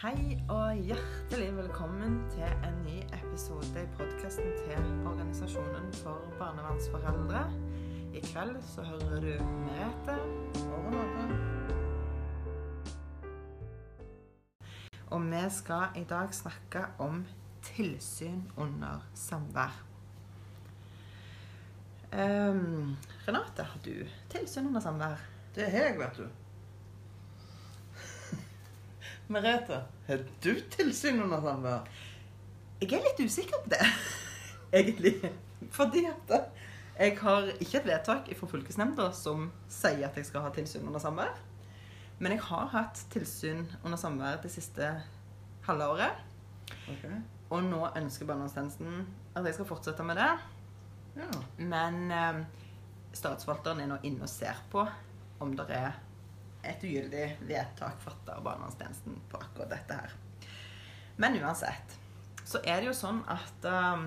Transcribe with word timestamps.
Hei 0.00 0.38
og 0.48 0.78
hjertelig 0.80 1.50
velkommen 1.58 2.14
til 2.32 2.46
en 2.64 2.76
ny 2.86 3.02
episode 3.12 3.82
i 3.82 3.88
podkasten 3.98 4.46
til 4.62 4.86
Organisasjonen 5.10 5.90
for 5.98 6.22
barnevernsforeldre. 6.38 7.42
I 8.16 8.22
kveld 8.30 8.54
så 8.64 8.86
hører 8.88 9.20
du 9.20 9.44
Merete 9.66 10.16
og 10.62 10.88
Renate. 10.88 11.26
Og 15.10 15.20
vi 15.28 15.44
skal 15.60 16.00
i 16.00 16.08
dag 16.08 16.32
snakke 16.32 16.88
om 16.98 17.26
tilsyn 17.68 18.46
under 18.56 19.04
samvær. 19.14 19.82
Um, 22.08 22.96
Renate, 23.28 23.68
har 23.68 23.84
du 23.84 23.96
tilsyn 24.32 24.72
under 24.72 24.80
samvær? 24.80 25.20
Det 25.54 25.68
har 25.68 25.92
jeg, 25.92 25.98
vet 26.00 26.24
du. 26.24 26.39
Merete, 29.30 29.76
har 30.08 30.24
du 30.42 30.54
tilsyn 30.74 31.20
under 31.22 31.38
samvær? 31.44 31.84
Jeg 32.80 32.96
er 32.96 33.04
litt 33.04 33.20
usikker 33.22 33.60
på 33.62 33.70
det, 33.70 33.86
egentlig. 34.80 35.12
Fordi 35.70 36.02
at 36.08 36.32
jeg 36.98 37.14
har 37.20 37.46
ikke 37.52 37.78
et 37.78 37.86
vedtak 37.86 38.32
fra 38.40 38.48
fylkesnemnda 38.50 39.06
som 39.14 39.46
sier 39.70 40.08
at 40.08 40.18
jeg 40.18 40.26
skal 40.26 40.42
ha 40.48 40.50
tilsyn 40.56 40.88
under 40.88 41.02
samvær. 41.02 41.30
Men 42.18 42.34
jeg 42.34 42.42
har 42.48 42.66
hatt 42.74 43.04
tilsyn 43.14 43.62
under 43.84 44.00
samvær 44.00 44.42
det 44.42 44.50
siste 44.50 44.90
halve 45.68 45.86
året. 45.94 46.26
Okay. 46.90 47.22
Og 47.54 47.62
nå 47.70 47.84
ønsker 47.86 48.26
barnevernstjenesten 48.26 49.06
at 49.38 49.46
jeg 49.46 49.60
skal 49.60 49.70
fortsette 49.70 50.10
med 50.10 50.18
det. 50.18 50.30
Ja. 51.22 51.30
Men 51.62 52.02
eh, 52.10 52.42
statsforvalteren 53.14 53.86
er 53.86 53.94
nå 53.94 54.02
inne 54.02 54.26
og 54.26 54.34
ser 54.34 54.58
på 54.74 54.82
om 55.40 55.54
det 55.56 55.70
er 55.70 55.94
et 56.66 56.84
ugyldig 56.84 57.26
vedtak 57.48 58.00
fatta 58.02 58.36
av 58.36 58.44
barnevernstjenesten 58.46 59.18
på 59.30 59.40
akkurat 59.40 59.72
dette 59.72 59.96
her. 59.96 60.14
Men 61.20 61.38
uansett 61.40 61.96
så 62.44 62.60
er 62.64 62.80
det 62.80 62.90
jo 62.90 62.96
sånn 62.96 63.20
at 63.30 63.66
um, 63.68 64.06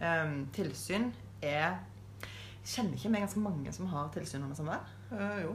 um, 0.00 0.38
tilsyn 0.54 1.10
er 1.44 1.82
Kjenner 2.64 2.96
ikke 2.96 3.10
meg 3.12 3.20
ganske 3.26 3.40
mange 3.44 3.72
som 3.76 3.90
har 3.90 4.06
tilsyn 4.14 4.46
under 4.46 4.56
samvær? 4.56 4.86
Uh, 5.10 5.40
jo. 5.42 5.50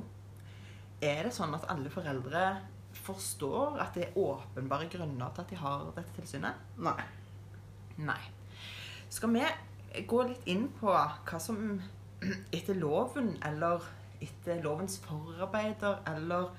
Er 1.01 1.23
det 1.25 1.31
sånn 1.33 1.55
at 1.57 1.63
alle 1.73 1.89
foreldre 1.89 2.43
forstår 3.01 3.79
at 3.81 3.97
det 3.97 4.03
er 4.05 4.19
åpenbare 4.21 4.85
grunner 4.93 5.31
til 5.33 5.41
at 5.41 5.49
de 5.49 5.57
har 5.57 5.87
dette 5.95 6.13
tilsynet? 6.19 6.59
Nei. 6.85 7.07
Nei. 8.05 8.19
Skal 9.09 9.33
vi 9.33 10.03
gå 10.05 10.21
litt 10.29 10.45
inn 10.53 10.67
på 10.77 10.93
hva 10.93 11.41
som 11.41 11.79
etter 12.55 12.77
loven, 12.77 13.31
eller 13.47 13.89
etter 14.21 14.61
lovens 14.63 14.99
forarbeider, 15.03 16.01
eller 16.07 16.51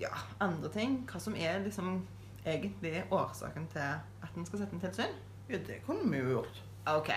ja, 0.00 0.12
andre 0.40 0.70
ting, 0.72 1.02
hva 1.10 1.20
som 1.22 1.36
er 1.38 1.62
liksom 1.64 2.02
egentlig 2.44 3.04
årsaken 3.10 3.68
til 3.72 3.80
at 4.24 4.36
en 4.36 4.46
skal 4.46 4.62
sette 4.62 4.76
en 4.76 4.82
tilsyn? 4.82 5.16
Ja, 5.48 5.58
det 5.58 5.82
kunne 5.86 6.10
vi 6.10 6.20
jo 6.22 6.38
gjort. 6.38 6.62
Ok. 6.86 7.10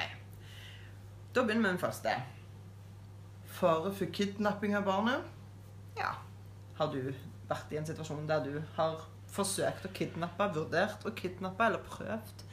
Da 1.35 1.43
begynner 1.43 1.55
vi 1.55 1.61
med 1.61 1.69
den 1.69 1.79
første. 1.79 2.15
Fare 3.57 3.93
for 3.93 4.11
kidnapping 4.13 4.75
av 4.75 4.85
barnet? 4.85 5.27
Ja. 5.97 6.13
Har 6.77 6.91
du 6.93 7.13
vært 7.49 7.71
i 7.71 7.79
en 7.79 7.87
situasjon 7.87 8.27
der 8.29 8.43
du 8.45 8.59
har 8.75 9.07
forsøkt 9.31 9.85
å 9.87 9.93
kidnappe, 9.95 10.49
vurdert 10.55 11.05
å 11.07 11.13
kidnappe 11.15 11.65
eller 11.65 11.83
prøvd 11.87 12.43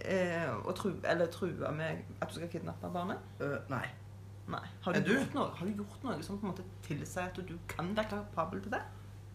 eh, 0.00 0.48
å 0.48 0.74
tru, 0.76 0.94
eller 1.08 1.32
trua 1.32 1.72
med 1.74 2.04
at 2.20 2.30
du 2.30 2.38
skal 2.38 2.52
kidnappe 2.52 2.92
barnet? 2.92 3.20
Uh, 3.40 3.58
nei. 3.72 3.84
Nei. 4.50 4.64
Har 4.82 4.92
du, 4.96 5.00
du? 5.06 5.12
Gjort 5.14 5.34
noe, 5.36 5.50
har 5.54 5.66
du 5.68 5.76
gjort 5.78 6.02
noe 6.04 6.22
som 6.26 6.38
på 6.40 6.46
en 6.48 6.50
måte 6.52 6.64
tilsier 6.86 7.28
at 7.30 7.38
du 7.46 7.54
kan 7.70 7.92
være 7.94 8.08
kapabel 8.10 8.62
til 8.64 8.74
det? 8.74 8.80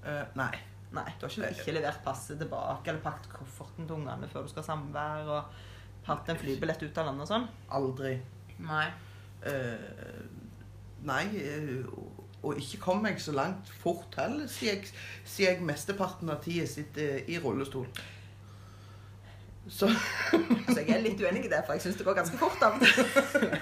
Uh, 0.03 0.25
nei. 0.35 0.51
Nei. 0.95 1.05
Du 1.19 1.25
har 1.25 1.31
ikke, 1.31 1.49
ikke 1.61 1.75
levert 1.77 2.01
passet 2.03 2.39
tilbake 2.39 2.91
eller 2.91 3.03
pakket 3.03 3.31
kofferten 3.33 3.87
til 3.87 3.97
ungene 3.97 4.27
før 4.31 4.45
du 4.45 4.51
skal 4.51 4.63
ha 4.63 4.67
samvær 4.67 5.31
og 5.37 5.57
hatt 6.07 6.29
en 6.31 6.39
flybillett 6.39 6.83
ut 6.85 6.99
av 7.01 7.09
landet 7.09 7.25
og 7.25 7.31
sånn? 7.31 7.47
Aldri. 7.79 8.13
Nei. 8.63 8.85
Uh, 9.43 10.27
nei, 11.07 11.23
eh, 11.39 11.83
og- 12.43 12.57
ikke 12.57 12.79
kom 12.79 13.03
jeg 13.05 13.19
så 13.21 13.33
langt 13.35 13.67
fort 13.81 14.15
heller, 14.15 14.47
siden 14.47 14.77
jeg, 14.85 14.93
jeg 15.39 15.61
mesteparten 15.67 16.29
av 16.31 16.39
tida 16.43 16.65
sitter 16.69 17.19
i 17.27 17.39
rullestol. 17.43 17.87
Så 19.67 19.89
Så 19.91 20.77
jeg 20.79 20.89
er 20.95 21.01
litt 21.03 21.19
uenig 21.19 21.43
i 21.45 21.49
det, 21.51 21.59
for 21.65 21.75
jeg 21.75 21.81
syns 21.83 21.97
det 21.99 22.05
går 22.07 22.15
ganske 22.21 22.37
fort 22.39 22.61
av 22.63 22.77
og 22.77 22.85
til. 22.85 23.49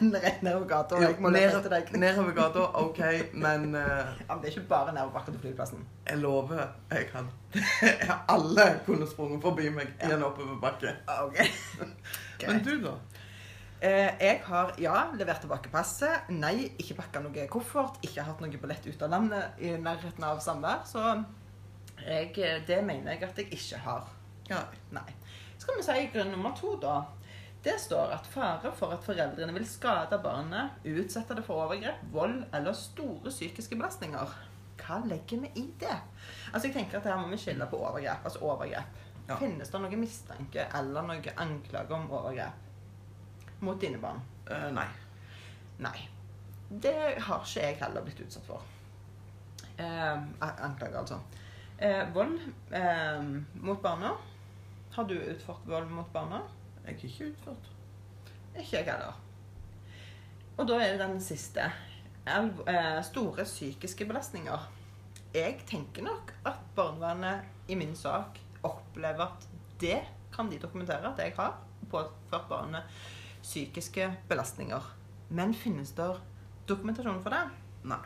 Rett 0.24 0.42
nedover 0.42 0.66
gata 0.70 0.96
og 0.96 1.04
jeg 1.04 1.16
må 1.20 1.32
løpe 1.34 1.58
etter 1.58 1.72
deg. 1.74 1.92
nedover 2.00 2.34
gata, 2.36 2.66
OK, 2.80 3.00
men 3.32 3.70
uh, 3.74 3.82
Ja, 4.20 4.32
men 4.32 4.42
det 4.42 4.50
er 4.50 4.56
ikke 4.56 4.68
bare 4.70 4.94
nedoverbakke 4.96 5.34
til 5.34 5.44
flyplassen. 5.44 5.84
Jeg 6.08 6.22
lover 6.22 6.64
jeg 6.90 7.08
kan. 7.12 7.30
Alle 8.34 8.66
kunne 8.86 9.08
sprunget 9.10 9.42
forbi 9.42 9.68
meg 9.74 9.92
i 10.00 10.12
en 10.12 10.26
oppoverbakke. 10.26 10.96
Okay. 11.26 11.48
Men 12.46 12.64
du, 12.64 12.76
da? 12.84 12.96
Eh, 13.80 14.10
jeg 14.20 14.40
har 14.44 14.74
ja, 14.78 14.94
levert 15.16 15.40
tilbake 15.40 15.70
passet. 15.72 16.28
Nei, 16.28 16.68
ikke 16.82 16.98
pakka 16.98 17.22
noe 17.24 17.46
koffert. 17.48 17.96
Ikke 18.04 18.24
hatt 18.26 18.42
noe 18.42 18.60
billett 18.60 18.84
ut 18.84 19.04
av 19.06 19.12
landet 19.14 19.62
i 19.64 19.72
nærheten 19.80 20.26
av 20.28 20.42
samvær. 20.44 20.82
Så 20.88 21.00
jeg, 22.04 22.34
eh, 22.36 22.60
det 22.66 22.82
mener 22.84 23.14
jeg 23.14 23.24
at 23.24 23.40
jeg 23.40 23.48
ikke 23.56 23.80
har. 23.86 24.10
Ja. 24.50 24.60
Nei. 24.92 25.08
Skal 25.60 25.78
vi 25.78 25.86
si 25.86 26.10
grunn 26.12 26.32
nummer 26.34 26.52
to, 26.56 26.74
da. 26.80 26.98
Det 27.64 27.76
står 27.80 28.14
at 28.14 28.28
fare 28.30 28.70
for 28.72 28.94
at 28.94 29.04
foreldrene 29.04 29.52
vil 29.52 29.66
skade 29.68 30.16
barnet, 30.24 30.78
utsette 30.88 31.36
det 31.36 31.44
for 31.44 31.66
overgrep, 31.66 32.06
vold 32.12 32.38
eller 32.56 32.76
store 32.76 33.32
psykiske 33.32 33.76
belastninger. 33.76 34.32
Hva 34.80 35.02
legger 35.04 35.42
vi 35.44 35.50
i 35.60 35.66
det? 35.80 35.98
Altså 36.54 36.70
jeg 36.70 36.78
tenker 36.78 36.98
at 36.98 37.10
Her 37.10 37.20
må 37.20 37.28
vi 37.28 37.38
skille 37.40 37.66
på 37.68 37.82
overgrep. 37.82 38.24
Altså 38.24 38.40
overgrep. 38.48 38.96
Ja. 39.28 39.36
Finnes 39.38 39.68
det 39.70 39.82
noe 39.82 40.00
mistanke 40.00 40.64
eller 40.74 41.04
noe 41.06 41.36
anklage 41.44 41.94
om 41.94 42.08
overgrep 42.08 43.60
mot 43.60 43.80
dine 43.80 44.00
barn? 44.00 44.22
Uh, 44.48 44.70
nei. 44.72 44.88
Nei. 45.84 45.98
Det 46.70 46.94
har 47.26 47.44
ikke 47.44 47.66
jeg 47.66 47.76
heller 47.82 48.04
blitt 48.06 48.22
utsatt 48.24 48.46
for. 48.46 48.64
Eh, 49.80 50.12
anklager, 50.16 50.64
anklage, 50.64 50.98
altså. 50.98 51.20
Eh, 51.78 52.02
vold 52.14 52.36
eh, 52.70 53.22
mot 53.54 53.82
barna. 53.82 54.12
Har 54.92 55.04
du 55.04 55.14
utført 55.14 55.66
vold 55.66 55.88
mot 55.90 56.12
barna? 56.12 56.42
Jeg 56.90 56.98
har 56.98 57.08
ikke 57.08 57.30
utført. 57.30 57.70
Ikke 58.58 58.76
jeg 58.76 58.84
heller. 58.84 59.20
Og 60.58 60.66
da 60.68 60.76
er 60.82 60.96
det 60.96 61.00
den 61.06 61.20
siste. 61.22 61.70
Eh, 62.26 63.02
store 63.06 63.44
psykiske 63.46 64.04
belastninger. 64.10 64.66
Jeg 65.34 65.60
tenker 65.66 66.02
nok 66.02 66.34
at 66.46 66.58
barnevernet 66.76 67.46
i 67.70 67.76
min 67.78 67.94
sak 67.96 68.40
opplever 68.66 69.28
at 69.30 69.46
det 69.80 70.00
kan 70.34 70.50
de 70.50 70.58
dokumentere 70.58 71.12
at 71.12 71.18
jeg 71.22 71.32
har 71.36 71.56
påført 71.90 72.48
barnet 72.50 72.82
psykiske 73.42 74.10
belastninger. 74.28 74.90
Men 75.30 75.54
finnes 75.54 75.94
det 75.96 76.10
dokumentasjon 76.68 77.22
for 77.22 77.30
det? 77.30 77.44
Nei. 77.88 78.02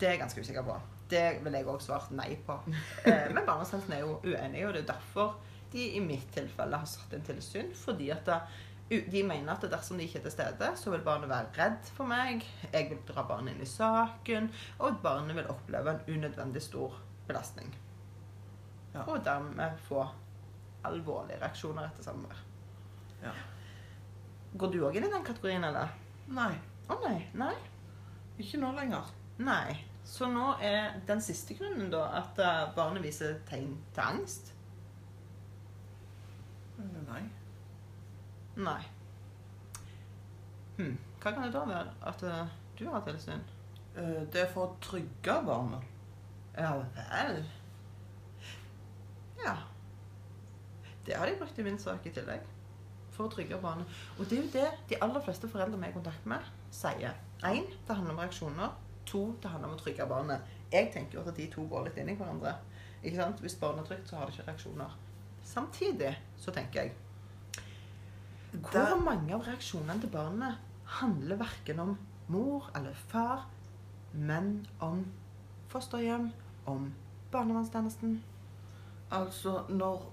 Det 0.00 0.08
er 0.08 0.16
jeg 0.16 0.24
ganske 0.24 0.40
usikker 0.40 0.64
på. 0.66 0.80
Det 1.10 1.26
vil 1.44 1.52
jeg 1.52 1.68
òg 1.68 1.82
svart 1.84 2.10
nei 2.16 2.32
på. 2.46 2.56
Eh, 3.06 3.28
Men 3.30 3.44
barnevernstjenesten 3.44 3.92
er 3.92 4.00
jo 4.00 4.16
uenige, 4.24 4.66
og 4.66 4.74
det 4.74 4.82
er 4.82 4.94
derfor 4.94 5.36
de 5.74 5.88
i 5.98 6.00
mitt 6.02 6.30
tilfelle 6.34 6.78
har 6.80 6.88
satt 6.88 7.12
inn 7.16 7.26
tilsyn. 7.26 7.72
Fordi 7.76 8.10
at 8.14 8.30
de 8.88 9.22
mener 9.26 9.52
at 9.54 9.64
dersom 9.70 9.98
de 9.98 10.06
ikke 10.06 10.20
er 10.20 10.26
til 10.26 10.34
stede, 10.34 10.70
så 10.76 10.92
vil 10.92 11.04
barnet 11.06 11.30
være 11.30 11.52
redd 11.58 11.88
for 11.96 12.08
meg. 12.08 12.44
Jeg 12.72 12.90
vil 12.90 13.00
dra 13.08 13.24
barnet 13.28 13.54
inn 13.54 13.64
i 13.64 13.68
saken, 13.68 14.50
og 14.78 15.00
barnet 15.02 15.36
vil 15.38 15.50
oppleve 15.50 15.94
en 15.94 16.04
unødvendig 16.16 16.62
stor 16.62 16.98
belastning. 17.28 17.72
Ja. 18.94 19.02
Og 19.08 19.24
dermed 19.24 19.80
få 19.88 20.04
alvorlige 20.84 21.40
reaksjoner 21.40 21.88
etter 21.88 22.06
samvær. 22.06 22.44
Ja. 23.24 23.32
Går 24.58 24.70
du 24.70 24.82
òg 24.86 24.98
inn 24.98 25.08
i 25.08 25.10
den 25.10 25.26
kategorien, 25.26 25.64
eller? 25.66 25.90
Nei. 26.30 26.52
Å 26.92 27.00
nei. 27.02 27.16
Nei. 27.40 27.54
Ikke 28.38 28.60
nå 28.62 28.70
lenger. 28.76 29.08
Nei. 29.42 29.74
Så 30.04 30.28
nå 30.30 30.52
er 30.62 31.00
den 31.08 31.22
siste 31.24 31.56
grunnen 31.56 31.88
da 31.90 32.04
at 32.20 32.38
eh, 32.38 32.66
barnet 32.76 33.02
viser 33.02 33.40
tegn 33.48 33.72
til 33.96 34.04
angst? 34.04 34.53
Nei. 36.78 37.22
Nei. 38.56 38.82
Hm. 40.78 40.96
Hva 41.22 41.32
kan 41.32 41.42
det 41.46 41.52
da 41.54 41.64
være 41.68 41.92
at 42.10 42.22
eh, 42.26 42.54
du 42.78 42.86
har 42.90 43.04
tilsyn? 43.06 43.42
Eh, 43.96 44.22
Det 44.32 44.42
er 44.42 44.50
for 44.52 44.66
å 44.68 44.76
trygge 44.82 45.36
barnet. 45.46 45.84
Ja 46.58 46.72
vel. 46.80 47.38
Ja. 49.44 49.54
Det 51.06 51.16
har 51.18 51.26
de 51.26 51.36
brukt 51.38 51.58
i 51.58 51.62
min 51.66 51.78
sak 51.78 52.06
i 52.06 52.12
tillegg. 52.14 52.42
For 53.14 53.28
å 53.28 53.30
trygge 53.32 53.58
barnet. 53.62 53.86
Og 54.18 54.26
det 54.30 54.38
er 54.38 54.42
jo 54.42 54.52
det 54.54 54.68
de 54.90 55.00
aller 55.04 55.22
fleste 55.22 55.48
foreldre 55.50 55.78
vi 55.78 55.86
er 55.86 55.92
i 55.94 55.98
kontakt 55.98 56.26
med, 56.26 56.46
sier. 56.74 57.14
Én, 57.46 57.66
det 57.86 57.94
handler 57.96 58.14
om 58.16 58.22
reaksjoner. 58.24 58.74
To, 59.06 59.24
det 59.42 59.50
handler 59.52 59.68
om 59.70 59.76
å 59.76 59.82
trygge 59.82 60.06
barnet. 60.10 60.42
Jeg 60.72 60.90
tenker 60.94 61.18
jo 61.20 61.24
at 61.26 61.36
de 61.36 61.46
to 61.52 61.66
går 61.70 61.86
litt 61.88 61.98
inn 62.02 62.10
i 62.10 62.16
hverandre. 62.18 62.56
Ikke 63.04 63.20
sant? 63.20 63.42
Hvis 63.44 63.58
barnet 63.60 63.84
er 63.84 63.90
trygt, 63.92 64.08
så 64.10 64.16
har 64.16 64.26
det 64.30 64.34
ikke 64.34 64.48
reaksjoner. 64.48 64.94
Samtidig 65.44 66.14
så 66.40 66.52
tenker 66.54 66.82
jeg 66.82 66.94
Hvor 68.70 68.96
mange 69.02 69.34
av 69.34 69.44
reaksjonene 69.46 70.00
til 70.00 70.12
barnet 70.12 70.60
handler 71.00 71.40
verken 71.40 71.80
om 71.82 71.96
mor 72.28 72.70
eller 72.76 72.94
far, 73.10 73.48
men 74.12 74.66
om 74.80 75.02
fosterhjem, 75.68 76.30
om 76.66 76.92
barnevernstjenesten? 77.32 78.22
Altså, 79.10 79.64
når 79.68 80.06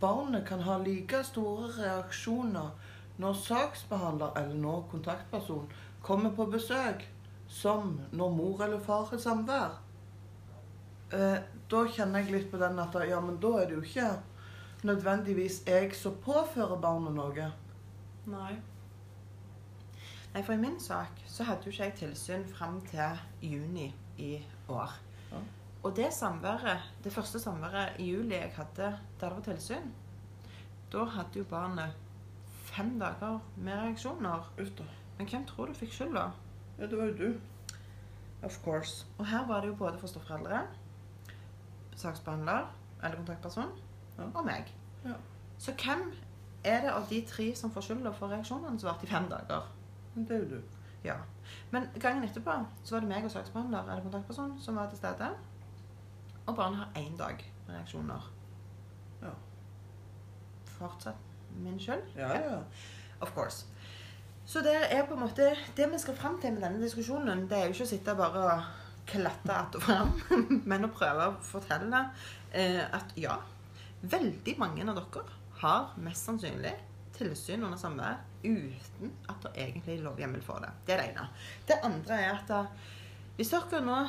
barnet 0.00 0.46
kan 0.48 0.64
ha 0.64 0.78
like 0.82 1.22
store 1.24 1.68
reaksjoner 1.76 2.70
når 3.16 3.36
saksbehandler 3.40 4.36
eller 4.36 4.54
når 4.60 4.86
kontaktperson 4.90 5.68
kommer 6.02 6.30
på 6.36 6.44
besøk, 6.52 7.06
som 7.48 8.00
når 8.12 8.32
mor 8.34 8.64
eller 8.64 8.80
far 8.80 9.06
har 9.10 9.18
samvær, 9.18 9.78
eh, 11.12 11.38
da 11.70 11.84
kjenner 11.86 12.20
jeg 12.20 12.32
litt 12.32 12.50
på 12.50 12.60
den 12.60 12.78
at 12.78 12.96
ja, 13.08 13.20
men 13.20 13.38
da 13.40 13.54
er 13.60 13.70
det 13.70 13.78
jo 13.78 13.84
ikke 13.86 14.10
nødvendigvis 14.86 15.62
jeg 15.66 15.94
som 15.94 16.16
påfører 16.24 16.80
barnet 16.80 17.14
noe. 17.16 17.50
Nei. 18.30 18.54
Nei, 20.34 20.42
for 20.42 20.52
i 20.52 20.60
min 20.60 20.78
sak 20.80 21.22
så 21.26 21.46
hadde 21.48 21.66
jo 21.66 21.72
ikke 21.72 21.84
jeg 21.88 21.94
tilsyn 22.00 22.46
fram 22.48 22.80
til 22.90 23.20
juni 23.42 23.86
i 24.18 24.32
år. 24.68 24.96
Ja. 25.32 25.40
Og 25.82 25.96
det 25.96 26.12
samværet, 26.12 26.82
det 27.04 27.12
første 27.12 27.40
samværet 27.40 28.00
i 28.00 28.10
juli 28.10 28.34
jeg 28.34 28.52
hadde 28.56 28.76
der 28.76 28.98
det 29.20 29.30
var 29.36 29.42
tilsyn, 29.46 29.92
da 30.92 31.04
hadde 31.04 31.38
jo 31.38 31.44
barnet 31.50 31.94
fem 32.66 32.98
dager 33.00 33.38
med 33.56 33.72
reaksjoner. 33.72 34.52
Ute. 34.58 34.84
Men 35.18 35.28
hvem 35.28 35.46
tror 35.46 35.66
du 35.66 35.74
fikk 35.74 35.92
skylda? 35.92 36.30
Ja, 36.78 36.86
det 36.86 36.98
var 36.98 37.04
jo 37.04 37.16
du. 37.16 37.40
Of 38.42 38.58
course. 38.64 39.06
Og 39.18 39.26
her 39.26 39.46
var 39.46 39.60
det 39.60 39.68
jo 39.68 39.74
både 39.74 39.98
fosterforeldre, 39.98 40.60
saksbehandler 41.96 42.66
eller 43.02 43.16
kontaktperson. 43.16 43.72
Og 44.24 44.44
meg. 44.44 44.72
Ja. 45.04 45.16
Så 45.58 45.72
hvem 45.72 46.12
er 46.64 46.80
det 46.80 46.92
av 46.92 47.06
de 47.10 47.20
tre 47.28 47.50
som 47.56 47.70
får 47.70 47.88
skylda 47.88 48.12
for 48.16 48.32
reaksjonene 48.32 48.80
som 48.80 48.90
varte 48.90 49.06
i 49.06 49.10
fem 49.10 49.28
dager? 49.30 49.68
Det 50.14 50.30
er 50.30 50.44
jo 50.44 50.56
du. 50.56 50.78
Ja. 51.04 51.16
Men 51.70 51.88
gangen 52.00 52.24
etterpå 52.24 52.54
så 52.84 52.96
var 52.96 53.04
det 53.04 53.10
meg 53.10 53.24
og 53.24 53.30
saksbehandler 53.30 53.84
eller 53.84 54.02
kontaktperson 54.02 54.56
som 54.60 54.76
var 54.76 54.88
til 54.90 54.98
stede. 54.98 55.30
Og 56.46 56.56
barnet 56.56 56.78
har 56.78 57.02
én 57.02 57.16
dag 57.18 57.52
med 57.66 57.74
reaksjoner. 57.76 58.32
Ja. 59.22 59.34
Fortsatt 60.78 61.22
min 61.56 61.78
skyld? 61.80 62.02
Ja, 62.16 62.32
ja. 62.32 62.58
Of 63.20 63.32
course. 63.34 63.66
Så 64.46 64.60
det 64.62 64.76
er 64.90 65.06
på 65.06 65.14
en 65.14 65.20
måte 65.20 65.56
Det 65.76 65.92
vi 65.92 65.98
skal 65.98 66.16
fram 66.16 66.40
til 66.40 66.52
med 66.52 66.62
denne 66.62 66.82
diskusjonen, 66.82 67.48
det 67.50 67.58
er 67.58 67.64
jo 67.64 67.74
ikke 67.74 67.86
å 67.86 67.90
sitte 67.90 68.14
bare 68.14 68.42
og 68.50 68.66
klatte 69.06 69.52
att 69.52 69.74
og 69.74 69.82
fram, 69.82 70.08
men 70.70 70.84
å 70.84 70.90
prøve 70.90 71.28
å 71.28 71.34
fortelle 71.42 72.00
eh, 72.52 72.82
at 72.82 73.12
ja, 73.16 73.36
veldig 74.10 74.56
mange 74.60 74.84
av 74.86 74.98
dere 74.98 75.24
har 75.62 75.94
mest 76.02 76.28
sannsynlig 76.28 76.74
tilsyn 77.16 77.64
under 77.64 77.78
samvær 77.80 78.18
uten 78.44 79.12
at 79.30 79.44
det 79.46 79.52
egentlig 79.56 79.96
er 79.96 80.04
lovhjemmel 80.04 80.42
for 80.44 80.62
det. 80.62 80.72
Det 80.86 80.94
er 80.94 81.02
det 81.02 81.06
ene. 81.12 81.28
Det 81.68 81.78
andre 81.86 82.18
er 82.22 82.32
at 82.34 82.52
hvis 83.36 83.52
dere 83.52 83.82
nå, 83.84 84.00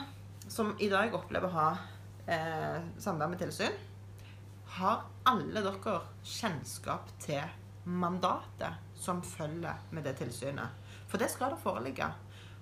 som 0.47 0.73
i 0.79 0.89
dag 0.91 1.15
opplever 1.15 1.49
å 1.49 1.55
ha 1.55 1.69
eh, 2.31 2.83
samvær 3.03 3.31
med 3.31 3.41
tilsyn, 3.41 3.73
har 4.77 5.07
alle 5.27 5.63
dere 5.63 5.97
kjennskap 6.27 7.09
til 7.23 7.43
mandatet 7.87 8.83
som 8.99 9.23
følger 9.23 9.79
med 9.95 10.07
det 10.07 10.17
tilsynet? 10.21 10.87
For 11.07 11.19
det 11.19 11.31
skal 11.31 11.55
det 11.55 11.63
foreligge. 11.63 12.07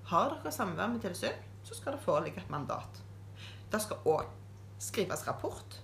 Har 0.10 0.34
dere 0.34 0.54
samvær 0.54 0.94
med 0.94 1.02
tilsyn, 1.06 1.38
så 1.66 1.78
skal 1.78 1.98
det 1.98 2.06
foreligge 2.06 2.44
et 2.44 2.54
mandat. 2.54 3.02
Det 3.72 3.82
skal 3.82 4.06
òg 4.06 4.30
skrives 4.82 5.26
rapport 5.28 5.80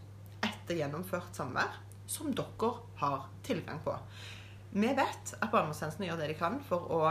etter 0.62 0.80
gjennomført 0.80 1.36
samvær 1.36 1.82
som 2.12 2.32
dere 2.36 2.72
har 3.02 3.28
tilgang 3.44 3.82
på. 3.84 3.94
Vi 4.72 4.88
vet 4.96 5.34
at 5.36 5.52
barnevernstjenestene 5.52 6.08
gjør 6.08 6.22
det 6.22 6.32
de 6.32 6.40
kan 6.40 6.60
for 6.64 6.88
å 6.92 7.02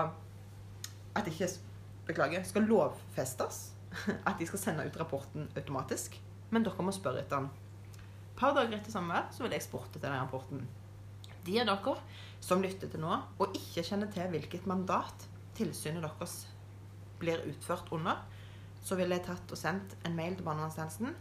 at 1.10 1.26
det 1.26 1.34
ikke 1.34 1.48
beklager, 2.08 2.44
skal 2.46 2.68
lovfestes. 2.70 3.70
At 4.28 4.38
de 4.38 4.46
skal 4.46 4.60
sende 4.62 4.84
ut 4.86 4.98
rapporten 5.00 5.48
automatisk. 5.58 6.14
Men 6.54 6.62
dere 6.62 6.84
må 6.86 6.92
spørre 6.94 7.24
etter 7.24 7.40
den. 7.40 7.48
Par 8.38 8.54
dager 8.54 8.76
etter 8.78 8.94
samvær 8.94 9.28
så 9.34 9.44
vil 9.44 9.56
jeg 9.56 9.66
spurte 9.66 9.98
til 9.98 10.06
den 10.06 10.14
rapporten. 10.14 10.62
De 11.44 11.56
av 11.60 11.66
dere 11.72 11.96
som 12.40 12.62
lytter 12.62 12.88
til 12.92 13.02
nå 13.02 13.10
og 13.40 13.56
ikke 13.58 13.84
kjenner 13.84 14.10
til 14.14 14.30
hvilket 14.32 14.68
mandat 14.70 15.26
tilsynet 15.58 16.04
deres 16.06 16.44
blir 17.20 17.42
utført 17.50 17.90
under, 17.92 18.22
så 18.80 18.96
ville 18.96 19.18
jeg 19.18 19.26
tatt 19.26 19.52
og 19.52 19.60
sendt 19.60 19.96
en 20.08 20.16
mail 20.16 20.38
til 20.38 20.46
barnevernstjenesten 20.46 21.18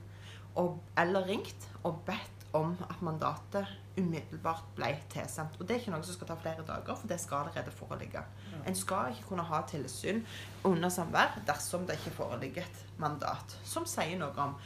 og, 0.56 0.80
eller 0.98 1.28
ringt 1.28 1.70
og 1.84 2.02
bedt 2.08 2.40
om 2.54 2.74
at 2.90 3.02
mandatet 3.06 3.68
umiddelbart 4.00 4.64
ble 4.78 4.90
tilsendt. 5.12 5.60
Og 5.60 5.68
det 5.68 5.76
er 5.76 5.82
ikke 5.84 5.94
noe 5.94 6.06
som 6.06 6.16
skal 6.18 6.32
ta 6.32 6.38
flere 6.40 6.66
dager, 6.66 6.98
for 6.98 7.12
det 7.12 7.20
skal 7.22 7.44
allerede 7.44 7.74
foreligge. 7.76 8.24
Ja. 8.24 8.62
En 8.68 8.78
skal 8.78 9.14
ikke 9.14 9.28
kunne 9.30 9.46
ha 9.46 9.62
tilsyn 9.70 10.24
under 10.66 10.90
samvær 10.94 11.38
dersom 11.48 11.86
det 11.88 12.00
ikke 12.00 12.16
foreligger 12.18 12.66
et 12.66 12.84
mandat 13.02 13.58
som 13.64 13.86
sier 13.90 14.18
noe 14.20 14.34
om 14.42 14.58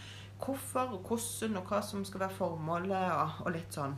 hvorfor 0.44 0.96
og 0.96 1.08
hvordan 1.08 1.60
og 1.60 1.70
hva 1.70 1.84
som 1.86 2.04
skal 2.08 2.26
være 2.26 2.38
formålet 2.40 3.12
og, 3.12 3.46
og 3.46 3.56
litt 3.56 3.76
sånn. 3.76 3.96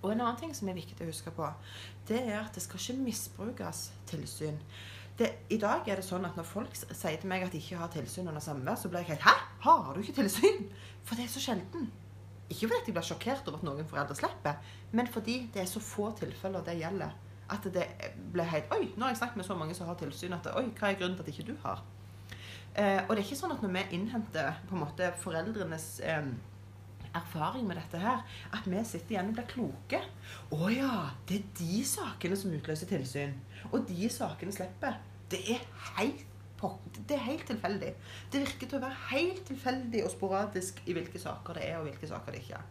Og 0.00 0.12
en 0.12 0.22
annen 0.22 0.38
ting 0.40 0.54
som 0.56 0.68
er 0.70 0.78
viktig 0.78 1.04
å 1.04 1.10
huske 1.10 1.32
på, 1.36 1.48
det 2.08 2.22
er 2.22 2.38
at 2.40 2.56
det 2.56 2.62
skal 2.64 2.80
ikke 2.80 3.04
misbrukes 3.04 3.90
tilsyn. 4.08 4.56
Det, 5.20 5.28
I 5.52 5.58
dag 5.60 5.84
er 5.84 6.00
det 6.00 6.04
sånn 6.06 6.24
at 6.24 6.36
når 6.38 6.46
folk 6.48 6.76
sier 6.80 7.18
til 7.20 7.28
meg 7.28 7.42
at 7.44 7.52
de 7.52 7.60
ikke 7.60 7.76
har 7.76 7.90
tilsyn 7.92 8.30
under 8.30 8.40
samvær, 8.40 8.78
så 8.80 8.88
blir 8.88 9.02
jeg 9.02 9.18
helt 9.18 9.26
Hæ? 9.26 9.34
Har 9.66 9.90
du 9.92 10.00
ikke 10.00 10.14
tilsyn? 10.16 10.62
For 11.04 11.18
det 11.18 11.26
er 11.26 11.32
så 11.34 11.42
sjelden. 11.44 11.90
Ikke 12.48 12.70
fordi 12.70 12.88
jeg 12.88 12.94
blir 12.96 13.04
sjokkert 13.04 13.50
over 13.50 13.60
at 13.60 13.66
noen 13.66 13.90
foreldre 13.90 14.16
slipper, 14.16 14.56
men 14.96 15.10
fordi 15.12 15.42
det 15.52 15.60
er 15.62 15.68
så 15.68 15.82
få 15.84 16.08
tilfeller 16.18 16.64
det 16.64 16.78
gjelder. 16.80 17.12
At 17.52 17.68
det 17.74 17.84
blir 18.32 18.48
helt 18.48 18.72
Oi, 18.72 18.86
nå 18.94 19.04
har 19.04 19.12
jeg 19.12 19.20
snakket 19.20 19.42
med 19.42 19.48
så 19.50 19.56
mange 19.60 19.76
som 19.76 19.90
har 19.90 19.98
tilsyn, 20.00 20.38
at 20.38 20.48
Oi, 20.54 20.70
hva 20.78 20.88
er 20.88 20.96
grunnen 21.02 21.18
til 21.18 21.26
at 21.26 21.32
ikke 21.34 21.50
du 21.50 21.56
har? 21.66 21.84
Eh, 22.78 23.02
og 23.04 23.12
det 23.12 23.20
er 23.20 23.26
ikke 23.26 23.40
sånn 23.42 23.52
at 23.52 23.60
når 23.66 23.74
vi 23.76 23.84
innhenter 23.98 24.56
på 24.70 24.78
en 24.78 24.84
måte 24.86 25.10
foreldrenes 25.20 25.86
eh, 26.06 26.32
erfaring 27.12 27.68
med 27.68 27.76
dette 27.76 28.00
her, 28.00 28.24
at 28.54 28.66
vi 28.70 28.80
sitter 28.88 29.18
igjen 29.18 29.30
og 29.34 29.36
blir 29.36 29.52
kloke. 29.52 30.02
Å 30.56 30.72
ja, 30.72 30.96
det 31.28 31.42
er 31.42 31.54
de 31.60 31.84
sakene 31.86 32.38
som 32.38 32.56
utløser 32.56 32.88
tilsyn. 32.88 33.36
Og 33.70 33.84
de 33.90 34.08
sakene 34.08 34.54
slipper. 34.54 34.96
Det 35.30 35.40
er 35.54 35.62
helt 35.96 36.26
på- 36.60 36.78
det 37.08 37.16
er 37.16 37.24
helt 37.24 37.46
tilfeldig. 37.46 37.94
Det 38.32 38.40
virker 38.40 38.66
til 38.68 38.78
å 38.78 38.82
være 38.82 38.96
helt 39.10 39.44
tilfeldig 39.46 40.04
og 40.04 40.10
sporadisk 40.10 40.82
i 40.86 40.92
hvilke 40.92 41.18
saker 41.18 41.56
det 41.56 41.68
er, 41.70 41.78
og 41.78 41.86
hvilke 41.88 42.08
saker 42.08 42.32
det 42.32 42.42
ikke 42.42 42.58
er. 42.58 42.62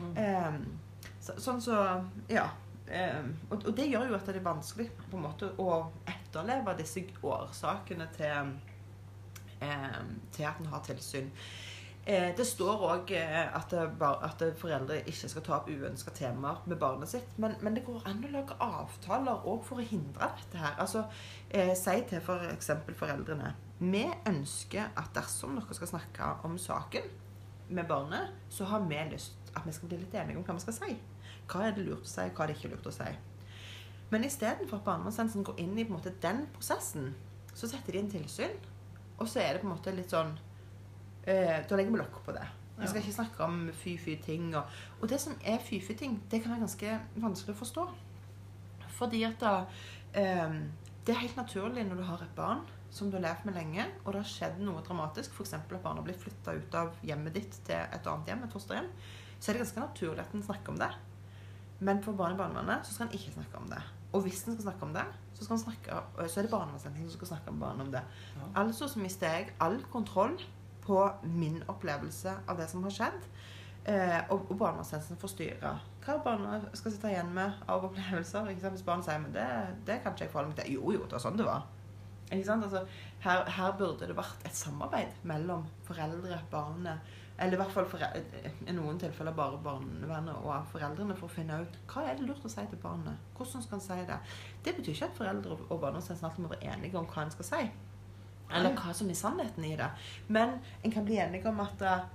Mm. 0.00 0.16
Um, 0.18 0.78
så, 1.20 1.36
sånn 1.38 1.60
så 1.62 1.78
Ja. 2.28 2.48
Um, 2.92 3.28
og, 3.50 3.62
og 3.66 3.76
det 3.76 3.86
gjør 3.88 4.08
jo 4.08 4.14
at 4.14 4.26
det 4.26 4.36
er 4.36 4.44
vanskelig 4.44 4.88
på 5.10 5.16
en 5.16 5.22
måte 5.22 5.52
å 5.62 5.92
etterleve 6.10 6.74
disse 6.76 7.04
årsakene 7.22 8.08
til, 8.16 8.50
um, 9.62 10.10
til 10.32 10.44
at 10.44 10.58
en 10.60 10.66
har 10.66 10.82
tilsyn. 10.84 11.30
Eh, 12.06 12.32
det 12.36 12.46
står 12.46 12.80
òg 12.82 13.12
at, 13.14 13.72
at 13.78 14.42
foreldre 14.58 14.96
ikke 15.06 15.28
skal 15.30 15.44
ta 15.46 15.52
opp 15.60 15.68
uønska 15.70 16.10
temaer 16.16 16.64
med 16.66 16.80
barnet 16.80 17.12
sitt. 17.12 17.36
Men, 17.38 17.54
men 17.62 17.76
det 17.78 17.84
går 17.86 18.02
an 18.10 18.24
å 18.26 18.32
lage 18.32 18.56
avtaler 18.58 19.46
òg 19.46 19.62
for 19.68 19.78
å 19.78 19.86
hindre 19.86 20.32
dette 20.40 20.58
her. 20.58 20.74
Altså, 20.82 21.04
eh, 21.50 21.70
Si 21.78 21.94
til 22.10 22.18
f.eks. 22.18 22.72
For 22.88 22.98
foreldrene 23.04 23.54
Vi 23.78 24.02
ønsker 24.26 24.90
at 24.98 25.14
dersom 25.14 25.54
dere 25.58 25.78
skal 25.78 25.92
snakke 25.94 26.32
om 26.48 26.58
saken 26.58 27.06
med 27.72 27.86
barnet, 27.88 28.34
så 28.50 28.66
har 28.68 28.82
vi 28.88 28.98
lyst 29.10 29.54
at 29.54 29.66
vi 29.66 29.72
skal 29.72 29.88
bli 29.88 30.02
litt 30.02 30.14
enige 30.14 30.38
om 30.38 30.44
hva 30.44 30.58
vi 30.58 30.66
skal 30.66 30.76
si. 30.80 30.96
Hva 31.50 31.66
er 31.66 31.76
det 31.76 31.86
lurt 31.86 32.06
å 32.06 32.10
si, 32.10 32.26
hva 32.26 32.44
er 32.44 32.50
det 32.50 32.58
ikke 32.58 32.74
lurt 32.74 32.90
å 32.90 32.94
si. 32.94 33.10
Men 34.12 34.26
istedenfor 34.26 34.80
at 34.80 34.86
barnevernstjenesten 34.86 35.46
går 35.46 35.60
inn 35.62 35.78
i 35.78 35.86
måte 35.88 36.12
den 36.22 36.46
prosessen, 36.52 37.12
så 37.54 37.68
setter 37.70 37.94
de 37.94 38.02
inn 38.02 38.10
tilsyn. 38.12 38.58
Og 39.18 39.28
så 39.28 39.40
er 39.40 39.54
det 39.54 39.62
på 39.62 39.68
en 39.68 39.74
måte 39.76 39.94
litt 39.94 40.12
sånn 40.12 40.34
eh, 41.26 41.62
Da 41.68 41.78
legger 41.78 41.94
vi 41.94 42.02
lokk 42.02 42.20
på 42.26 42.34
det. 42.36 42.44
Vi 42.78 42.88
skal 42.88 43.02
ikke 43.02 43.14
snakke 43.14 43.44
om 43.44 43.58
fy-fy-ting. 43.78 44.54
Og, 44.58 44.78
og 45.00 45.08
det 45.08 45.20
som 45.22 45.34
er 45.44 45.60
fy-fy-ting, 45.62 46.16
det 46.30 46.42
kan 46.42 46.54
være 46.54 46.64
ganske 46.64 46.94
vanskelig 47.22 47.54
å 47.54 47.60
forstå. 47.60 47.88
Fordi 48.96 49.22
at 49.28 49.38
da, 49.42 49.52
eh, 50.18 50.56
det 51.06 51.14
er 51.14 51.22
helt 51.22 51.38
naturlig 51.38 51.84
når 51.86 52.00
du 52.00 52.06
har 52.08 52.24
et 52.24 52.34
barn 52.36 52.64
som 52.92 53.08
du 53.08 53.16
har 53.16 53.24
levd 53.24 53.46
med 53.48 53.56
lenge, 53.56 53.86
og 54.04 54.12
det 54.12 54.20
har 54.20 54.28
skjedd 54.28 54.58
noe 54.60 54.82
dramatisk, 54.84 55.32
f.eks. 55.32 55.54
at 55.56 55.70
barnet 55.72 56.02
har 56.02 56.08
blitt 56.10 56.20
flytta 56.20 56.52
ut 56.58 56.74
av 56.76 56.98
hjemmet 57.06 57.38
ditt 57.38 57.56
til 57.64 57.78
et 57.80 58.08
annet 58.10 58.28
hjem, 58.28 58.44
et 58.44 58.52
fosterhjem, 58.52 58.90
så 59.38 59.48
er 59.48 59.56
det 59.56 59.62
ganske 59.64 59.80
naturlig 59.86 60.22
at 60.22 60.34
en 60.36 60.44
snakker 60.44 60.74
om 60.74 60.80
det. 60.82 60.90
Men 61.82 62.02
for 62.04 62.18
barn 62.18 62.36
i 62.36 62.38
barnevernet 62.38 62.86
så 62.86 62.94
skal 62.94 63.08
en 63.08 63.16
ikke 63.16 63.32
snakke 63.32 63.58
om 63.58 63.70
det. 63.70 63.80
Og 64.12 64.26
hvis 64.26 64.42
en 64.44 64.54
skal 64.54 64.68
snakke 64.68 64.86
om 64.86 64.92
det, 64.94 65.06
så, 65.32 65.46
skal 65.46 65.62
snakke, 65.62 66.02
så 66.28 66.40
er 66.40 66.46
det 66.46 66.52
barnevernstjenesten 66.52 67.08
som 67.08 67.16
skal 67.16 67.30
snakke 67.32 67.54
med 67.54 67.64
barnet 67.64 67.86
om 67.86 67.94
det. 67.94 68.02
Ja. 68.36 68.50
Altså 68.62 68.90
så 68.92 69.00
mister 69.00 69.32
jeg 69.32 69.54
all 69.64 69.80
kontroll 69.90 70.36
på 70.86 70.98
min 71.22 71.62
opplevelse 71.70 72.36
av 72.46 72.58
det 72.58 72.68
som 72.70 72.84
har 72.86 72.94
skjedd. 72.94 73.26
Eh, 73.84 74.18
og 74.30 74.50
og 74.50 74.58
barnevernstjenesten 74.58 75.18
får 75.18 75.32
hva 76.02 76.16
barna 76.22 76.58
skal 76.74 76.92
sitte 76.94 77.10
igjen 77.10 77.30
med 77.34 77.62
av 77.70 77.84
opplevelser. 77.86 78.50
Hvis 78.50 78.84
barnet 78.86 79.06
sier 79.06 79.22
men 79.22 79.34
det, 79.34 79.46
det 79.86 80.00
kan 80.02 80.14
ikke 80.14 80.26
jeg 80.26 80.32
forholde 80.34 80.52
meg 80.52 80.60
til. 80.60 80.74
Jo, 80.76 80.92
jo, 80.96 81.04
det 81.06 81.18
var 81.18 81.22
sånn 81.22 81.38
det 81.38 81.46
var. 81.46 81.66
Altså, 82.32 82.86
her, 83.20 83.42
her 83.44 83.74
burde 83.76 84.06
det 84.08 84.16
vært 84.16 84.46
et 84.48 84.56
samarbeid 84.56 85.18
mellom 85.28 85.66
foreldre, 85.84 86.38
barnet 86.50 87.10
Eller 87.36 87.58
i 87.58 87.60
hvert 87.60 87.74
fall 87.74 87.88
foreldre, 87.90 88.22
i 88.64 88.72
noen 88.72 88.98
tilfeller 89.00 89.34
bare 89.36 89.58
barnevernet 89.60 90.40
og 90.40 90.66
foreldrene 90.72 91.16
for 91.18 91.28
å 91.28 91.32
finne 91.32 91.58
ut 91.64 91.78
hva 91.92 92.06
er 92.08 92.16
det 92.16 92.28
lurt 92.28 92.44
å 92.46 92.50
si 92.52 92.64
til 92.70 92.80
barnet. 92.80 93.30
Hvordan 93.36 93.64
skal 93.64 93.78
en 93.78 93.84
si 93.84 94.00
det? 94.08 94.18
Det 94.64 94.76
betyr 94.78 94.94
ikke 94.94 95.08
at 95.10 95.18
foreldre 95.18 95.56
og 95.58 95.80
barnevernstjenesten 95.80 96.28
alltid 96.28 96.46
må 96.46 96.52
være 96.54 96.74
enige 96.74 97.00
om 97.00 97.08
hva 97.10 97.26
en 97.26 97.34
skal 97.34 97.48
si. 97.48 97.62
Eller 98.54 98.76
hva 98.76 98.94
som 98.96 99.10
er 99.10 99.18
sannheten 99.18 99.64
i 99.64 99.76
det. 99.76 99.88
Men 100.28 100.58
en 100.82 100.94
kan 100.94 101.04
bli 101.04 101.18
enige 101.22 101.48
om 101.50 101.60
at 101.64 101.82
eh, 101.82 102.08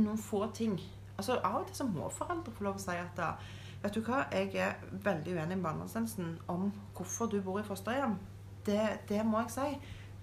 noen 0.00 0.18
få 0.18 0.46
ting 0.54 0.78
Altså, 1.14 1.36
Av 1.46 1.60
og 1.60 1.68
til 1.68 1.76
så 1.78 1.84
må 1.86 2.08
foreldre 2.10 2.50
få 2.50 2.64
lov 2.66 2.78
å 2.80 2.82
si 2.82 2.94
at 2.98 3.12
da, 3.14 3.28
vet 3.84 3.94
du 3.94 4.00
hva, 4.02 4.24
jeg 4.34 4.48
er 4.58 4.80
veldig 4.90 5.36
uenig 5.36 5.58
med 5.60 5.62
barnevernstjenesten 5.62 6.32
om 6.50 6.72
hvorfor 6.96 7.30
du 7.30 7.36
bor 7.38 7.60
i 7.60 7.66
fosterhjem. 7.68 8.16
Det, 8.66 8.80
det 9.06 9.20
må 9.22 9.44
jeg 9.44 9.52
si. 9.54 9.68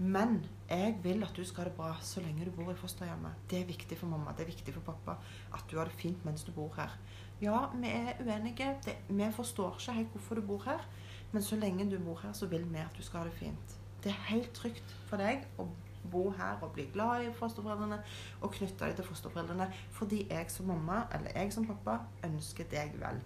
Men 0.02 0.40
jeg 0.68 0.96
vil 1.04 1.24
at 1.24 1.36
du 1.38 1.44
skal 1.46 1.64
ha 1.64 1.70
det 1.70 1.78
bra 1.78 1.92
så 2.02 2.24
lenge 2.26 2.44
du 2.48 2.52
bor 2.52 2.72
i 2.72 2.76
fosterhjemmet. 2.76 3.44
Det 3.50 3.60
er 3.62 3.68
viktig 3.70 3.98
for 4.00 4.10
mamma, 4.10 4.34
det 4.36 4.44
er 4.44 4.50
viktig 4.52 4.74
for 4.74 4.84
pappa 4.88 5.16
at 5.54 5.68
du 5.70 5.78
har 5.78 5.88
det 5.88 6.00
fint 6.00 6.26
mens 6.26 6.44
du 6.44 6.52
bor 6.56 6.74
her. 6.76 6.96
Ja, 7.42 7.68
vi 7.76 7.88
er 7.88 8.18
uenige. 8.20 8.76
Det, 8.86 8.96
vi 9.10 9.28
forstår 9.36 9.78
ikke 9.78 9.96
helt 10.00 10.16
hvorfor 10.16 10.36
du 10.36 10.42
bor 10.42 10.64
her. 10.66 10.88
Men 11.32 11.44
så 11.44 11.56
lenge 11.56 11.90
du 11.92 12.00
bor 12.04 12.20
her, 12.24 12.34
så 12.34 12.50
vil 12.50 12.66
vi 12.74 12.82
at 12.82 12.98
du 12.98 13.04
skal 13.04 13.20
ha 13.20 13.30
det 13.30 13.38
fint. 13.38 13.78
Det 14.04 14.12
er 14.12 14.28
helt 14.32 14.54
trygt 14.58 14.96
for 15.10 15.22
deg 15.22 15.46
å 15.62 15.68
bo 16.12 16.32
her 16.34 16.62
og 16.66 16.72
bli 16.76 16.88
glad 16.94 17.28
i 17.28 17.34
fosterforeldrene 17.38 18.00
og 18.42 18.56
knytte 18.56 18.88
deg 18.88 18.96
til 18.98 19.06
fosterforeldrene 19.06 19.68
fordi 19.94 20.24
jeg 20.32 20.50
som 20.50 20.72
mamma 20.72 21.04
eller 21.14 21.38
jeg 21.38 21.54
som 21.54 21.68
pappa 21.70 22.00
ønsker 22.26 22.70
deg 22.72 22.98
vel. 23.02 23.22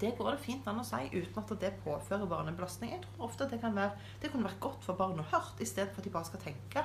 Det 0.00 0.12
går 0.16 0.34
det 0.34 0.40
fint 0.44 0.66
an 0.68 0.80
å 0.80 0.84
si 0.84 1.06
uten 1.12 1.38
at 1.40 1.52
det 1.60 1.72
påfører 1.84 2.28
barnet 2.28 2.52
en 2.52 2.58
belastning. 2.58 2.90
Jeg 2.92 3.04
tror 3.04 3.28
ofte 3.28 3.46
at 3.46 3.52
det 3.54 3.62
kan 3.62 3.76
være, 3.76 3.94
det 4.20 4.32
kunne 4.32 4.48
vært 4.48 4.60
godt 4.60 4.84
for 4.84 4.98
barnet 4.98 5.24
å 5.24 5.30
hørt, 5.30 5.60
istedenfor 5.64 6.02
at 6.02 6.08
de 6.08 6.12
bare 6.16 6.28
skal 6.28 6.42
tenke 6.42 6.84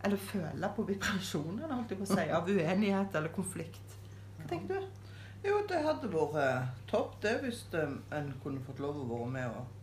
eller 0.00 0.16
føle 0.16 0.70
på 0.76 0.86
vibrasjonen 0.88 1.70
holdt 1.70 1.92
jeg 1.92 2.00
på 2.00 2.06
å 2.06 2.14
si, 2.14 2.24
av 2.32 2.48
uenighet 2.48 3.16
eller 3.18 3.32
konflikt. 3.34 3.96
Hva 4.38 4.48
tenker 4.48 4.80
du? 4.80 4.96
Jo, 5.44 5.58
det 5.68 5.82
hadde 5.84 6.08
vært 6.12 6.38
eh, 6.40 6.70
topp 6.88 7.18
det 7.24 7.34
hvis 7.44 7.62
eh, 7.76 7.92
en 8.16 8.32
kunne 8.42 8.64
fått 8.64 8.80
lov 8.82 8.98
å 9.00 9.06
være 9.08 9.28
med 9.36 9.60
og 9.60 9.79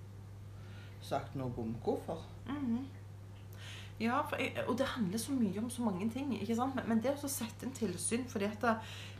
sagt 1.01 1.35
noe 1.35 1.51
om 1.57 1.75
hvorfor. 1.83 2.21
Mhm. 2.47 2.85
Ja, 3.99 4.19
for 4.29 4.35
jeg, 4.37 4.51
og 4.67 4.77
det 4.77 4.85
handler 4.85 5.17
så 5.17 5.31
mye 5.33 5.57
om 5.57 5.69
så 5.69 5.81
mange 5.81 6.05
ting. 6.13 6.41
ikke 6.41 6.55
sant? 6.55 6.75
Men, 6.75 6.83
men 6.87 6.99
det 7.01 7.15
å 7.17 7.27
sette 7.27 7.65
en 7.65 7.71
tilsyn 7.73 8.27
fordi 8.29 8.45
at 8.45 8.63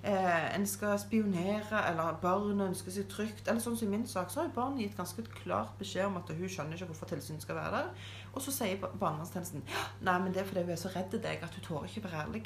eh, 0.04 0.56
en 0.56 0.68
skal 0.70 1.00
spionere, 1.02 1.80
eller 1.90 2.20
barnet 2.22 2.68
ønsker 2.68 2.92
seg 2.94 3.08
trygt 3.10 3.48
Eller 3.50 3.60
sånn 3.64 3.78
som 3.78 3.88
i 3.88 3.98
min 3.98 4.06
sak, 4.08 4.30
så 4.30 4.40
har 4.44 4.48
jo 4.52 4.54
barnet 4.60 4.84
gitt 4.86 4.98
ganske 5.00 5.24
klart 5.42 5.74
beskjed 5.80 6.06
om 6.06 6.18
at 6.22 6.30
hun 6.30 6.46
skjønner 6.50 6.78
ikke 6.78 6.92
hvorfor 6.92 7.10
tilsynet 7.10 7.42
skal 7.42 7.56
være 7.58 7.72
der. 7.80 7.90
Og 8.36 8.42
så 8.46 8.52
sier 8.54 8.78
ba- 8.78 8.94
barnevernstjenesten 9.02 9.64
nei, 10.02 10.20
men 10.20 10.32
det 10.34 10.44
er 10.44 10.46
fordi 10.52 10.62
hun 10.68 10.70
er 10.78 10.84
så 10.86 10.94
redd 10.94 11.18
deg 11.26 11.42
at 11.44 11.56
hun 11.58 11.66
tåler 11.72 11.90
ikke 11.90 12.04
være 12.06 12.22
ærlig. 12.28 12.46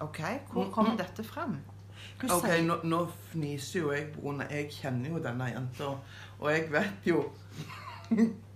OK, 0.00 0.20
hvor 0.54 0.70
kommer 0.72 0.96
dette 0.96 1.24
frem? 1.28 1.58
Hun 2.22 2.30
Ok, 2.30 2.46
sier- 2.48 2.64
nå, 2.64 2.80
nå 2.88 3.02
fniser 3.34 3.80
jo 3.82 3.92
jeg, 3.92 4.12
Brune. 4.16 4.46
Jeg 4.50 4.70
kjenner 4.72 5.10
jo 5.12 5.18
denne 5.28 5.52
jenta, 5.52 5.92
og 6.40 6.50
jeg 6.56 6.70
vet 6.72 7.04
jo 7.12 7.26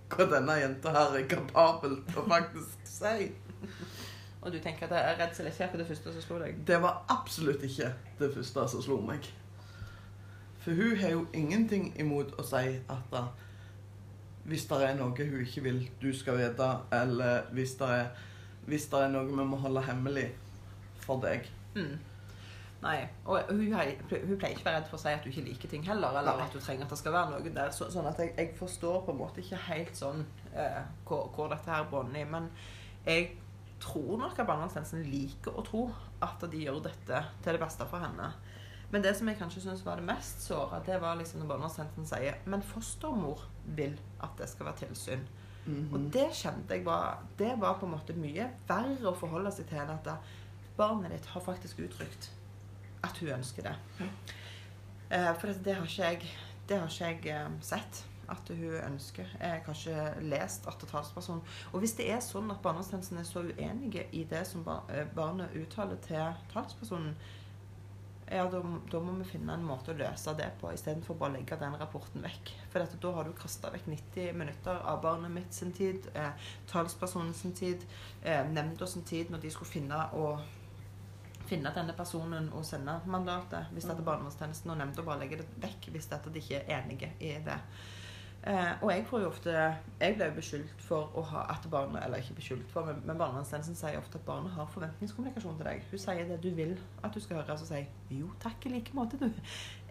hva 0.09 0.27
denne 0.29 0.59
jenta 0.59 0.91
her 0.93 1.17
er 1.19 1.27
kapabel 1.29 1.97
til 2.09 2.21
å 2.21 2.25
faktisk 2.29 2.89
si. 2.89 3.29
Og 4.45 4.53
du 4.53 4.59
tenker 4.61 4.91
at 4.91 5.17
redsel 5.19 5.49
ikke 5.49 5.65
er 5.65 5.79
det 5.81 5.87
første 5.87 6.13
som 6.13 6.21
slo 6.21 6.37
deg? 6.43 6.59
Det 6.67 6.77
var 6.81 7.01
absolutt 7.09 7.63
ikke 7.65 7.89
det 8.19 8.29
første 8.35 8.67
som 8.69 8.83
slo 8.85 8.99
meg. 9.01 9.25
For 10.61 10.77
hun 10.77 10.95
har 10.97 11.15
jo 11.15 11.25
ingenting 11.33 11.91
imot 12.01 12.35
å 12.41 12.45
si 12.45 12.77
at 12.77 13.11
da, 13.11 13.27
hvis 14.45 14.67
det 14.69 14.81
er 14.85 14.95
noe 14.97 15.13
hun 15.17 15.41
ikke 15.41 15.65
vil 15.65 15.83
du 16.01 16.11
skal 16.13 16.37
vite, 16.37 16.69
eller 16.93 17.49
hvis 17.57 17.73
det 17.81 17.89
er, 17.89 18.11
hvis 18.69 18.85
det 18.91 19.01
er 19.01 19.13
noe 19.13 19.29
vi 19.29 19.47
må 19.49 19.57
holde 19.61 19.81
hemmelig 19.85 20.27
for 21.01 21.21
deg. 21.21 21.49
Mm. 21.75 21.97
Nei. 22.85 22.99
Og 23.25 23.47
hun, 23.49 23.61
hun 23.73 24.37
pleier 24.37 24.53
ikke 24.53 24.61
å 24.61 24.67
være 24.67 24.75
redd 24.77 24.89
for 24.91 24.99
å 24.99 25.01
si 25.01 25.09
at 25.15 25.23
du 25.25 25.29
ikke 25.31 25.43
liker 25.47 25.71
ting 25.71 25.85
heller, 25.87 26.19
eller 26.19 26.37
Nei. 26.37 26.45
at 26.45 26.53
du 26.53 26.59
trenger 26.61 26.85
at 26.85 26.91
det 26.93 26.99
skal 27.01 27.15
være 27.15 27.31
noe 27.33 27.53
der. 27.55 27.71
Så, 27.73 27.87
sånn 27.93 28.05
at 28.11 28.19
jeg, 28.21 28.35
jeg 28.37 28.51
forstår 28.59 28.99
på 29.07 29.15
en 29.15 29.17
måte 29.23 29.41
ikke 29.41 29.57
helt 29.71 29.97
sånn 29.97 30.21
eh, 30.53 30.83
hvor, 31.09 31.31
hvor 31.33 31.49
dette 31.55 31.71
her 31.73 31.87
bånder 31.89 32.21
i. 32.21 32.27
Men 32.29 32.51
jeg 33.07 33.31
tror 33.81 34.19
nok 34.21 34.37
at 34.39 34.47
barnevernstjenesten 34.47 35.01
liker 35.09 35.57
å 35.57 35.63
tro 35.65 35.81
at 36.23 36.45
de 36.51 36.61
gjør 36.67 36.77
dette 36.85 37.23
til 37.43 37.57
det 37.57 37.63
beste 37.65 37.87
for 37.89 38.05
henne. 38.05 38.29
Men 38.93 39.01
det 39.01 39.15
som 39.17 39.27
jeg 39.27 39.39
kanskje 39.41 39.63
syns 39.65 39.81
var 39.83 39.97
det 39.99 40.05
mest 40.07 40.45
såra, 40.45 40.77
det 40.85 40.99
var 41.01 41.17
liksom 41.19 41.41
når 41.41 41.49
barnevernstjenesten 41.55 42.05
sier 42.07 42.37
Men 42.45 42.61
fostermor 42.63 43.41
vil 43.75 43.97
at 44.23 44.37
det 44.39 44.47
skal 44.53 44.69
være 44.69 44.83
tilsyn. 44.85 45.25
Og 45.65 45.97
Mhm. 45.97 46.09
det 46.13 46.27
kjente 46.37 46.75
jeg 46.77 46.83
var 46.85 47.23
Det 47.37 47.55
var 47.59 47.79
på 47.81 47.87
en 47.87 47.95
måte 47.95 48.13
mye 48.13 48.43
verre 48.69 49.09
å 49.09 49.15
forholde 49.17 49.49
seg 49.51 49.65
til 49.71 49.79
enn 49.81 49.89
at 49.95 50.07
barnet 50.77 51.09
ditt 51.15 51.25
har 51.33 51.41
faktisk 51.41 51.79
uttrykt 51.81 52.29
at 53.05 53.21
hun 53.21 53.37
ønsker 53.37 53.69
det. 53.69 53.75
Eh, 55.11 55.31
for 55.39 55.53
det, 55.53 55.77
har 55.77 55.85
ikke 55.85 56.09
jeg, 56.09 56.35
har 56.69 56.89
ikke 56.89 57.29
jeg 57.29 57.45
eh, 57.45 57.55
sett 57.65 58.03
at 58.29 58.49
hun 58.49 58.75
ønsker. 58.81 59.29
Jeg 59.39 59.49
har 59.49 59.57
ikke 59.57 60.25
lest 60.25 60.67
at 60.67 60.87
talspersonen 60.91 61.43
Og 61.71 61.79
hvis 61.79 61.95
det 61.99 62.09
er 62.11 62.21
sånn 62.25 62.49
at 62.51 62.61
barnevernstjenesten 62.63 63.21
er 63.21 63.27
så 63.27 63.45
uenige 63.45 64.07
i 64.17 64.25
det 64.29 64.45
som 64.49 64.65
eh, 64.89 65.05
barnet 65.15 65.53
uttaler 65.59 65.99
til 66.05 66.45
talspersonen, 66.53 67.15
ja, 68.25 68.47
da, 68.49 68.59
da 68.89 68.99
må 69.05 69.13
vi 69.19 69.27
finne 69.29 69.53
en 69.53 69.65
måte 69.67 69.93
å 69.93 69.97
løse 69.99 70.33
det 70.37 70.47
på, 70.57 70.71
istedenfor 70.73 71.17
bare 71.19 71.35
å 71.35 71.37
legge 71.37 71.59
den 71.61 71.75
rapporten 71.77 72.23
vekk. 72.25 72.55
For 72.71 72.81
dette, 72.81 72.97
da 73.01 73.11
har 73.13 73.27
du 73.27 73.35
kasta 73.37 73.69
vekk 73.73 73.85
90 73.91 74.39
minutter 74.39 74.79
av 74.81 75.03
barnet 75.03 75.33
mitt 75.33 75.53
sin 75.53 75.73
tid, 75.75 76.07
eh, 76.17 76.49
talspersonen 76.71 77.35
sin 77.37 77.53
tid, 77.53 77.85
eh, 78.23 78.41
nemnda 78.49 78.87
sin 78.89 79.05
tid 79.05 79.29
når 79.29 79.45
de 79.45 79.53
skulle 79.53 79.75
finne 79.75 80.01
og 80.17 80.41
finne 81.47 81.71
denne 81.75 81.93
personen 81.97 82.49
og 82.53 82.65
sende 82.65 82.97
mandatet. 83.05 83.71
Hvis 83.73 83.87
dette 83.89 84.05
barnevernstjenesten 84.05 84.73
og 84.73 84.79
nemnda 84.81 85.05
bare 85.05 85.23
legger 85.23 85.43
det 85.43 85.47
vekk 85.63 85.91
hvis 85.93 86.09
dette 86.11 86.33
de 86.33 86.41
ikke 86.41 86.63
er 86.63 86.81
enige 86.81 87.11
i 87.19 87.35
det. 87.45 87.59
Eh, 88.45 88.83
og 88.83 88.91
jeg 88.91 89.05
får 89.09 89.21
jo 89.23 89.27
ofte 89.31 89.53
Jeg 89.99 90.15
ble 90.19 90.25
jo 90.27 90.33
beskyldt 90.35 90.81
for 90.85 91.15
å 91.17 91.21
ha 91.31 91.47
at 91.49 91.63
barnet 91.71 92.03
Eller 92.05 92.21
ikke 92.21 92.35
beskyldt 92.37 92.67
for, 92.69 92.85
men, 92.85 92.99
men 93.01 93.17
barnevernstjenesten 93.17 93.77
sier 93.79 93.97
ofte 93.97 94.19
at 94.19 94.27
barnet 94.27 94.53
har 94.53 94.67
forventningskommunikasjon 94.69 95.55
til 95.57 95.65
deg. 95.65 95.81
Hun 95.89 96.01
sier 96.03 96.27
det 96.29 96.37
du 96.43 96.51
vil 96.53 96.75
at 97.01 97.15
du 97.15 97.17
skal 97.23 97.39
høre, 97.39 97.55
og 97.55 97.63
så 97.63 97.65
sier 97.71 98.13
jo 98.13 98.29
takk 98.43 98.67
i 98.67 98.75
like 98.75 98.93
måte, 98.93 99.17
du. 99.17 99.31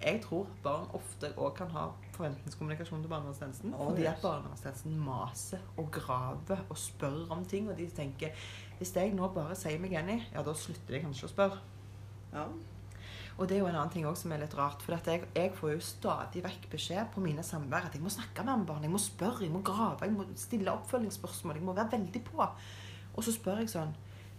Jeg 0.05 0.21
tror 0.23 0.47
barn 0.63 0.87
ofte 0.95 1.33
òg 1.35 1.57
kan 1.59 1.73
ha 1.75 1.89
forventningskommunikasjon 2.15 3.03
til 3.03 3.11
barnevernstjenesten. 3.11 3.75
Fordi 3.81 4.07
at 4.07 4.23
barnevernstjenesten 4.23 5.03
maser 5.03 5.65
og 5.75 5.91
graver 5.99 6.63
og 6.69 6.79
spør 6.79 7.35
om 7.35 7.43
ting. 7.51 7.67
Og 7.73 7.79
de 7.81 7.89
tenker 7.91 8.47
hvis 8.79 8.95
jeg 8.95 9.17
nå 9.19 9.33
bare 9.35 9.59
sier 9.59 9.83
meg 9.83 9.99
enig, 9.99 10.21
ja, 10.31 10.47
da 10.47 10.55
slutter 10.55 10.95
de 10.95 11.03
kanskje 11.09 11.27
å 11.27 11.35
spørre. 11.35 11.59
Ja. 12.35 12.47
Og 13.35 13.49
det 13.51 13.57
er 13.57 13.65
jo 13.65 13.67
en 13.67 13.75
annen 13.75 13.91
ting 13.91 14.07
også 14.07 14.25
som 14.25 14.33
er 14.35 14.45
litt 14.45 14.55
rart. 14.55 14.83
For 14.85 14.95
jeg, 14.95 15.27
jeg 15.35 15.53
får 15.59 15.75
jo 15.75 15.83
stadig 15.83 16.45
vekk 16.45 16.69
beskjed 16.71 17.11
på 17.15 17.23
mine 17.25 17.43
samvær 17.47 17.89
at 17.89 17.97
jeg 17.97 18.05
må 18.05 18.13
snakke 18.13 18.47
med 18.47 18.67
barn, 18.69 18.85
jeg 18.87 18.95
må 18.95 19.01
spørre, 19.03 19.43
jeg 19.43 19.55
må 19.55 19.63
grave, 19.67 20.07
jeg 20.07 20.15
må 20.15 20.27
stille 20.39 20.75
oppfølgingsspørsmål, 20.75 21.59
jeg 21.59 21.67
må 21.67 21.75
være 21.75 21.97
veldig 21.97 22.25
på. 22.29 22.49
Og 23.15 23.27
så 23.27 23.35
spør 23.35 23.63
jeg 23.63 23.73
sånn 23.75 23.95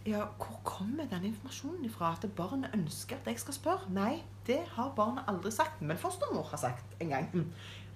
Ja, 0.05 0.27
hvor 0.37 0.59
kommer 0.63 1.07
den 1.09 1.31
informasjonen 1.31 1.87
ifra? 1.87 2.11
At 2.13 2.27
barnet 2.37 2.75
ønsker 2.77 3.17
at 3.17 3.27
jeg 3.31 3.41
skal 3.41 3.55
spørre? 3.57 3.89
Nei, 3.89 4.19
det 4.47 4.59
har 4.75 4.93
barnet 4.95 5.25
aldri 5.31 5.49
sagt. 5.51 5.81
Men 5.81 5.97
fostermor 5.97 6.45
har 6.51 6.61
sagt 6.61 6.93
en 7.01 7.15
gang. 7.15 7.47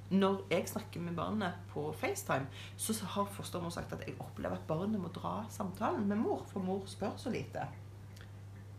Når 0.09 0.39
jeg 0.49 0.65
snakker 0.71 1.03
med 1.05 1.13
barnet 1.13 1.59
på 1.69 1.83
FaceTime, 1.93 2.47
så 2.81 2.95
har 3.13 3.29
fostermor 3.29 3.69
sagt 3.69 3.93
at 3.93 4.07
jeg 4.07 4.17
opplever 4.17 4.57
at 4.57 4.65
barnet 4.67 4.97
må 4.97 5.13
dra 5.13 5.43
samtalen 5.53 6.09
med 6.09 6.17
mor, 6.17 6.47
for 6.49 6.65
mor 6.65 6.81
spør 6.89 7.13
så 7.21 7.29
lite. 7.29 7.67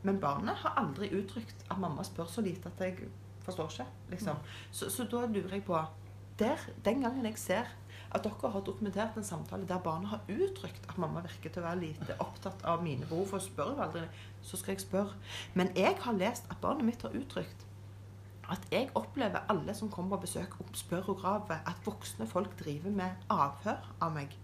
Men 0.02 0.20
barnet 0.20 0.62
har 0.62 0.78
aldri 0.80 1.10
uttrykt 1.18 1.66
at 1.68 1.78
mamma 1.80 2.04
spør 2.06 2.28
så 2.30 2.44
lite 2.44 2.70
at 2.72 2.80
jeg 2.80 3.10
forstår 3.44 3.72
ikke. 3.74 3.86
liksom. 4.14 4.36
Så, 4.70 4.90
så 4.90 5.04
da 5.04 5.26
lurer 5.26 5.58
jeg 5.58 5.64
på 5.64 5.78
der, 6.38 6.56
Den 6.84 7.02
gangen 7.02 7.26
jeg 7.26 7.38
ser 7.38 7.68
at 8.10 8.24
dere 8.24 8.50
har 8.50 8.60
dokumentert 8.66 9.16
en 9.16 9.24
samtale 9.24 9.68
der 9.68 9.78
barnet 9.78 10.08
har 10.10 10.20
uttrykt 10.28 10.88
at 10.88 10.98
mamma 10.98 11.20
virker 11.22 11.52
til 11.52 11.62
å 11.62 11.66
være 11.68 11.80
lite 11.84 12.16
opptatt 12.18 12.64
av 12.66 12.82
mine 12.82 13.06
behov, 13.06 13.28
for 13.30 13.38
hun 13.38 13.46
spør 13.46 13.74
jo 13.74 13.84
aldri, 13.84 14.02
så 14.42 14.58
skal 14.58 14.74
jeg 14.74 14.82
spørre. 14.82 15.18
Men 15.54 15.70
jeg 15.76 15.94
har 16.00 16.16
lest 16.18 16.48
at 16.50 16.58
barnet 16.62 16.88
mitt 16.88 17.04
har 17.06 17.14
uttrykt 17.14 17.66
at 18.50 18.66
jeg 18.72 18.88
opplever 18.98 19.46
alle 19.48 19.74
som 19.78 19.90
kommer 19.90 20.16
på 20.16 20.24
besøk, 20.24 20.56
spør 20.74 21.12
og 21.12 21.20
graver, 21.22 21.60
at 21.66 21.86
voksne 21.86 22.26
folk 22.26 22.56
driver 22.58 22.90
med 22.90 23.30
avhør 23.30 23.92
av 24.02 24.10
meg. 24.16 24.34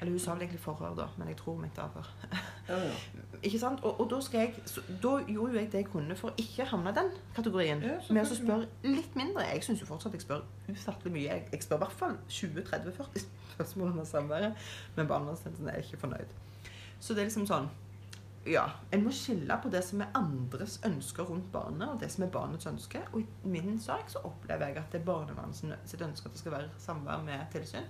Eller 0.00 0.14
hun 0.14 0.22
sa 0.22 0.36
vel 0.36 0.46
egentlig 0.46 0.62
forhør, 0.62 0.94
da, 0.94 1.08
men 1.18 1.32
jeg 1.32 1.40
tror 1.42 1.58
mente 1.58 1.82
avhør. 1.82 2.12
Ja, 2.70 2.78
ja. 2.86 3.26
Ikke 3.42 3.58
sant? 3.58 3.80
Og, 3.84 4.00
og 4.00 4.10
da, 4.10 4.18
jeg, 4.32 4.54
så, 4.68 4.82
da 5.02 5.14
gjorde 5.26 5.52
jo 5.52 5.58
jeg 5.58 5.70
det 5.72 5.80
jeg 5.80 5.88
kunne 5.90 6.16
for 6.18 6.30
å 6.30 6.42
ikke 6.42 6.66
havne 6.70 6.92
i 6.92 6.96
den 6.98 7.08
kategorien. 7.34 7.82
Ja, 7.82 7.96
med 8.12 8.28
å 8.28 8.36
spørre 8.36 8.68
litt 8.84 9.16
mindre. 9.18 9.46
Jeg 9.48 9.64
syns 9.66 9.82
jo 9.82 9.88
fortsatt 9.88 10.14
jeg 10.14 10.26
spør 10.26 10.44
ufattelig 10.68 11.14
mye. 11.14 11.26
Jeg, 11.30 11.46
jeg 11.54 11.64
spør 11.64 11.80
i 11.80 11.84
hvert 11.86 11.98
fall 12.02 12.18
20-30-40 12.28 13.24
spørsmål 13.54 13.94
om 13.94 14.02
samværet, 14.06 14.66
men 14.96 15.08
barnevernstjenesten 15.08 15.72
er 15.72 15.80
ikke 15.82 16.02
fornøyd. 16.04 16.36
Så 17.00 17.16
det 17.16 17.24
er 17.24 17.30
liksom 17.30 17.48
sånn 17.48 17.70
Ja, 18.48 18.66
en 18.92 19.02
må 19.04 19.10
skille 19.12 19.56
på 19.60 19.68
det 19.72 19.82
som 19.84 20.00
er 20.00 20.14
andres 20.16 20.78
ønsker 20.88 21.28
rundt 21.28 21.50
barnet, 21.52 21.88
og 21.88 21.98
det 22.00 22.08
som 22.12 22.24
er 22.24 22.32
barnets 22.32 22.68
ønske. 22.68 23.02
Og 23.12 23.20
i 23.24 23.52
min 23.52 23.76
sak 23.80 24.08
så 24.12 24.22
opplever 24.24 24.70
jeg 24.70 24.80
at 24.80 24.94
det 24.94 25.02
er 25.02 25.08
barnevernets 25.08 25.64
ønske 25.66 26.28
at 26.28 26.36
det 26.36 26.40
skal 26.40 26.56
være 26.56 26.72
samvær 26.80 27.24
med 27.26 27.52
tilsyn. 27.52 27.88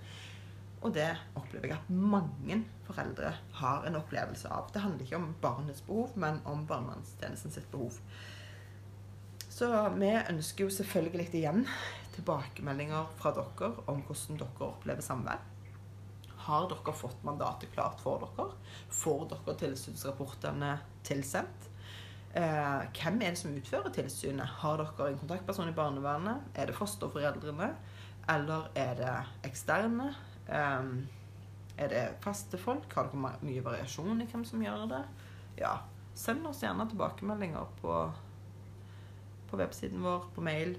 Og 0.81 0.93
det 0.95 1.09
opplever 1.37 1.69
jeg 1.69 1.77
at 1.77 1.89
mange 1.93 2.57
foreldre 2.87 3.35
har 3.59 3.85
en 3.85 3.99
opplevelse 3.99 4.49
av. 4.49 4.71
Det 4.73 4.81
handler 4.81 5.05
ikke 5.05 5.19
om 5.19 5.33
barnets 5.41 5.83
behov, 5.85 6.15
men 6.17 6.41
om 6.49 6.65
barnevernstjenesten 6.67 7.53
behov. 7.71 7.99
Så 9.51 9.67
vi 9.93 10.09
ønsker 10.09 10.65
jo 10.65 10.73
selvfølgelig 10.73 11.27
igjen 11.37 11.65
tilbakemeldinger 12.15 13.11
fra 13.19 13.33
dere 13.35 13.73
om 13.91 14.01
hvordan 14.07 14.39
dere 14.41 14.69
opplever 14.71 15.05
samvær. 15.05 15.43
Har 16.47 16.65
dere 16.71 16.93
fått 16.97 17.21
mandatet 17.27 17.69
klart 17.75 18.01
for 18.01 18.23
dere? 18.23 18.47
Får 18.89 19.27
dere 19.29 19.57
tilsynsrapportene 19.61 20.71
tilsendt? 21.05 21.69
Eh, 22.33 22.81
hvem 22.95 23.21
er 23.21 23.35
det 23.35 23.41
som 23.41 23.53
utfører 23.53 23.93
tilsynet? 23.93 24.49
Har 24.63 24.81
dere 24.81 25.11
en 25.11 25.21
kontaktperson 25.21 25.69
i 25.69 25.77
barnevernet? 25.77 26.49
Er 26.55 26.71
det 26.71 26.77
fosterforeldrene? 26.79 27.73
Eller 28.31 28.69
er 28.73 28.93
det 28.97 29.15
eksterne? 29.51 30.13
Eh, 30.51 30.85
er 31.77 31.87
det 31.87 32.03
faste 32.21 32.57
folk? 32.59 32.91
Har 32.93 33.07
dere 33.09 33.37
mye 33.41 33.63
variasjon 33.63 34.21
i 34.21 34.25
hvem 34.29 34.43
som 34.45 34.61
gjør 34.63 34.87
det? 34.91 35.03
Ja. 35.57 35.77
Send 36.13 36.45
oss 36.47 36.61
gjerne 36.63 36.89
tilbakemeldinger 36.91 37.65
på, 37.81 37.95
på 39.49 39.57
websiden 39.57 40.01
vår, 40.03 40.25
på 40.35 40.41
mail, 40.43 40.75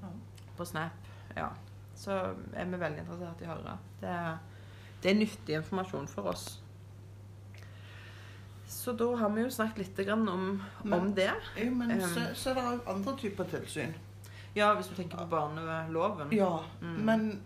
Ja. 0.00 0.08
på 0.56 0.64
Snap. 0.66 0.92
Ja. 1.36 1.50
Så 1.94 2.10
er 2.56 2.64
vi 2.64 2.76
veldig 2.80 2.98
interessert 3.04 3.42
i 3.42 3.44
å 3.44 3.54
høre. 3.54 3.78
Det 4.00 4.16
det 5.02 5.10
er 5.10 5.14
nyttig 5.16 5.54
informasjon 5.56 6.08
for 6.08 6.22
oss. 6.28 6.58
Så 8.68 8.92
da 8.92 9.06
har 9.16 9.30
vi 9.34 9.42
jo 9.42 9.50
snakket 9.50 9.78
litt 9.78 9.96
grann 10.06 10.28
om, 10.28 10.62
Men- 10.84 11.00
om 11.00 11.14
det. 11.14 11.30
Jo, 11.56 11.70
men 11.74 11.90
Um, 11.92 12.00
så, 12.08 12.20
så 12.34 12.50
er 12.50 12.54
det 12.54 12.80
andre 12.86 13.16
typer 13.16 13.44
tilsyn. 13.44 13.94
Ja, 14.54 14.74
hvis 14.74 14.88
du 14.88 14.94
tenker 14.94 15.16
på 15.18 15.26
barneloven. 15.30 16.32
Ja, 16.32 16.60
Mm. 16.80 16.96
men 17.04 17.42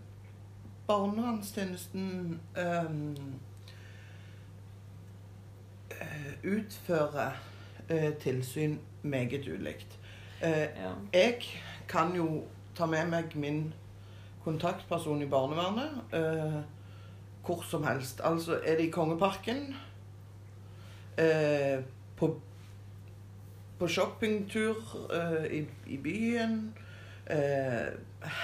barnevernstjenesten 0.87 2.39
ehm, 2.57 3.15
eh, 5.91 6.33
utfører 6.43 7.31
eh, 7.89 8.13
tilsyn 8.13 8.77
meget 9.01 9.47
ulikt. 9.47 9.99
Eh, 10.41 10.61
Ja. 10.61 10.91
jeg 11.13 11.41
kan 11.87 12.15
jo 12.15 12.43
ta 12.75 12.85
med 12.85 13.07
meg 13.09 13.35
min 13.35 13.73
kontaktperson 14.43 15.21
i 15.21 15.25
barnevernet 15.25 15.89
hvor 17.45 17.61
som 17.61 17.83
helst. 17.83 18.21
Altså, 18.23 18.59
er 18.65 18.77
det 18.77 18.85
i 18.87 18.89
Kongeparken, 18.89 19.75
på, 22.17 22.41
på 23.79 23.87
shoppingtur 23.87 24.75
i, 25.51 25.65
i 25.87 25.97
byen, 25.97 26.73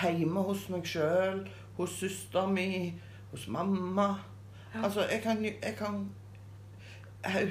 hjemme 0.03 0.41
hos 0.41 0.69
meg 0.69 0.85
sjøl, 0.85 1.49
hos 1.77 1.89
søster 1.99 2.47
mi, 2.47 2.93
hos 3.31 3.47
mamma. 3.47 4.15
Ja. 4.73 4.83
Altså, 4.83 5.05
jeg 5.11 5.21
kan, 5.21 5.45
jeg 5.45 5.75
kan 5.77 6.11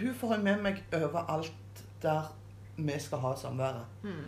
Hun 0.03 0.15
får 0.15 0.35
jeg 0.35 0.43
med 0.43 0.63
meg 0.63 0.85
overalt 0.93 1.85
der 2.03 2.37
vi 2.77 2.99
skal 2.99 3.19
ha 3.19 3.37
samværet. 3.37 3.85
Mm. 4.03 4.25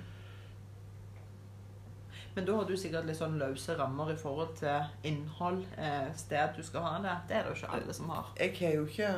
Men 2.35 2.47
da 2.47 2.55
har 2.57 2.65
du 2.65 2.77
sikkert 2.77 3.09
litt 3.09 3.19
sånn 3.19 3.35
løse 3.41 3.75
rammer 3.77 4.13
i 4.13 4.17
forhold 4.17 4.55
til 4.57 5.09
innhold, 5.09 5.65
eh, 5.77 6.09
sted 6.17 6.55
du 6.57 6.63
skal 6.65 6.87
ha 6.87 6.93
det. 7.05 7.17
Det 7.29 7.37
er 7.37 7.43
det 7.43 7.53
jo 7.53 7.59
ikke 7.59 7.75
alle 7.77 7.97
som 7.97 8.13
har. 8.13 8.31
Jeg 8.39 8.55
har 8.61 8.79
jo 8.79 8.87
ikke 8.87 9.11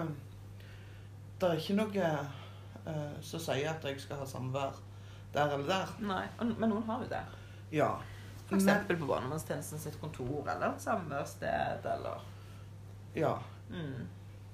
Det 1.41 1.51
er 1.51 1.61
ikke 1.61 1.77
noe 1.77 2.09
eh, 2.87 3.15
som 3.21 3.41
sier 3.43 3.71
at 3.71 3.85
jeg 3.85 4.01
skal 4.01 4.23
ha 4.23 4.27
samvær 4.27 4.75
der 5.35 5.55
eller 5.55 5.67
der. 5.67 5.95
Nei, 6.01 6.25
Men 6.41 6.69
noen 6.71 6.83
har 6.89 7.03
jo 7.03 7.09
det. 7.11 7.23
Ja. 7.73 7.91
Eksempel 8.53 8.99
på 9.01 9.09
barnevernstjenesten 9.09 9.81
sitt 9.81 9.97
kontor 10.01 10.51
eller 10.53 10.77
samværssted 10.79 11.87
eller 11.95 12.25
ja. 13.17 13.39
mm. 13.71 14.07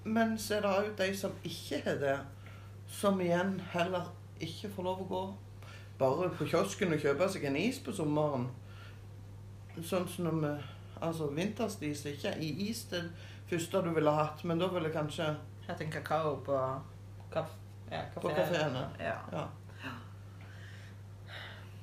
Men 0.04 0.38
så 0.38 0.54
er 0.56 0.60
det 0.60 0.70
òg 0.70 0.90
de 0.98 1.16
som 1.16 1.32
ikke 1.44 1.82
har 1.84 1.98
det, 2.00 2.18
som 2.88 3.20
igjen 3.20 3.58
heller 3.72 4.12
ikke 4.40 4.70
får 4.72 4.86
lov 4.86 5.02
å 5.02 5.08
gå 5.10 5.22
bare 6.00 6.30
på 6.32 6.46
kiosken 6.48 6.94
og 6.94 7.02
kjøpe 7.02 7.28
seg 7.28 7.44
en 7.44 7.58
is 7.60 7.80
på 7.84 7.92
sommeren. 7.92 8.46
Sånn 9.80 10.06
som 10.08 10.28
når 10.28 10.38
vi 10.44 10.52
Altså 11.00 11.30
vinterstis 11.32 12.02
er 12.04 12.16
ikke 12.16 12.32
i 12.44 12.48
is 12.68 12.82
det 12.90 13.06
første 13.48 13.80
du 13.80 13.88
ville 13.96 14.12
hatt, 14.12 14.42
men 14.44 14.58
da 14.60 14.66
ville 14.68 14.90
kanskje 14.92 15.30
Hatt 15.64 15.80
en 15.80 15.92
kakao 15.92 16.34
på 16.44 16.58
kaf 17.32 17.54
ja, 17.90 18.02
På 18.14 18.28
kafé. 18.28 18.60
Ja. 19.00 19.14
Ja. 19.32 19.46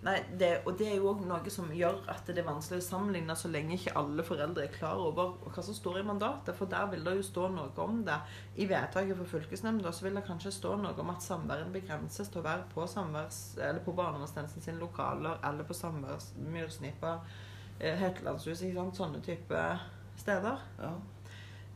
Nei, 0.05 0.19
det, 0.39 0.49
og 0.69 0.75
det 0.77 0.91
er 0.91 0.99
jo 0.99 1.07
òg 1.09 1.23
noe 1.25 1.51
som 1.51 1.71
gjør 1.73 2.03
at 2.13 2.27
det 2.29 2.37
er 2.37 2.45
vanskelig 2.45 2.83
å 2.83 2.85
sammenligne 2.85 3.33
så 3.35 3.49
lenge 3.49 3.73
ikke 3.79 3.95
alle 3.97 4.23
foreldre 4.25 4.67
er 4.67 4.73
klar 4.75 4.99
over 5.01 5.33
hva 5.41 5.63
som 5.65 5.73
står 5.73 5.99
i 5.99 6.05
mandatet. 6.05 6.53
For 6.55 6.69
der 6.69 6.85
vil 6.91 7.03
det 7.07 7.15
jo 7.17 7.25
stå 7.25 7.47
noe 7.55 7.71
om 7.81 8.03
det. 8.05 8.17
I 8.61 8.67
vedtaket 8.69 9.17
for 9.17 9.31
fylkesnemnda 9.33 9.91
så 9.91 10.05
vil 10.05 10.19
det 10.19 10.25
kanskje 10.27 10.53
stå 10.53 10.75
noe 10.83 10.93
om 11.01 11.13
at 11.13 11.25
samværet 11.25 11.73
begrenses 11.73 12.29
til 12.29 12.43
å 12.43 12.45
være 12.45 12.67
på, 12.75 12.85
samværs, 12.87 13.41
eller 13.57 13.81
på 13.85 13.95
barnevernstjenesten 13.97 14.67
sine 14.67 14.83
lokaler 14.83 15.41
eller 15.49 15.65
på 15.65 15.77
samværsmyrsnipa, 15.77 17.15
eh, 17.79 17.97
Hetlandshuset, 17.97 18.67
ikke 18.69 18.83
sant? 18.83 19.01
sånne 19.01 19.23
type 19.25 19.63
steder. 20.21 20.67
ja. 20.83 20.93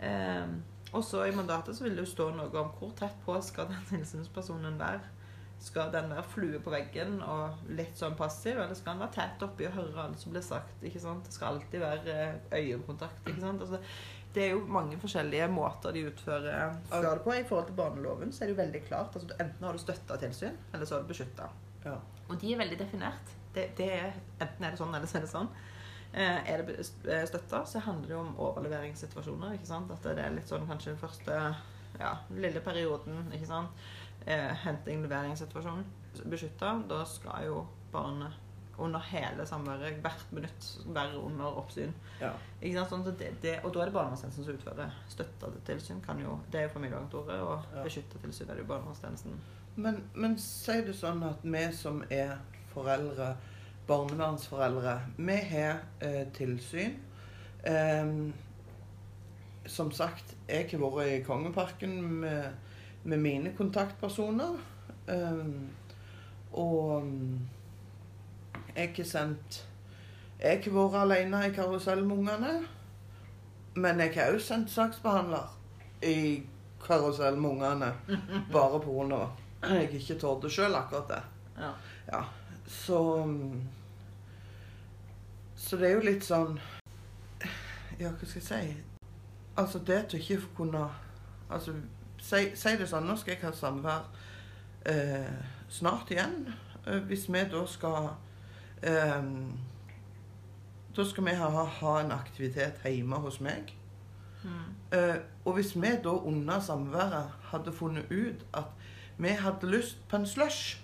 Eh, 0.02 0.54
og 0.92 1.04
så 1.08 1.24
i 1.24 1.32
mandatet 1.32 1.78
så 1.78 1.86
vil 1.86 1.96
det 1.96 2.04
jo 2.04 2.12
stå 2.12 2.26
noe 2.36 2.52
om 2.60 2.72
hvor 2.76 2.92
tett 3.00 3.16
på 3.26 3.38
skal 3.46 3.70
den 3.70 3.84
tilsynspersonen 3.90 4.80
være. 4.80 5.21
Skal 5.62 5.92
den 5.94 6.08
være 6.10 6.24
flue 6.26 6.60
på 6.66 6.72
veggen 6.74 7.20
og 7.22 7.60
litt 7.78 7.98
sånn 8.00 8.16
passiv, 8.18 8.58
eller 8.58 8.74
skal 8.78 8.96
den 8.96 9.04
være 9.04 9.14
tett 9.14 9.44
oppi 9.46 9.68
og 9.68 9.76
høre 9.78 10.06
alt 10.08 10.20
som 10.20 10.34
blir 10.34 10.42
sagt? 10.42 10.80
ikke 10.82 11.00
sant? 11.04 11.28
Det 11.28 11.36
skal 11.36 11.54
alltid 11.60 11.84
være 11.84 12.16
eh, 12.16 12.40
øyekontakt. 12.58 13.28
ikke 13.30 13.44
sant? 13.44 13.62
Altså, 13.62 13.78
det 14.34 14.46
er 14.48 14.54
jo 14.56 14.62
mange 14.72 14.98
forskjellige 14.98 15.48
måter 15.52 15.92
de 15.94 16.06
utfører 16.08 16.74
fører 16.90 17.18
det 17.20 17.24
på. 17.26 17.34
I 17.36 17.44
forhold 17.46 17.68
til 17.68 17.76
barneloven 17.78 18.32
så 18.34 18.44
er 18.44 18.50
det 18.50 18.56
jo 18.56 18.62
veldig 18.64 18.82
klart. 18.88 19.16
altså 19.20 19.38
Enten 19.44 19.68
har 19.68 19.74
du 19.78 19.84
støtta 19.84 20.18
tilsyn, 20.24 20.58
eller 20.74 20.86
så 20.90 20.96
har 20.98 21.04
du 21.06 21.12
beskytta. 21.14 21.50
ja. 21.86 21.98
Og 22.32 22.38
de 22.42 22.54
er 22.54 22.58
veldig 22.64 22.80
definert. 22.80 23.32
Det, 23.54 23.66
det 23.78 23.90
er, 23.92 24.14
enten 24.40 24.64
er 24.66 24.72
det 24.72 24.80
sånn, 24.80 24.94
eller 24.96 25.10
så 25.12 25.18
er 25.20 25.26
det 25.26 25.30
sånn. 25.34 25.50
Eh, 26.14 26.52
er 26.54 26.62
det 26.64 26.66
be- 26.78 27.20
støtta, 27.28 27.66
så 27.68 27.80
handler 27.84 28.08
det 28.08 28.16
jo 28.16 28.22
om 28.24 28.34
overleveringssituasjoner. 28.48 29.54
ikke 29.58 29.68
sant? 29.68 29.92
At 29.92 30.04
det 30.08 30.24
er 30.26 30.34
litt 30.36 30.48
sånn 30.50 30.66
kanskje 30.70 30.94
den 30.94 31.02
første 31.02 31.38
ja, 32.00 32.14
lille 32.32 32.62
perioden. 32.64 33.28
ikke 33.36 33.50
sant? 33.50 33.84
Eh, 34.28 34.52
Henting-leveringssituasjonen. 34.66 35.86
Beskytta, 36.30 36.76
da 36.90 37.04
skal 37.06 37.46
jo 37.48 37.66
barnet 37.92 38.32
under 38.82 39.00
hele 39.12 39.46
samværet 39.46 40.00
hvert 40.02 40.26
minutt 40.34 40.68
være 40.96 41.18
under 41.22 41.58
oppsyn. 41.60 41.92
ja. 42.22 42.32
Sånn, 42.62 43.04
så 43.06 43.12
det, 43.18 43.32
det, 43.42 43.60
og 43.64 43.74
da 43.74 43.82
er 43.82 43.86
det 43.90 43.94
barnevernstjenesten 43.94 44.46
som 44.46 44.54
utfører 44.58 44.92
støtta 45.10 45.50
tilsyn. 45.68 46.02
kan 46.02 46.20
jo, 46.22 46.40
Det 46.52 46.60
er 46.60 46.64
jo 46.68 46.74
familievernkontoret, 46.76 47.42
og 47.42 47.64
Ja. 47.76 47.84
beskytta 47.84 48.18
tilsyn 48.24 48.50
er 48.50 48.54
det 48.56 48.64
jo 48.64 48.68
barnevernstjenesten. 48.74 49.40
Men, 49.76 50.04
men 50.16 50.38
sier 50.38 50.86
du 50.86 50.94
sånn 50.94 51.24
at 51.24 51.44
vi 51.44 51.72
som 51.74 52.04
er 52.10 52.38
foreldre, 52.74 53.36
barnevernsforeldre, 53.88 55.00
vi 55.18 55.36
har 55.52 55.80
eh, 56.02 56.26
tilsyn. 56.34 56.98
Eh, 57.64 58.32
som 59.68 59.92
sagt, 59.92 60.36
jeg 60.50 60.70
har 60.72 60.80
vært 60.80 61.08
i 61.08 61.24
Kongeparken 61.24 62.02
med, 62.22 62.54
med 63.04 63.18
mine 63.18 63.54
kontaktpersoner. 63.58 64.58
Em, 65.10 65.70
og 66.52 67.04
mm, 67.04 67.40
jeg 68.76 68.94
har 68.98 69.04
sendt 69.04 69.68
Jeg 70.42 70.62
har 70.64 70.74
vært 70.74 71.02
alene 71.02 71.46
i 71.48 71.54
karusell 71.54 72.06
med 72.06 72.18
ungene. 72.18 72.54
Men 73.76 74.00
jeg 74.00 74.14
har 74.16 74.34
også 74.34 74.48
sendt 74.48 74.72
saksbehandler 74.72 75.58
i 76.04 76.44
karusell 76.86 77.38
med 77.38 77.50
ungene. 77.50 77.94
Bare 78.54 78.80
pga. 78.82 79.28
jeg 79.70 79.94
ikke 79.94 80.20
torde 80.20 80.50
sjøl 80.50 80.76
akkurat 80.76 81.08
det. 81.10 81.22
Ja. 81.62 81.72
Ja, 82.12 82.24
så 82.68 83.26
mm, 83.26 83.62
Så 85.56 85.78
det 85.78 85.88
er 85.88 85.94
jo 85.94 86.06
litt 86.06 86.24
sånn 86.26 86.56
Ja, 88.00 88.10
hva 88.10 88.26
skal 88.26 88.40
jeg 88.40 88.48
si? 88.48 88.72
Altså, 89.60 89.80
det 89.86 90.08
til 90.10 90.24
ikke 90.24 90.42
få 90.42 90.56
kunne 90.58 90.88
Altså, 91.52 91.76
si, 92.22 92.52
si 92.56 92.74
det 92.78 92.88
sånn, 92.90 93.08
nå 93.10 93.16
skal 93.20 93.34
jeg 93.36 93.44
ha 93.44 93.52
samvær 93.58 94.06
eh, 94.86 95.34
snart 95.70 96.12
igjen. 96.14 96.48
Eh, 96.86 97.00
hvis 97.10 97.28
vi 97.30 97.44
da 97.52 97.66
skal 97.70 98.10
eh, 98.84 99.22
Da 100.96 101.06
skal 101.08 101.24
vi 101.26 101.34
ha, 101.40 101.50
ha 101.80 101.92
en 102.02 102.12
aktivitet 102.12 102.82
hjemme 102.84 103.16
hos 103.24 103.38
meg. 103.42 103.70
Mm. 104.44 104.64
Eh, 104.98 105.18
og 105.46 105.54
hvis 105.56 105.76
vi 105.76 105.92
da 106.04 106.10
under 106.28 106.60
samværet 106.60 107.30
hadde 107.52 107.72
funnet 107.72 108.10
ut 108.12 108.46
at 108.58 108.72
vi 109.22 109.30
hadde 109.38 109.70
lyst 109.72 110.02
på 110.10 110.18
en 110.18 110.26
slush, 110.28 110.82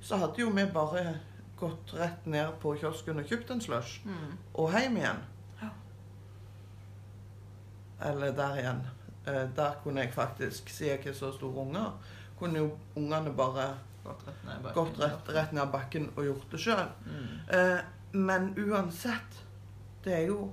så 0.00 0.16
hadde 0.22 0.40
jo 0.40 0.50
vi 0.54 0.64
bare 0.72 1.18
gått 1.58 1.92
rett 1.98 2.26
ned 2.26 2.56
på 2.62 2.74
kiosken 2.80 3.18
og 3.20 3.26
kjøpt 3.28 3.50
en 3.50 3.60
slush, 3.60 4.00
Mm. 4.06 4.38
og 4.54 4.72
hjem 4.80 4.96
igjen. 4.96 5.20
Ja. 5.62 5.68
Eller 8.10 8.32
der 8.36 8.56
igjen. 8.60 8.82
Eh, 9.26 9.56
der 9.56 9.72
kunne 9.82 10.00
jeg 10.00 10.12
faktisk, 10.12 10.68
siden 10.68 10.90
jeg 10.90 10.98
ikke 10.98 11.10
er 11.10 11.14
så 11.14 11.32
store 11.32 11.60
unger, 11.66 12.00
kunne 12.38 12.58
jo 12.58 12.70
ungene 12.96 13.32
bare 13.36 13.74
Gått 14.04 14.26
rett 14.26 14.44
ned 14.44 14.62
bakken. 14.62 14.74
gått 14.74 14.98
rett, 15.00 15.28
rett 15.34 15.52
ned 15.52 15.70
bakken 15.72 16.10
og 16.16 16.24
gjort 16.24 16.50
det 16.52 16.60
sjøl. 16.60 16.88
Mm. 17.06 17.58
Eh, 17.58 17.78
men 18.12 18.50
uansett, 18.58 19.44
det 20.04 20.12
er 20.14 20.26
jo 20.26 20.52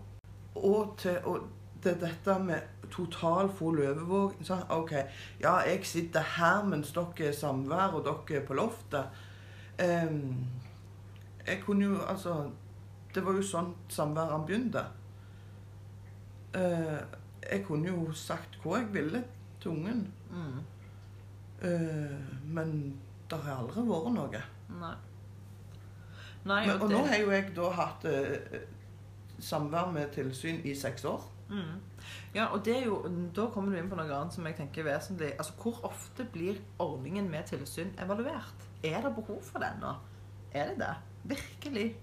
Og 0.55 0.97
til 0.97 1.17
og 1.23 1.47
det 1.84 1.91
er 1.91 1.99
dette 1.99 2.39
med 2.43 2.62
total 2.91 3.49
full 3.49 3.79
overvåking. 3.79 4.45
Sånn, 4.45 4.63
OK, 4.69 4.91
ja, 5.41 5.53
jeg 5.65 5.86
sitter 5.88 6.25
her 6.36 6.63
mens 6.67 6.91
dere 6.93 7.29
er 7.29 7.31
samvær, 7.34 7.95
og 7.97 8.03
dere 8.05 8.41
er 8.41 8.45
på 8.45 8.57
loftet. 8.60 9.23
Em, 9.79 10.36
jeg 11.47 11.63
kunne 11.63 11.86
jo 11.86 12.01
Altså 12.05 12.51
Det 13.15 13.25
var 13.25 13.34
jo 13.34 13.41
sånn 13.41 13.73
samværet 13.89 14.45
begynte. 14.47 14.84
Eh, 16.53 16.99
jeg 17.49 17.63
kunne 17.65 17.89
jo 17.89 18.12
sagt 18.17 18.58
hva 18.63 18.82
jeg 18.82 18.93
ville 18.93 19.23
til 19.62 19.71
ungen. 19.71 20.04
Mm. 20.32 20.60
Uh, 21.62 22.19
men 22.45 22.99
det 23.30 23.39
har 23.45 23.62
aldri 23.62 23.84
vært 23.86 24.13
noe. 24.15 24.43
Nei. 24.82 24.95
Nei, 26.43 26.65
Men, 26.65 26.75
og 26.75 26.82
og 26.82 26.89
det 26.89 26.97
nå 26.97 27.06
har 27.06 27.19
jo 27.21 27.32
jeg 27.32 27.51
da 27.56 27.67
hatt 27.77 28.06
uh, 28.10 28.62
samvær 29.41 29.91
med 29.93 30.10
tilsyn 30.15 30.62
i 30.65 30.75
seks 30.75 31.06
år. 31.06 31.25
mm. 31.49 31.80
Ja, 32.34 32.45
og 32.45 32.65
det 32.65 32.77
er 32.77 32.86
jo, 32.86 33.01
da 33.36 33.45
kommer 33.54 33.71
du 33.71 33.77
inn 33.77 33.89
på 33.91 33.97
noe 33.99 34.08
annet 34.15 34.34
som 34.34 34.45
jeg 34.47 34.56
tenker 34.58 34.82
er 34.82 34.93
vesentlig. 34.95 35.34
Altså, 35.38 35.54
Hvor 35.62 35.82
ofte 35.86 36.25
blir 36.34 36.58
ordningen 36.80 37.27
med 37.30 37.43
tilsyn 37.51 37.91
evaluert? 37.99 38.67
Er 38.84 39.01
det 39.04 39.12
behov 39.15 39.41
for 39.43 39.60
den 39.60 39.82
nå? 39.84 39.91
Er 40.54 40.71
det 40.71 40.80
det? 40.80 40.95
Virkelig? 41.36 41.95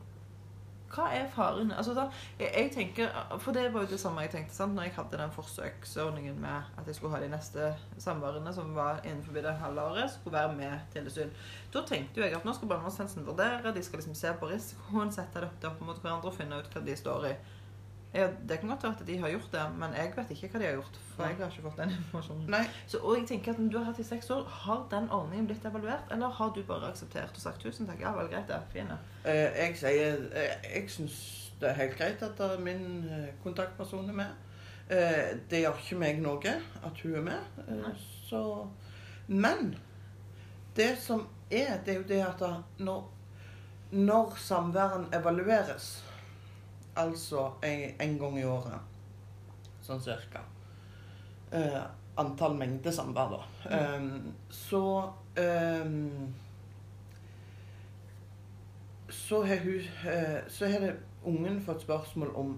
Hva 0.88 1.08
er 1.12 1.26
faren? 1.28 1.70
Altså 1.72 1.92
da, 1.96 2.06
jeg, 2.38 2.48
jeg 2.56 2.70
tenker, 2.72 3.10
For 3.42 3.52
det 3.52 3.66
var 3.74 3.84
jo 3.84 3.90
det 3.90 4.00
samme 4.00 4.24
jeg 4.24 4.32
tenkte 4.32 4.56
sant? 4.56 4.74
når 4.74 4.88
jeg 4.88 4.94
hadde 4.96 5.20
den 5.20 5.34
forsøksordningen 5.34 6.40
med 6.40 6.70
at 6.80 6.86
jeg 6.86 6.96
skulle 6.96 7.12
ha 7.16 7.20
de 7.22 7.28
neste 7.32 7.72
samværene 8.00 8.52
som 8.54 8.74
var 8.76 9.02
innenfor 9.04 9.36
det 9.36 9.54
halve 9.60 9.82
året, 9.82 10.10
skulle 10.10 10.38
være 10.38 10.54
med 10.56 10.78
tilsyn. 10.94 11.30
Da 11.74 11.84
tenkte 11.86 12.20
jo 12.20 12.26
jeg 12.26 12.36
at 12.36 12.48
nå 12.48 12.54
skal 12.56 12.72
barnevernstjenesten 12.72 13.26
vurdere, 13.26 13.74
de 13.74 13.84
skal 13.84 14.00
liksom 14.00 14.16
se 14.16 14.32
på 14.40 14.48
risikoen, 14.48 15.12
sette 15.12 15.44
det 15.44 15.68
opp 15.68 15.80
mot 15.84 16.00
hverandre 16.00 16.32
og 16.32 16.36
finne 16.40 16.60
ut 16.60 16.72
hva 16.72 16.84
de 16.84 16.96
står 16.96 17.30
i. 17.32 17.36
Ja, 18.14 18.26
det 18.48 18.56
kan 18.60 18.68
godt 18.70 18.82
være 18.82 18.94
at 19.00 19.06
de 19.06 19.18
har 19.20 19.28
gjort 19.28 19.50
det, 19.52 19.62
men 19.78 19.92
jeg 19.94 20.12
vet 20.16 20.30
ikke 20.32 20.48
hva 20.48 20.58
de 20.62 20.64
har 20.64 20.76
gjort. 20.78 20.94
For 21.16 21.26
jeg 21.28 21.36
har 21.36 21.50
ikke 21.52 21.62
fått 21.66 21.76
den 21.82 21.90
informasjonen. 21.98 22.46
Nei, 22.54 22.62
Så, 22.86 22.98
og 23.04 23.18
jeg 23.18 23.26
tenker 23.28 23.52
at 23.52 23.58
når 23.60 23.70
du 23.72 23.78
har 23.78 23.84
hatt 23.90 23.98
i 24.00 24.06
seks 24.08 24.30
år, 24.30 24.46
har 24.62 24.86
den 24.90 25.10
ordningen 25.10 25.46
blitt 25.50 25.64
evaluert? 25.68 26.08
Eller 26.10 26.28
har 26.38 26.52
du 26.56 26.62
bare 26.64 26.88
akseptert 26.88 27.36
og 27.36 27.42
sagt 27.42 27.60
tusen 27.60 27.86
takk, 27.86 28.00
ja 28.00 28.14
vel, 28.16 28.30
greit 28.32 28.48
det, 28.48 28.60
fine. 28.72 28.96
eh, 29.24 29.50
jeg 29.58 29.76
sier 29.76 30.24
Jeg, 30.32 30.56
Jeg 30.74 30.90
syns 30.90 31.18
det 31.60 31.68
er 31.68 31.74
helt 31.82 31.96
greit 31.98 32.22
at 32.22 32.40
er 32.40 32.58
min 32.62 33.08
eh, 33.10 33.28
kontaktperson 33.42 34.08
er 34.08 34.14
med. 34.22 34.44
Eh, 34.88 35.36
det 35.50 35.60
gjør 35.66 35.80
ikke 35.84 35.98
meg 36.00 36.20
noe 36.24 36.52
at 36.86 37.00
hun 37.04 37.14
er 37.20 37.24
med. 37.28 37.62
Eh, 37.68 37.92
så 38.28 38.40
Men 39.26 39.74
det 40.76 40.94
som 41.02 41.26
er, 41.50 41.76
det 41.84 41.92
er 41.94 41.98
jo 41.98 42.08
det 42.08 42.22
at 42.24 42.44
når, 42.78 43.08
når 43.90 44.36
samværen 44.40 45.08
evalueres, 45.12 46.04
altså 46.98 47.46
en, 47.64 47.94
en 48.00 48.18
gang 48.20 48.38
i 48.40 48.44
året, 48.44 48.80
sånn 49.86 50.00
cirka 50.04 50.42
eh, 51.52 51.80
Antall 52.18 52.56
mengde 52.58 52.90
samvær, 52.92 53.30
da. 53.30 53.42
Eh, 53.76 54.06
så 54.50 54.80
um, 55.38 56.34
så 59.10 59.42
har, 59.46 59.56
hun, 59.62 59.78
eh, 60.12 60.40
så 60.48 60.66
har 60.66 60.80
det 60.80 60.96
ungen 61.24 61.60
fått 61.64 61.82
spørsmål 61.86 62.34
om 62.36 62.56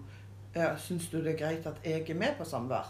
Syns 0.82 1.04
du 1.12 1.20
det 1.22 1.36
er 1.36 1.38
greit 1.38 1.66
at 1.70 1.76
jeg 1.86 2.08
er 2.10 2.16
med 2.18 2.32
på 2.40 2.44
samvær? 2.44 2.88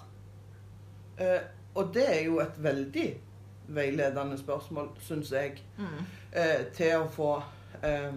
Eh, 1.21 1.43
og 1.77 1.91
det 1.95 2.07
er 2.09 2.23
jo 2.25 2.39
et 2.41 2.57
veldig 2.65 3.09
veiledende 3.77 4.39
spørsmål, 4.41 4.89
syns 5.05 5.33
jeg, 5.33 5.59
Mm. 5.79 6.07
eh, 6.33 6.65
til 6.73 6.95
å 7.03 7.09
få 7.13 7.43
eh, 7.83 8.13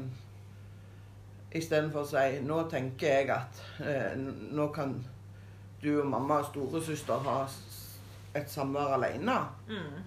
Istedenfor 1.54 2.02
å 2.02 2.08
si 2.10 2.39
Nå 2.42 2.63
tenker 2.72 3.08
jeg 3.08 3.30
at 3.30 3.60
eh, 3.86 4.16
nå 4.18 4.68
kan 4.74 4.96
du 5.84 5.89
og 6.02 6.08
mamma 6.08 6.39
og 6.42 6.46
storesøster 6.50 7.20
ha 7.28 7.42
et 8.36 8.50
samvær 8.50 8.96
alene. 8.96 9.36
Mm. 9.68 10.00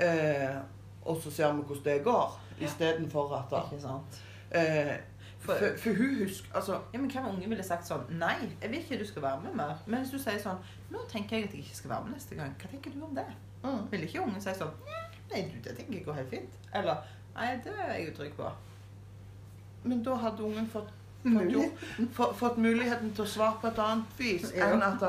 Eh, 0.00 0.56
og 1.04 1.20
så 1.22 1.30
ser 1.30 1.52
vi 1.52 1.62
hvordan 1.62 1.84
det 1.84 2.04
går, 2.04 2.40
istedenfor 2.60 3.36
at 3.38 3.50
da? 3.50 4.00
Eh, 4.50 4.96
For- 5.38 5.54
for, 5.54 5.76
for 5.78 5.94
hun 5.94 6.16
husker 6.24 6.56
Altså, 6.56 6.80
Ja, 6.92 6.98
men 6.98 7.10
Hvem 7.10 7.24
unge 7.28 7.48
ville 7.48 7.62
sagt 7.62 7.86
sånn 7.86 8.00
Nei, 8.18 8.34
jeg 8.62 8.70
vil 8.72 8.80
ikke 8.80 8.98
du 8.98 9.04
skal 9.06 9.22
være 9.22 9.40
med 9.44 9.54
mer. 9.54 9.76
Men 9.86 10.00
hvis 10.02 10.10
du 10.10 10.18
sier 10.18 10.40
sånn 10.42 10.58
Nå 10.90 10.98
tenker 11.08 11.36
jeg 11.38 11.44
at 11.46 11.52
jeg 11.54 11.62
ikke 11.62 11.76
skal 11.78 11.90
være 11.92 12.04
med 12.08 12.16
neste 12.16 12.34
gang. 12.34 12.56
Hva 12.58 12.70
tenker 12.72 12.90
du 12.96 13.04
om 13.06 13.14
det? 13.14 13.24
mm, 13.62 13.84
Vil 13.92 14.02
ikke 14.08 14.24
ungen 14.24 14.40
si 14.42 14.54
sånn 14.58 14.74
Nei, 15.30 15.44
du, 15.46 15.60
det 15.62 15.76
tenker 15.76 15.94
jeg 15.94 16.04
går 16.08 16.18
helt 16.18 16.32
fint. 16.34 16.58
Eller 16.74 17.04
Nei, 17.36 17.52
det 17.64 17.72
er 17.78 17.92
jeg 17.94 18.10
utrygg 18.10 18.34
på. 18.40 18.50
Men 19.88 20.02
da 20.06 20.14
hadde 20.22 20.42
ungen 20.44 20.66
fått, 20.72 20.90
fått, 21.24 22.12
få- 22.16 22.32
fått 22.38 22.58
muligheten 22.62 23.10
til 23.14 23.24
å 23.24 23.28
svare 23.28 23.56
på 23.62 23.70
et 23.72 23.78
annet 23.84 24.18
vis 24.18 24.52
Ja. 24.56 24.68
enn 24.74 24.82
at 24.82 25.02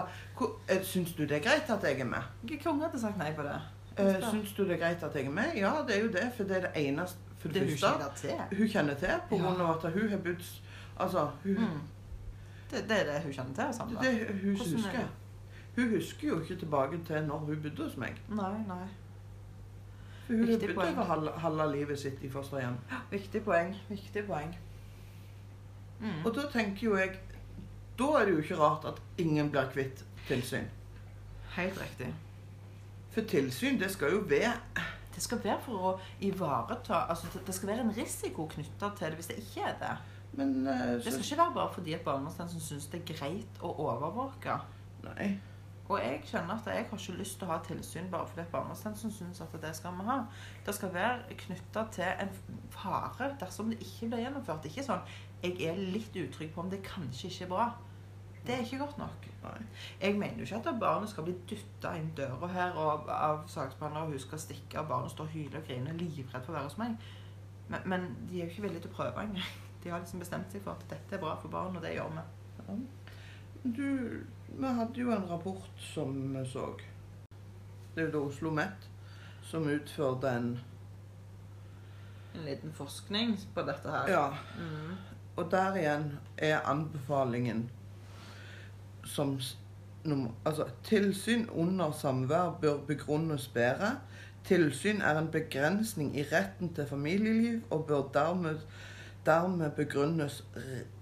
eh, 0.70 0.82
Syns 0.84 1.12
du 1.18 1.26
det 1.26 1.38
er 1.38 1.44
greit 1.50 1.70
at 1.70 1.84
jeg 1.84 2.00
er 2.00 2.06
med? 2.06 2.24
Hvilken 2.44 2.72
unge 2.74 2.88
hadde 2.88 3.00
sagt 3.02 3.18
nei 3.18 3.32
på 3.38 3.44
det? 3.44 3.58
Uh, 4.00 4.30
syns 4.32 4.54
du 4.56 4.64
det 4.64 4.78
er 4.78 4.84
greit 4.86 5.04
at 5.04 5.16
jeg 5.16 5.26
er 5.28 5.32
med? 5.36 5.56
Ja, 5.60 5.74
det 5.88 5.96
er 5.98 6.02
jo 6.06 6.12
det, 6.12 6.32
for 6.38 6.44
det 6.48 6.58
er 6.58 6.62
det 6.70 6.72
eneste 6.88 7.18
For 7.40 7.48
det 7.50 7.62
det 7.62 7.70
hun 7.70 7.78
første 7.78 7.88
kjenner 7.88 8.16
til. 8.50 8.58
hun 8.58 8.68
kjenner 8.70 8.96
til, 8.96 9.16
på 9.30 9.38
grunn 9.38 9.62
av 9.62 9.70
at 9.76 9.92
hun 9.94 10.10
har 10.10 10.18
bodd 10.18 10.46
Altså, 11.00 11.30
hun, 11.44 11.56
Mm. 11.56 11.82
Det, 12.72 12.84
det 12.90 12.98
er 13.00 13.04
det 13.14 13.22
hun 13.24 13.34
kjenner 13.34 13.54
til. 13.56 13.74
Sammen. 13.74 13.98
det 14.04 14.22
er 14.22 14.34
hun 14.34 14.56
Hvordan 14.56 14.74
er 14.74 14.78
husker. 14.78 14.92
det? 15.00 15.08
Hun 15.76 15.90
husker 15.96 16.28
jo 16.28 16.40
ikke 16.42 16.56
tilbake 16.60 17.00
til 17.08 17.22
når 17.28 17.38
hun 17.38 17.62
bodde 17.64 17.84
hos 17.84 17.98
meg. 17.98 18.16
Nei, 18.30 18.58
nei. 18.68 18.86
For 20.28 20.34
hun 20.34 20.48
har 20.48 20.74
bodd 20.76 20.88
over 20.94 21.04
halve, 21.04 21.32
halve 21.44 21.72
livet 21.76 22.00
sitt 22.00 22.24
i 22.24 22.30
fosterhjem. 22.30 22.76
Viktig 23.12 23.42
poeng. 23.44 23.76
Viktig 23.90 24.26
poeng. 24.28 24.56
Mm. 26.00 26.26
Og 26.26 26.36
da 26.36 26.46
tenker 26.52 26.84
jo 26.88 26.96
jeg 26.96 27.18
Da 28.00 28.06
er 28.22 28.26
det 28.26 28.34
jo 28.34 28.40
ikke 28.42 28.56
rart 28.60 28.86
at 28.86 29.02
ingen 29.18 29.50
blir 29.52 29.66
kvitt 29.74 30.04
tilsyn. 30.28 30.68
Helt 31.58 31.76
riktig. 31.82 32.14
For 33.12 33.22
tilsyn, 33.28 33.80
det 33.80 33.90
skal 33.92 34.12
jo 34.14 34.22
være 34.30 34.54
Det 35.16 35.24
skal 35.24 35.42
være 35.44 35.60
for 35.66 35.74
å 35.90 36.00
ivareta 36.22 37.02
altså 37.10 37.28
det- 37.46 37.56
skal 37.56 37.68
være 37.74 37.82
en 37.82 37.92
risiko 37.98 38.46
knytta 38.48 38.94
til 38.96 39.08
det 39.10 39.16
hvis 39.20 39.28
det 39.28 39.38
ikke 39.38 39.62
er 39.68 39.76
det. 39.82 39.98
Men 40.34 40.68
eh, 40.68 40.94
Det 41.04 41.04
skal 41.14 41.20
ikke 41.26 41.38
være 41.38 41.54
bare 41.54 41.74
fordi 41.74 41.94
at 41.94 42.02
barnevernstjenesten 42.06 42.62
syns 42.62 42.86
det 42.92 43.02
er 43.02 43.14
greit 43.16 43.60
å 43.62 43.74
overvåke. 43.80 44.60
Nei. 45.04 45.40
Og 45.90 45.98
jeg 45.98 46.22
kjenner 46.30 46.54
at 46.54 46.68
jeg 46.70 46.86
har 46.86 47.00
ikke 47.00 47.18
lyst 47.18 47.40
til 47.40 47.48
å 47.48 47.56
ha 47.56 47.60
tilsyn 47.66 48.12
bare 48.12 48.28
fordi 48.30 48.44
at 48.44 48.52
barnevernstjenesten 48.54 49.14
syns 49.14 49.42
at 49.42 49.56
det 49.62 49.72
skal 49.78 49.96
vi 49.98 50.06
ha. 50.06 50.20
Det 50.66 50.76
skal 50.78 50.94
være 50.94 51.38
knytta 51.44 51.86
til 51.96 52.12
en 52.26 52.34
fare 52.74 53.32
dersom 53.42 53.72
det 53.74 53.80
ikke 53.82 54.12
blir 54.12 54.24
gjennomført. 54.28 54.62
Det 54.64 54.70
er 54.70 54.76
Ikke 54.78 54.90
sånn 54.92 55.18
jeg 55.40 55.56
er 55.70 55.78
litt 55.80 56.16
utrygg 56.20 56.52
på 56.54 56.62
om 56.62 56.70
det 56.70 56.82
kanskje 56.84 57.30
ikke 57.30 57.46
er 57.48 57.52
bra. 57.54 57.68
Det 58.46 58.56
er 58.56 58.64
ikke 58.64 58.78
godt 58.78 58.98
nok. 58.98 59.28
Jeg 60.02 60.16
mener 60.20 60.38
jo 60.38 60.42
ikke 60.42 60.70
at 60.70 60.80
barnet 60.80 61.10
skal 61.10 61.24
bli 61.24 61.36
dytta 61.50 61.94
inn 61.96 62.12
døra 62.18 62.48
her 62.48 62.78
og, 62.80 63.10
av 63.10 63.44
saksbehandler, 63.48 64.02
og 64.02 64.14
hun 64.14 64.20
skal 64.20 64.40
stikke, 64.40 64.80
og 64.80 64.88
barnet 64.88 65.12
står 65.12 65.28
og 65.28 65.34
hyler 65.34 65.60
og 65.60 65.68
griner, 65.68 65.94
livredd 66.00 66.46
for 66.46 66.54
å 66.54 66.58
være 66.58 66.70
hos 66.70 66.78
meg. 66.80 66.96
Men, 67.70 67.86
men 67.86 68.08
de 68.30 68.40
er 68.40 68.46
jo 68.46 68.54
ikke 68.54 68.66
villige 68.66 68.86
til 68.86 68.92
å 68.94 68.98
prøve 69.00 69.26
engang. 69.26 69.52
De 69.84 69.92
har 69.94 70.02
liksom 70.02 70.20
bestemt 70.20 70.52
seg 70.52 70.64
for 70.66 70.76
at 70.76 70.90
dette 70.92 71.16
er 71.16 71.22
bra 71.22 71.38
for 71.40 71.52
barn, 71.54 71.78
og 71.78 71.84
det 71.86 71.94
gjør 71.94 72.10
vi. 72.12 72.82
Du, 73.64 73.86
vi 74.58 74.68
hadde 74.80 75.02
jo 75.02 75.12
en 75.12 75.30
rapport 75.30 75.70
som 75.94 76.16
vi 76.34 76.46
så. 76.50 76.74
Det 77.96 78.04
er 78.04 78.10
jo 78.10 78.12
da 78.12 78.24
Oslo 78.30 78.52
Met 78.52 78.90
som 79.44 79.68
utførte 79.68 80.30
en 80.30 80.60
En 82.36 82.46
liten 82.46 82.74
forskning 82.74 83.40
på 83.56 83.62
dette 83.66 83.90
her. 83.90 84.10
Ja. 84.10 84.28
Mm. 84.58 84.96
Og 85.36 85.52
der 85.52 85.76
igjen 85.76 86.20
er 86.38 86.60
anbefalingen 86.60 87.70
som 89.04 89.40
Altså, 90.46 90.66
tilsyn 90.84 91.50
under 91.50 91.92
samvær 91.92 92.58
bør 92.62 92.78
begrunnes 92.88 93.48
bedre. 93.48 94.00
Tilsyn 94.44 95.02
er 95.02 95.20
en 95.20 95.28
begrensning 95.32 96.18
i 96.18 96.24
retten 96.24 96.74
til 96.74 96.88
familieliv 96.88 97.62
og 97.70 97.86
bør 97.86 98.02
dermed, 98.14 98.60
dermed 99.26 99.72
begrunnes 99.72 100.44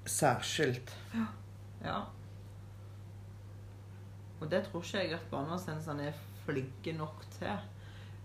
særskilt. 0.06 0.98
Ja. 1.14 1.26
Ja. 1.86 2.00
Og 4.42 4.50
det 4.52 4.64
tror 4.68 4.86
ikke 4.86 5.04
jeg 5.04 5.18
at 5.18 5.30
barnevernstjenestene 5.32 6.12
er 6.12 6.22
flinke 6.46 6.94
nok 6.98 7.26
til. 7.38 7.66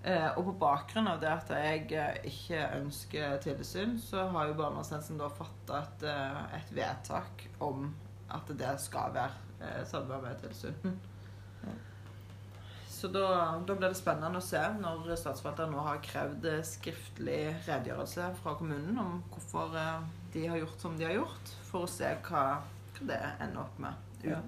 Eh, 0.03 0.29
og 0.35 0.49
på 0.49 0.57
bakgrunn 0.65 1.09
av 1.13 1.21
det 1.23 1.31
at 1.31 1.53
jeg 1.55 1.87
eh, 1.95 2.19
ikke 2.29 2.65
ønsker 2.81 3.39
tilsyn, 3.45 3.95
så 4.03 4.27
har 4.35 4.51
jo 4.51 4.59
barnevernstjenesten 4.59 5.21
da 5.21 5.31
fatta 5.33 5.85
et, 5.85 6.05
eh, 6.11 6.43
et 6.59 6.75
vedtak 6.75 7.47
om 7.63 7.89
at 8.33 8.53
det 8.59 8.75
skal 8.83 9.15
være 9.15 9.57
eh, 9.63 9.83
samvær 9.89 10.25
med 10.25 10.43
tilsyn. 10.43 11.01
Så 13.03 13.09
da, 13.11 13.59
da 13.67 13.75
blir 13.75 13.91
det 13.91 13.99
spennende 13.99 14.39
å 14.39 14.45
se 14.45 14.61
når 14.79 15.09
statsforvalteren 15.19 15.73
nå 15.75 15.83
har 15.83 15.97
krevd 16.07 16.45
skriftlig 16.69 17.41
redegjørelse 17.67 18.29
fra 18.39 18.53
kommunen 18.61 19.01
om 19.03 19.17
hvorfor 19.33 19.75
eh, 19.75 20.05
de 20.37 20.45
har 20.47 20.61
gjort 20.61 20.85
som 20.85 20.95
de 21.01 21.09
har 21.09 21.17
gjort, 21.17 21.51
for 21.67 21.83
å 21.83 21.91
se 21.91 22.13
hva, 22.29 22.45
hva 22.95 23.09
det 23.09 23.19
ender 23.43 23.65
opp 23.65 23.81
med. 23.83 24.07
Ja. 24.23 24.39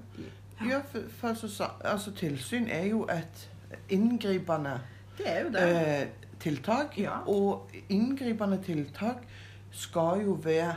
Ja, 0.63 0.81
for, 0.91 1.09
for 1.11 1.29
altså, 1.29 1.71
altså, 1.85 2.13
tilsyn 2.15 2.69
er 2.71 2.87
jo 2.87 3.03
et 3.11 3.51
inngripende 3.91 4.81
Det 5.19 5.27
jo 5.43 5.51
det. 5.53 5.65
eh, 6.03 6.09
tiltak. 6.41 6.99
Ja. 6.99 7.19
Og 7.27 7.71
inngripende 7.89 8.63
tiltak 8.63 9.27
skal 9.71 10.23
jo 10.25 10.39
være 10.43 10.75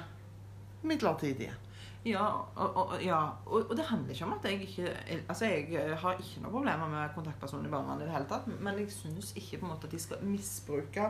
midlertidige. 0.81 1.53
Ja, 2.07 2.27
og, 2.55 2.77
og, 2.77 3.03
ja. 3.03 3.19
Og, 3.45 3.65
og 3.69 3.75
det 3.77 3.85
handler 3.85 4.13
ikke 4.13 4.25
om 4.25 4.33
at 4.33 4.45
jeg 4.45 4.61
ikke 4.61 4.91
Altså, 5.29 5.45
jeg 5.45 5.73
eh, 5.75 5.97
har 5.97 6.15
ikke 6.19 6.43
noe 6.43 6.53
problemer 6.53 6.87
med 6.87 7.09
kontaktpersonen 7.15 7.67
i 7.67 7.73
barnevernet 7.73 8.05
i 8.05 8.07
det 8.07 8.15
hele 8.15 8.29
tatt, 8.29 8.47
men 8.47 8.79
jeg 8.79 8.91
syns 8.95 9.33
ikke 9.35 9.59
på 9.59 9.67
en 9.67 9.73
måte 9.73 9.89
at 9.89 9.95
de 9.95 9.99
skal 9.99 10.23
misbruke 10.23 11.09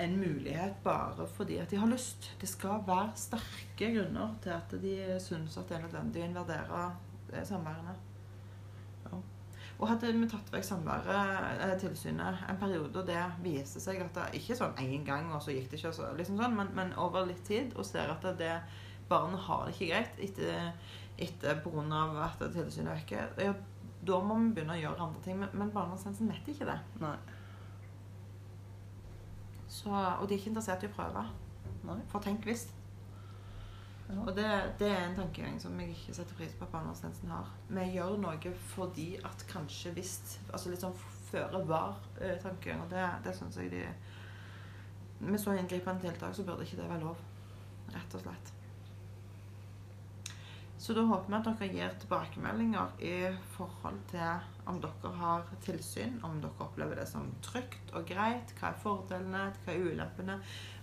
en 0.00 0.16
mulighet 0.18 0.80
bare 0.82 1.26
fordi 1.36 1.60
at 1.62 1.70
de 1.70 1.78
har 1.78 1.86
lyst. 1.86 2.32
Det 2.40 2.48
skal 2.50 2.82
være 2.86 3.12
sterke 3.14 3.92
grunner 3.94 4.34
til 4.42 4.56
at 4.56 4.74
de 4.82 4.94
syns 5.22 5.58
at 5.60 5.68
det 5.68 5.78
er 5.78 5.86
nødvendig 5.86 6.24
å 6.24 6.30
invadere 6.32 6.84
eh, 7.34 7.46
samværende. 7.48 7.94
Ja. 9.04 9.20
Og 9.78 9.88
hadde 9.90 10.12
vi 10.14 10.30
tatt 10.30 10.52
vekk 10.54 10.66
samværet, 10.68 11.60
eh, 11.66 11.76
tilsynet, 11.82 12.42
en 12.48 12.60
periode 12.60 13.02
og 13.02 13.06
det 13.10 13.20
viste 13.44 13.82
seg 13.82 14.02
at 14.04 14.14
det 14.16 14.40
ikke 14.40 14.58
sånn 14.58 14.80
én 14.82 15.04
gang, 15.06 15.30
og 15.34 15.42
så 15.42 15.54
gikk 15.54 15.70
det 15.70 15.82
ikke, 15.82 15.94
så, 15.96 16.10
liksom 16.18 16.40
sånn, 16.40 16.56
men, 16.56 16.72
men 16.76 16.96
over 17.00 17.26
litt 17.28 17.44
tid, 17.46 17.74
og 17.76 17.86
ser 17.88 18.12
at 18.14 18.26
det 18.38 18.56
barnet 19.08 19.40
har 19.46 19.66
det 19.66 19.74
ikke 19.74 19.90
greit 19.92 20.20
etter, 20.24 20.72
etter 21.20 21.62
av 21.92 22.18
at 22.24 22.44
tilsynet 22.54 22.90
er 22.90 23.00
vekke, 23.02 23.26
ja, 23.44 23.54
da 24.04 24.20
må 24.20 24.36
vi 24.40 24.52
begynne 24.56 24.76
å 24.76 24.80
gjøre 24.80 25.06
andre 25.06 25.22
ting. 25.24 25.40
Men, 25.40 25.52
men 25.56 25.72
barnevernstjenesten 25.72 26.30
vet 26.32 26.48
ikke 26.52 26.68
det. 26.68 26.78
Nei. 27.02 27.16
Så, 29.74 29.90
og 29.90 30.26
de 30.28 30.36
er 30.36 30.38
ikke 30.38 30.52
interessert 30.52 30.84
i 30.84 30.90
å 30.90 30.94
prøve. 30.94 31.24
Nei. 31.88 31.98
For 32.12 32.24
tenk 32.24 32.44
hvis. 32.48 32.68
Og 34.08 34.36
det, 34.36 34.46
det 34.78 34.88
er 34.90 35.06
en 35.06 35.16
tankegang 35.16 35.60
som 35.60 35.78
jeg 35.80 35.94
ikke 35.94 36.14
setter 36.14 36.36
pris 36.36 36.52
på 36.58 36.66
at 36.66 36.72
barnevernstjenesten 36.74 37.30
har. 37.32 37.48
Vi 37.68 37.84
gjør 37.94 38.18
noe 38.20 38.52
fordi 38.74 39.06
at 39.24 39.46
kanskje 39.48 39.94
hvis 39.96 40.16
Altså 40.50 40.72
litt 40.72 40.84
sånn 40.84 40.98
føre 41.30 41.62
var-tankegang. 41.68 42.84
Og 42.84 42.92
det, 42.92 43.06
det 43.24 43.36
syns 43.38 43.56
jeg 43.60 43.72
de 43.72 43.86
Med 45.24 45.40
så 45.40 45.54
inngripende 45.56 46.04
tiltak 46.04 46.34
så 46.36 46.44
burde 46.44 46.66
ikke 46.66 46.82
det 46.82 46.90
være 46.90 47.06
lov. 47.06 47.24
Rett 47.94 48.18
og 48.18 48.24
slett. 48.26 48.52
Så 50.84 50.92
da 50.92 51.00
håper 51.08 51.30
vi 51.32 51.36
at 51.38 51.46
dere 51.46 51.66
gir 51.72 51.92
tilbakemeldinger 51.96 52.98
i 53.00 53.12
forhold 53.54 54.02
til 54.10 54.42
om 54.68 54.76
dere 54.82 55.12
har 55.16 55.46
tilsyn, 55.64 56.18
om 56.28 56.34
dere 56.42 56.60
opplever 56.60 56.98
det 57.00 57.06
som 57.08 57.30
trygt 57.46 57.94
og 57.96 58.04
greit, 58.10 58.52
hva 58.58 58.68
er 58.68 58.82
fordelene, 58.82 59.46
hva 59.64 59.72
er 59.72 59.86
ulempene. 59.86 60.34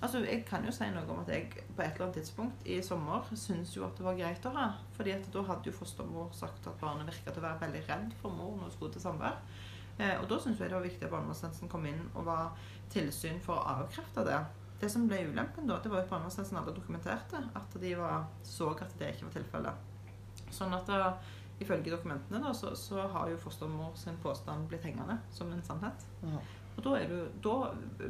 Altså, 0.02 0.24
Jeg 0.26 0.42
kan 0.48 0.66
jo 0.66 0.74
si 0.74 0.88
noe 0.90 1.06
om 1.06 1.22
at 1.22 1.30
jeg 1.30 1.52
på 1.52 1.84
et 1.84 1.92
eller 1.92 2.08
annet 2.08 2.18
tidspunkt 2.18 2.66
i 2.66 2.80
sommer 2.82 3.30
syns 3.36 3.76
jo 3.78 3.86
at 3.86 3.94
det 3.94 4.08
var 4.08 4.18
greit 4.18 4.48
å 4.50 4.56
ha. 4.56 4.66
fordi 4.98 5.12
at 5.12 5.30
da 5.36 5.44
hadde 5.52 5.70
jo 5.70 5.78
fostermor 5.78 6.34
sagt 6.34 6.66
at 6.66 6.82
barnet 6.82 7.06
virka 7.06 7.30
til 7.30 7.44
å 7.44 7.46
være 7.46 7.62
veldig 7.68 7.84
redd 7.92 8.18
for 8.24 8.34
mor 8.34 8.58
når 8.58 8.72
hun 8.72 8.72
skulle 8.72 8.98
til 8.98 9.06
samvær. 9.06 9.38
Eh, 10.00 10.18
og 10.18 10.28
da 10.34 10.40
syns 10.40 10.58
jeg 10.58 10.70
det 10.74 10.80
var 10.80 10.88
viktig 10.88 11.06
at 11.06 11.14
barnevernstjenesten 11.14 11.70
kom 11.70 11.86
inn 11.86 12.02
og 12.16 12.26
var 12.26 12.58
tilsyn 12.90 13.38
for 13.46 13.62
å 13.62 13.78
avkrefte 13.78 14.26
det. 14.26 14.42
Det 14.82 14.90
som 14.90 15.06
ble 15.06 15.28
ulempen 15.30 15.70
da, 15.70 15.78
det 15.78 15.94
var 15.94 16.02
at 16.02 16.10
barnevernstjenesten 16.10 16.58
aldri 16.58 16.74
dokumenterte 16.74 17.46
at 17.54 17.82
de 17.86 17.96
var, 18.02 18.26
så 18.42 18.74
at 18.74 18.98
det 18.98 19.14
ikke 19.14 19.30
var 19.30 19.38
tilfellet. 19.38 19.91
Sånn 20.52 20.74
at 20.78 20.88
da, 20.88 21.14
ifølge 21.62 21.92
dokumentene 21.94 22.42
da, 22.44 22.52
så, 22.58 22.74
så 22.76 23.08
har 23.14 23.30
jo 23.30 23.38
fostermor 23.38 23.92
sin 23.96 24.18
påstand 24.24 24.68
blitt 24.72 24.84
hengende 24.88 25.20
som 25.32 25.52
en 25.54 25.64
sannhet. 25.64 26.06
Ja. 26.24 26.40
Og 26.78 26.84
da, 26.86 26.94
er 27.02 27.08
det, 27.12 27.20
da 27.44 27.56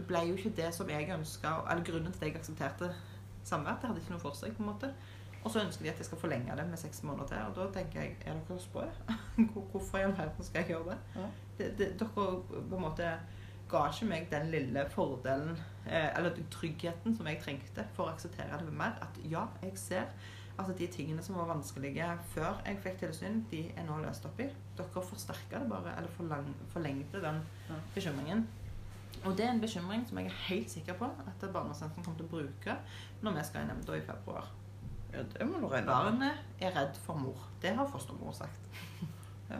ble 0.08 0.19
jo 0.30 0.36
ikke 0.38 0.54
det 0.62 0.69
som 0.73 0.89
jeg 0.89 1.10
ønska, 1.12 1.56
eller 1.71 1.84
grunnen 1.88 2.12
til 2.13 2.21
at 2.25 2.27
jeg 2.30 2.38
aksepterte 2.39 2.91
samvær, 3.43 3.80
det 3.82 3.89
hadde 3.89 3.99
ikke 4.04 4.13
noe 4.15 4.21
for 4.21 4.38
seg. 4.38 4.54
på 4.56 4.63
en 4.63 4.69
måte. 4.73 4.91
Og 5.43 5.49
så 5.49 5.63
ønsker 5.63 5.84
de 5.84 5.89
at 5.89 5.97
jeg 5.97 6.06
skal 6.06 6.19
forlenge 6.21 6.54
det 6.56 6.67
med 6.69 6.77
seks 6.77 6.99
måneder 7.04 7.27
til. 7.32 7.38
Og 7.49 7.56
da 7.58 7.80
tenker 7.80 8.01
jeg 8.04 8.17
er 8.30 8.36
dere 8.47 8.60
sprø? 8.62 8.84
Hvor- 9.54 9.65
Hvorfor 9.71 9.97
i 9.97 10.04
all 10.06 10.13
verden 10.17 10.45
skal 10.45 10.62
jeg 10.62 10.67
gjøre 10.75 10.91
det? 10.91 10.97
Ja. 11.15 11.25
det, 11.58 11.69
det 11.80 11.88
dere 11.99 12.10
på 12.13 12.75
en 12.77 12.82
måte 12.86 13.08
ga 13.71 13.82
ikke 13.89 14.06
meg 14.12 14.27
den 14.32 14.49
lille 14.51 14.84
fordelen, 14.93 15.58
eh, 15.88 16.10
eller 16.17 16.34
den 16.36 16.45
tryggheten 16.51 17.15
som 17.17 17.27
jeg 17.32 17.39
trengte 17.41 17.86
for 17.95 18.06
å 18.06 18.13
akseptere 18.13 18.60
det 18.62 18.73
mer. 18.75 18.93
At 19.01 19.17
ja, 19.32 19.47
jeg 19.63 19.73
ser 19.80 20.06
at 20.69 20.78
de 20.78 20.88
tingene 20.88 21.24
som 21.24 21.36
var 21.36 21.45
vanskelige 21.50 22.08
før 22.34 22.62
jeg 22.65 22.78
fikk 22.84 22.97
tilsyn, 23.00 23.41
de 23.52 23.62
er 23.78 23.84
nå 23.88 23.97
løst 24.04 24.26
opp 24.26 24.39
i. 24.39 24.47
Dere 24.78 25.04
forsterka 25.04 25.60
det 25.60 25.69
bare, 25.69 25.93
eller 25.97 26.10
forlang, 26.17 26.47
forlengte 26.74 27.21
den 27.24 27.41
Ja. 27.69 27.76
bekymringen. 27.95 28.47
Og 29.26 29.38
det 29.38 29.45
er 29.45 29.52
en 29.52 29.62
bekymring 29.62 30.08
som 30.08 30.17
jeg 30.17 30.26
er 30.28 30.38
helt 30.47 30.71
sikker 30.71 30.93
på 30.97 31.06
at 31.06 31.41
barnevernstjenesten 31.54 32.04
kommer 32.04 32.17
til 32.17 32.26
å 32.26 32.30
bruke 32.32 32.78
når 33.21 33.36
vi 33.38 33.43
skal 33.43 33.62
i 33.62 33.67
nemnda 33.67 33.93
i 33.97 34.02
februar. 34.02 34.47
ja, 35.13 35.21
det 35.24 35.47
må 35.47 35.60
du 35.60 35.67
regne 35.67 35.86
med. 35.86 35.93
Barnet 35.93 36.34
er 36.62 36.71
redd 36.71 36.95
for 37.06 37.13
mor. 37.19 37.38
Det 37.62 37.76
har 37.76 37.88
fostermor 37.88 38.32
sagt. 38.34 38.69
Ja. 39.52 39.58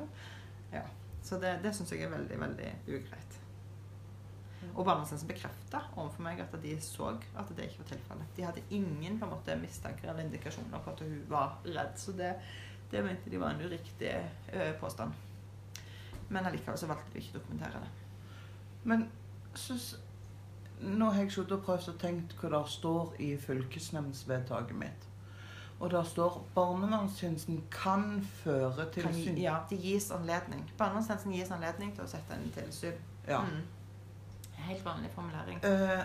ja. 0.74 0.82
Så 1.24 1.36
det, 1.42 1.60
det 1.64 1.76
syns 1.76 1.92
jeg 1.92 2.02
er 2.04 2.10
veldig, 2.10 2.40
veldig 2.40 2.70
ugreit. 2.88 3.31
Og 4.76 4.86
barnevernstjenesten 4.86 5.28
bekrefta 5.30 5.82
overfor 5.96 6.24
meg 6.24 6.40
at 6.44 6.54
de 6.64 6.76
så 6.82 7.10
at 7.38 7.50
det 7.58 7.66
ikke 7.68 7.82
var 7.84 7.90
tilfellet. 7.90 8.30
De 8.38 8.46
hadde 8.46 8.64
ingen 8.70 9.18
på 9.20 9.26
en 9.28 9.34
måte 9.34 9.56
mistanker 9.60 10.10
eller 10.10 10.24
indikasjoner 10.24 10.80
på 10.86 10.94
at 10.94 11.04
hun 11.04 11.18
var 11.30 11.58
redd. 11.66 11.98
Så 12.00 12.16
det, 12.18 12.36
det 12.92 13.04
mente 13.06 13.30
de 13.30 13.40
var 13.42 13.52
en 13.56 13.66
uriktig 13.66 14.14
ø, 14.54 14.72
påstand. 14.80 15.12
Men 16.30 16.46
allikevel 16.48 16.78
så 16.80 16.88
valgte 16.88 17.12
de 17.14 17.20
ikke 17.20 17.36
å 17.36 17.40
dokumentere 17.42 17.82
det. 17.84 17.92
Men 18.88 19.10
synes, 19.56 19.90
nå 20.82 21.10
har 21.12 21.26
jeg 21.26 21.34
sittet 21.36 21.58
og 21.58 21.66
prøvd 21.68 21.90
å 21.92 21.98
tenke 22.02 22.40
hva 22.42 22.54
det 22.56 22.76
står 22.78 23.16
i 23.20 23.32
fylkesnemndsvedtaket 23.38 24.78
mitt. 24.80 25.08
Og 25.82 25.90
der 25.92 26.04
står 26.06 26.40
barnevernstjenesten 26.56 27.64
kan 27.74 28.22
føre 28.44 28.86
Kan, 28.94 29.14
tilsyn. 29.14 29.38
ja, 29.42 29.60
det 29.70 29.80
gis 29.82 30.12
anledning. 30.14 30.64
Barnevernstjenesten 30.78 31.34
gis 31.34 31.52
anledning 31.52 31.94
til 31.98 32.06
å 32.06 32.10
sette 32.12 32.38
en 32.38 32.52
tilsyn. 32.56 33.00
Ja. 33.28 33.42
Mm. 33.42 33.64
Helt 34.72 34.86
vanlig 34.86 35.12
formulering. 35.16 35.60
Eh, 35.68 36.04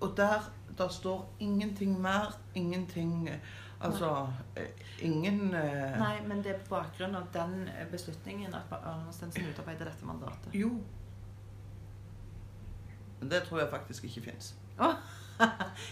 og 0.00 0.12
der, 0.18 0.50
der 0.78 0.88
står 0.92 1.22
ingenting 1.38 1.96
mer, 2.02 2.34
ingenting 2.54 3.28
eh, 3.28 3.54
Altså 3.80 4.08
Nei. 4.56 4.62
ingen 5.04 5.54
eh, 5.54 5.98
Nei, 6.00 6.14
men 6.24 6.38
det 6.44 6.54
er 6.54 6.60
på 6.64 6.70
bakgrunn 6.78 7.14
av 7.18 7.26
den 7.34 7.66
beslutningen 7.90 8.54
at 8.56 8.72
Arnstensen 8.72 9.50
utarbeider 9.50 9.90
dette 9.90 10.08
mandatet. 10.08 10.54
Jo. 10.56 10.70
Men 13.20 13.30
det 13.30 13.42
tror 13.44 13.60
jeg 13.60 13.68
faktisk 13.70 14.08
ikke 14.08 14.22
fins. 14.30 14.54
Ja, 14.80 14.94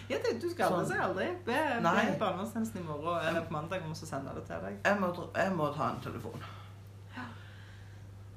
det, 0.08 0.40
du 0.42 0.48
skal 0.50 0.72
aldri 0.72 0.86
Sånn. 0.86 0.90
si 0.94 1.00
aldri. 1.04 1.26
Be, 1.44 1.60
be 1.84 2.18
barnevernstjenesten 2.20 2.80
i 2.80 2.84
morgen 2.86 3.26
eller 3.28 3.44
på 3.44 3.52
mandag 3.52 3.84
om 3.84 3.92
å 3.92 3.98
sende 4.00 4.32
det 4.38 4.46
til 4.48 4.64
deg. 4.64 4.78
Jeg 4.86 5.00
må, 5.00 5.12
jeg 5.36 5.56
må 5.56 5.68
ta 5.76 5.90
en 5.92 6.00
telefon. 6.04 6.46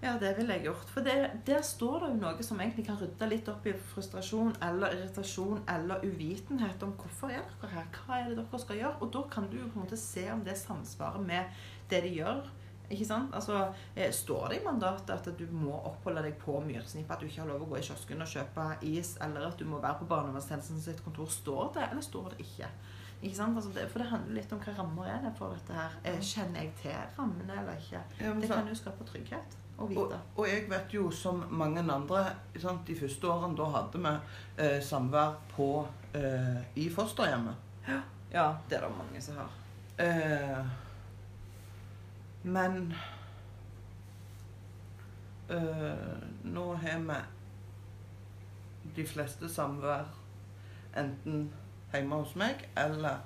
Ja, 0.01 0.11
det 0.21 0.35
ville 0.37 0.53
jeg 0.53 0.67
gjort. 0.67 0.89
For 0.93 1.01
det, 1.01 1.15
der 1.47 1.63
står 1.65 2.03
det 2.03 2.09
jo 2.11 2.17
noe 2.21 2.43
som 2.45 2.59
egentlig 2.61 2.85
kan 2.85 2.99
rydde 3.01 3.29
litt 3.31 3.47
opp 3.49 3.65
i 3.65 3.73
frustrasjon 3.93 4.53
eller 4.67 4.93
irritasjon 4.93 5.63
eller 5.73 6.03
uvitenhet 6.05 6.83
om 6.85 6.91
hvorfor 6.99 7.33
er 7.33 7.41
dere 7.63 7.71
her, 7.71 7.87
hva 8.05 8.19
er 8.19 8.29
det 8.29 8.37
dere 8.43 8.59
skal 8.61 8.77
gjøre? 8.77 8.99
Og 9.01 9.09
da 9.15 9.23
kan 9.33 9.49
du 9.49 9.57
jo 9.57 9.65
på 9.71 9.79
en 9.79 9.87
måte 9.87 9.97
se 9.97 10.27
om 10.33 10.43
det 10.45 10.53
samsvarer 10.61 11.25
med 11.25 11.59
det 11.89 12.03
de 12.05 12.13
gjør. 12.19 12.43
Ikke 12.93 13.07
sant? 13.09 13.33
Altså, 13.35 13.73
eh, 13.95 14.11
Står 14.15 14.47
det 14.53 14.61
i 14.61 14.65
mandatet 14.65 15.09
at 15.17 15.31
du 15.39 15.45
må 15.51 15.73
oppholde 15.89 16.21
deg 16.23 16.37
på 16.39 16.59
Myrsnipa, 16.63 17.17
at 17.17 17.19
du 17.19 17.25
ikke 17.25 17.41
har 17.41 17.49
lov 17.49 17.65
å 17.65 17.71
gå 17.73 17.81
i 17.81 17.83
kiosken 17.89 18.21
og 18.21 18.29
kjøpe 18.31 18.67
is, 18.87 19.17
eller 19.21 19.49
at 19.49 19.57
du 19.59 19.65
må 19.65 19.81
være 19.81 19.97
på 19.99 20.07
barnevernstjenesten 20.13 20.79
sitt 20.85 21.03
kontor? 21.03 21.25
Står 21.25 21.73
det, 21.75 21.89
eller 21.89 22.05
står 22.05 22.29
det 22.35 22.45
ikke? 22.45 22.69
Ikke 23.23 23.35
sant? 23.35 23.57
Altså 23.57 23.73
det, 23.73 23.89
for 23.91 23.99
det 23.99 24.11
handler 24.13 24.37
litt 24.37 24.53
om 24.53 24.61
hva 24.61 24.77
rammer 24.77 25.09
er 25.09 25.23
det 25.25 25.33
for 25.39 25.57
dette 25.57 25.73
her. 25.73 25.97
Eh, 26.05 26.21
Kjenner 26.21 26.61
jeg 26.61 26.75
til 26.83 27.15
rammene 27.17 27.59
eller 27.63 27.81
ikke? 27.81 28.03
Ja, 28.21 28.33
Det 28.39 28.51
kan 28.53 28.69
jo 28.69 28.75
skape 28.77 29.03
trygghet 29.09 29.63
Og, 29.77 30.13
og 30.35 30.47
jeg 30.47 30.63
vet 30.71 30.93
jo, 30.93 31.11
som 31.13 31.43
mange 31.53 31.83
andre 31.85 32.23
sant, 32.57 32.87
De 32.87 32.95
første 32.97 33.29
årene 33.29 33.57
da 33.57 33.67
hadde 33.75 34.01
vi 34.01 34.13
eh, 34.63 34.79
samvær 34.81 35.35
på, 35.51 35.69
eh, 36.17 36.63
i 36.81 36.87
fosterhjemmet. 36.89 37.55
Ja, 38.33 38.55
det 38.69 38.79
er 38.79 38.87
det 38.87 38.97
mange 38.97 39.21
som 39.21 39.37
har. 39.37 39.53
Eh, 40.01 40.65
men 42.43 42.93
eh, 45.49 46.17
nå 46.43 46.65
har 46.81 46.99
vi 47.05 47.21
de 48.97 49.05
fleste 49.05 49.49
samvær 49.51 50.09
enten 50.97 51.49
hjemme 51.93 52.21
hos 52.23 52.33
meg 52.39 52.65
eller 52.77 53.21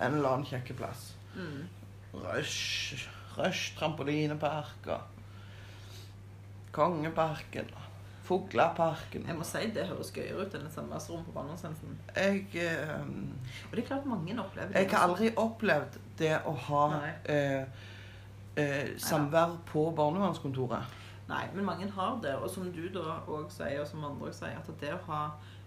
en 0.00 0.14
eller 0.16 0.28
annen 0.28 0.48
kjekkeplass. 0.48 1.12
Mm. 1.36 1.68
Rush, 2.12 3.08
Rush 3.36 3.76
trampolinepark 3.76 4.88
og 4.88 5.21
Kongeparken 6.72 7.68
Fugleparken. 8.22 9.24
Jeg 9.26 9.34
må 9.36 9.44
si 9.44 9.64
det 9.74 9.82
høres 9.90 10.12
gøyere 10.14 10.44
ut 10.46 10.52
enn 10.54 10.66
et 10.68 10.72
samværsrom 10.76 11.24
på 11.26 11.32
barnevernstjenesten. 11.34 11.96
Jeg, 12.14 12.44
eh, 12.54 13.00
Og 13.00 13.72
det 13.76 13.82
er 13.82 13.86
klart 13.88 14.06
mange 14.06 14.36
opplever 14.40 14.68
det. 14.72 14.76
jeg 14.84 14.90
har 14.92 15.08
aldri 15.08 15.32
opplevd 15.36 15.98
det 16.18 16.36
å 16.46 16.52
ha 16.68 16.82
eh, 17.26 17.64
eh, 18.56 18.92
samvær 18.96 19.56
på 19.66 19.88
barnevernskontoret. 19.98 20.98
Nei, 21.28 21.42
men 21.54 21.64
mange 21.64 21.90
har 21.90 22.20
det. 22.22 22.34
Og 22.36 22.48
som 22.50 22.70
du 22.72 22.88
da 22.94 23.18
òg 23.26 23.50
sier, 23.50 23.80
og 23.80 23.86
som 23.90 24.04
andre 24.04 24.28
også 24.30 24.44
sier, 24.46 24.58
at 24.62 24.70
det 24.80 24.92
å 24.94 25.00
ha 25.10 25.22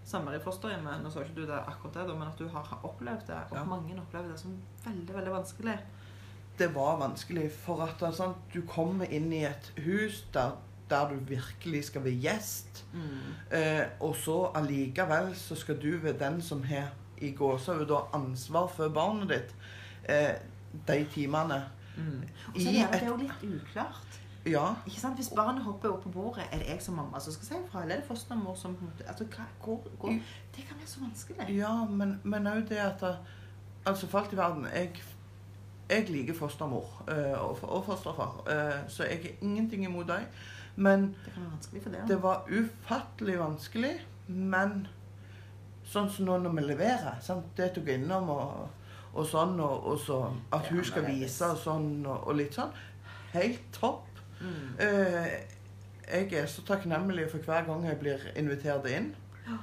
samvær 0.05 0.37
i 0.37 0.43
fosterhjemmet 0.43 1.03
Nå 1.03 1.09
sa 1.11 1.23
ikke 1.25 1.35
du 1.41 1.45
det 1.49 1.59
akkurat 1.67 1.93
det, 2.07 2.15
men 2.17 2.27
at 2.27 2.37
du 2.39 2.47
har 2.47 2.79
opplevd 2.83 3.27
det, 3.27 3.41
og 3.51 3.57
Ja. 3.57 3.63
mange 3.63 3.97
opplever 3.99 4.29
det 4.31 4.39
som 4.39 4.55
veldig, 4.85 5.13
veldig 5.15 5.31
vanskelig. 5.31 5.77
Det 6.57 6.73
var 6.75 6.97
vanskelig, 7.03 7.51
for 7.51 7.81
at 7.83 7.99
sånn, 8.15 8.33
du 8.53 8.61
kommer 8.61 9.05
inn 9.11 9.33
i 9.33 9.43
et 9.43 9.71
hus 9.77 10.23
der, 10.33 10.53
der 10.89 11.09
du 11.09 11.15
virkelig 11.27 11.83
skal 11.83 12.03
være 12.03 12.19
gjest, 12.21 12.85
eh, 13.51 13.85
og 13.99 14.15
så 14.15 14.51
allikevel 14.55 15.35
så 15.35 15.55
skal 15.55 15.81
du 15.81 15.97
være 15.97 16.19
den 16.19 16.41
som 16.41 16.63
har 16.63 16.93
i 17.17 17.31
gåsehud 17.31 17.91
ansvar 18.13 18.67
for 18.67 18.89
barnet 18.89 19.29
ditt 19.29 19.55
eh, 20.09 20.35
de 20.87 21.05
timene. 21.13 21.63
Mm. 21.97 22.23
Og 22.55 22.61
så 22.61 22.69
er 22.69 22.91
det, 22.91 23.07
jo 23.07 23.15
litt 23.15 23.43
uklart. 23.43 24.19
Ja, 24.45 24.65
Ikke 24.85 24.99
sant? 24.99 25.15
Hvis 25.15 25.31
barnet 25.35 25.63
hopper 25.63 25.89
opp 25.89 26.03
på 26.03 26.09
bordet, 26.09 26.43
er 26.51 26.61
det 26.61 26.67
jeg 26.69 26.81
som 26.81 26.99
mamma 26.99 27.19
som 27.19 27.33
skal 27.33 27.47
si 27.47 27.55
ifra? 27.65 27.81
Eller 27.81 27.95
er 27.95 27.99
det 28.03 28.07
fostermor 28.07 28.55
som 28.55 28.77
altså, 29.07 29.25
går. 29.61 29.87
hvor, 29.97 30.09
Det 30.55 30.65
kan 30.67 30.77
være 30.77 30.87
så 30.87 30.99
vanskelig. 31.01 31.57
ja 31.57 31.85
men, 31.85 32.21
men 32.23 32.47
også 32.47 32.65
det 32.69 32.77
at 32.77 33.03
Altså, 33.85 34.07
for 34.07 34.19
alt 34.19 34.33
i 34.33 34.37
verden 34.37 34.65
Jeg 34.73 35.03
Jeg 35.89 36.09
liker 36.09 36.33
fostermor 36.33 37.03
eh, 37.07 37.41
og, 37.41 37.57
og 37.61 37.85
fosterfar, 37.85 38.43
eh, 38.49 38.89
så 38.89 39.03
jeg 39.03 39.19
har 39.21 39.29
ingenting 39.41 39.83
imot 39.83 40.07
dem. 40.07 40.25
Men 40.75 41.15
Det 41.25 41.33
være 41.35 41.81
for 41.81 41.89
det. 41.89 42.07
det 42.07 42.17
var 42.23 42.49
ufattelig 42.51 43.39
vanskelig. 43.39 43.93
Men 44.27 44.87
sånn 45.85 46.09
som 46.09 46.25
nå 46.25 46.37
når 46.41 46.55
vi 46.57 46.65
leverer 46.65 47.21
sant? 47.23 47.51
Det 47.57 47.71
tok 47.75 47.87
jeg 47.87 48.01
innom 48.01 48.29
og, 48.33 48.69
og 49.13 49.27
sånn, 49.29 49.59
og, 49.63 49.85
og 49.91 49.99
så 50.01 50.19
at 50.55 50.67
hun 50.71 50.83
skal 50.83 51.05
vise 51.07 51.47
og 51.47 51.59
sånn, 51.61 51.91
og, 52.05 52.25
og 52.27 52.39
litt 52.41 52.57
sånn. 52.57 52.73
Helt 53.35 53.61
topp. 53.75 54.09
Mm. 54.41 54.73
Eh, 54.79 55.29
jeg 56.05 56.33
er 56.37 56.49
så 56.51 56.61
takknemlig 56.65 57.29
for 57.31 57.45
hver 57.45 57.65
gang 57.69 57.85
jeg 57.87 57.99
blir 58.01 58.27
invitert 58.37 58.85
inn. 58.91 59.13
Ja. 59.45 59.57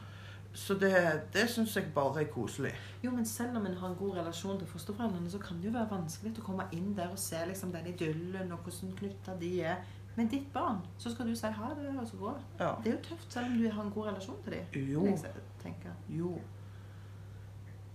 Så 0.55 0.75
det, 0.77 0.93
det 1.33 1.47
syns 1.49 1.77
jeg 1.77 1.93
bare 1.95 2.23
er 2.23 2.31
koselig. 2.33 2.73
Jo, 3.03 3.11
men 3.11 3.27
selv 3.27 3.57
om 3.57 3.67
en 3.67 3.77
har 3.79 3.89
en 3.89 3.97
god 3.97 4.19
relasjon 4.19 4.59
til 4.61 4.69
fosterforeldrene, 4.69 5.31
så 5.31 5.39
kan 5.41 5.61
det 5.61 5.71
jo 5.71 5.75
være 5.77 5.91
vanskelig 5.91 6.35
å 6.39 6.45
komme 6.45 6.67
inn 6.77 6.93
der 6.97 7.13
og 7.13 7.19
se 7.21 7.41
liksom 7.49 7.73
den 7.73 7.89
idyllen 7.95 8.53
og 8.53 8.67
hvordan 8.67 8.93
knytta 8.99 9.37
de 9.41 9.53
er. 9.73 9.81
Men 10.17 10.29
ditt 10.29 10.53
barn, 10.53 10.83
så 10.99 11.11
skal 11.11 11.29
du 11.29 11.37
si 11.37 11.47
ha 11.47 11.69
det 11.79 11.89
og 12.01 12.07
så 12.09 12.17
gå. 12.21 12.33
Ja. 12.59 12.75
Det 12.85 12.93
er 12.93 12.97
jo 12.97 13.03
tøft, 13.09 13.33
selv 13.33 13.47
om 13.47 13.59
du 13.59 13.71
har 13.71 13.85
en 13.85 13.91
god 13.91 14.07
relasjon 14.11 14.43
til 14.45 14.53
dem. 14.53 14.91
Jo. 14.93 15.07
jeg. 15.65 15.95
Jo. 16.09 16.39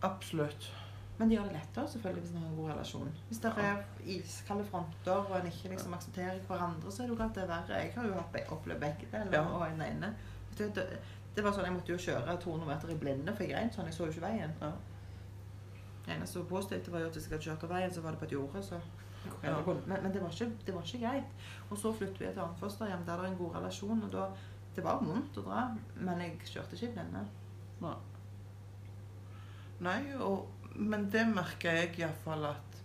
Absolutt. 0.01 0.73
Men 1.17 1.30
det 1.30 1.38
gjør 1.38 1.43
det 1.43 1.53
lettere 1.53 1.88
selvfølgelig 1.89 2.21
hvis 2.23 2.32
en 2.32 2.41
har 2.41 2.49
en 2.49 2.56
god 2.56 2.69
relasjon. 2.71 3.13
Hvis 3.27 3.38
det 3.38 3.51
er 3.58 3.77
iskalde 4.06 4.65
fronter 4.65 5.13
og 5.13 5.39
en 5.39 5.45
ikke 5.45 5.69
liksom 5.69 5.93
aksepterer 5.93 6.39
hverandre, 6.47 6.91
så 6.91 7.03
er 7.03 7.08
det 7.08 7.13
jo 7.13 7.15
klart 7.15 7.36
det 7.36 7.43
er 7.43 7.47
verre. 7.47 7.80
Jeg 7.82 7.93
har 7.95 8.06
jo 8.08 8.13
opplevd 8.56 8.80
begge 8.80 9.08
deler. 9.12 9.34
Ja. 9.34 9.41
Og 9.41 9.71
en 9.71 9.82
ene 9.82 10.15
det, 10.58 10.86
det 11.36 11.43
var 11.45 11.53
sånn 11.53 11.67
Jeg 11.67 11.73
måtte 11.73 11.91
jo 11.91 11.97
kjøre 12.01 12.38
200 12.41 12.69
meter 12.69 12.89
i 12.93 12.97
blinde, 12.97 13.34
for 13.34 13.45
jeg 13.45 13.53
grein 13.53 13.73
sånn. 13.73 13.89
Jeg 13.89 13.97
så 13.97 14.06
jo 14.06 14.13
ikke 14.13 14.25
veien. 14.25 14.53
Ja. 14.62 14.71
Det 16.06 16.15
eneste 16.15 16.34
som 16.39 16.47
var 16.49 16.93
var 16.93 17.03
jo 17.03 17.10
at 17.10 17.17
hvis 17.17 17.27
jeg 17.27 17.34
hadde 17.34 17.43
kjørt 17.49 17.65
av 17.67 17.73
veien, 17.75 17.93
så 17.93 18.01
var 18.01 18.15
det 18.15 18.19
på 18.19 18.25
et 18.25 18.32
jorde. 18.32 18.63
så 18.63 18.80
Ja. 19.43 19.56
Men, 19.65 20.03
men 20.03 20.13
det, 20.13 20.21
var 20.21 20.30
ikke, 20.30 20.51
det 20.65 20.75
var 20.75 20.82
ikke 20.86 20.99
greit. 21.06 21.34
Og 21.69 21.77
så 21.77 21.91
flyttet 21.93 22.19
vi 22.19 22.25
til 22.25 22.32
et 22.32 22.38
annet 22.43 22.60
fosterhjem 22.60 23.03
der 23.06 23.17
det 23.17 23.25
er 23.25 23.32
en 23.32 23.38
god 23.38 23.56
relasjon. 23.56 24.03
og 24.03 24.12
da, 24.12 24.27
Det 24.75 24.84
var 24.84 24.99
vondt 25.03 25.38
å 25.38 25.41
dra, 25.47 25.63
men 25.95 26.21
jeg 26.21 26.39
kjørte 26.45 26.75
ikke 26.77 26.88
i 26.91 26.93
blinde. 26.95 27.25
Nei. 27.82 27.95
Nei, 29.80 29.99
og, 30.19 30.47
men 30.75 31.10
det 31.13 31.25
merker 31.30 31.71
jeg 31.82 31.95
iallfall 32.01 32.45
at 32.53 32.80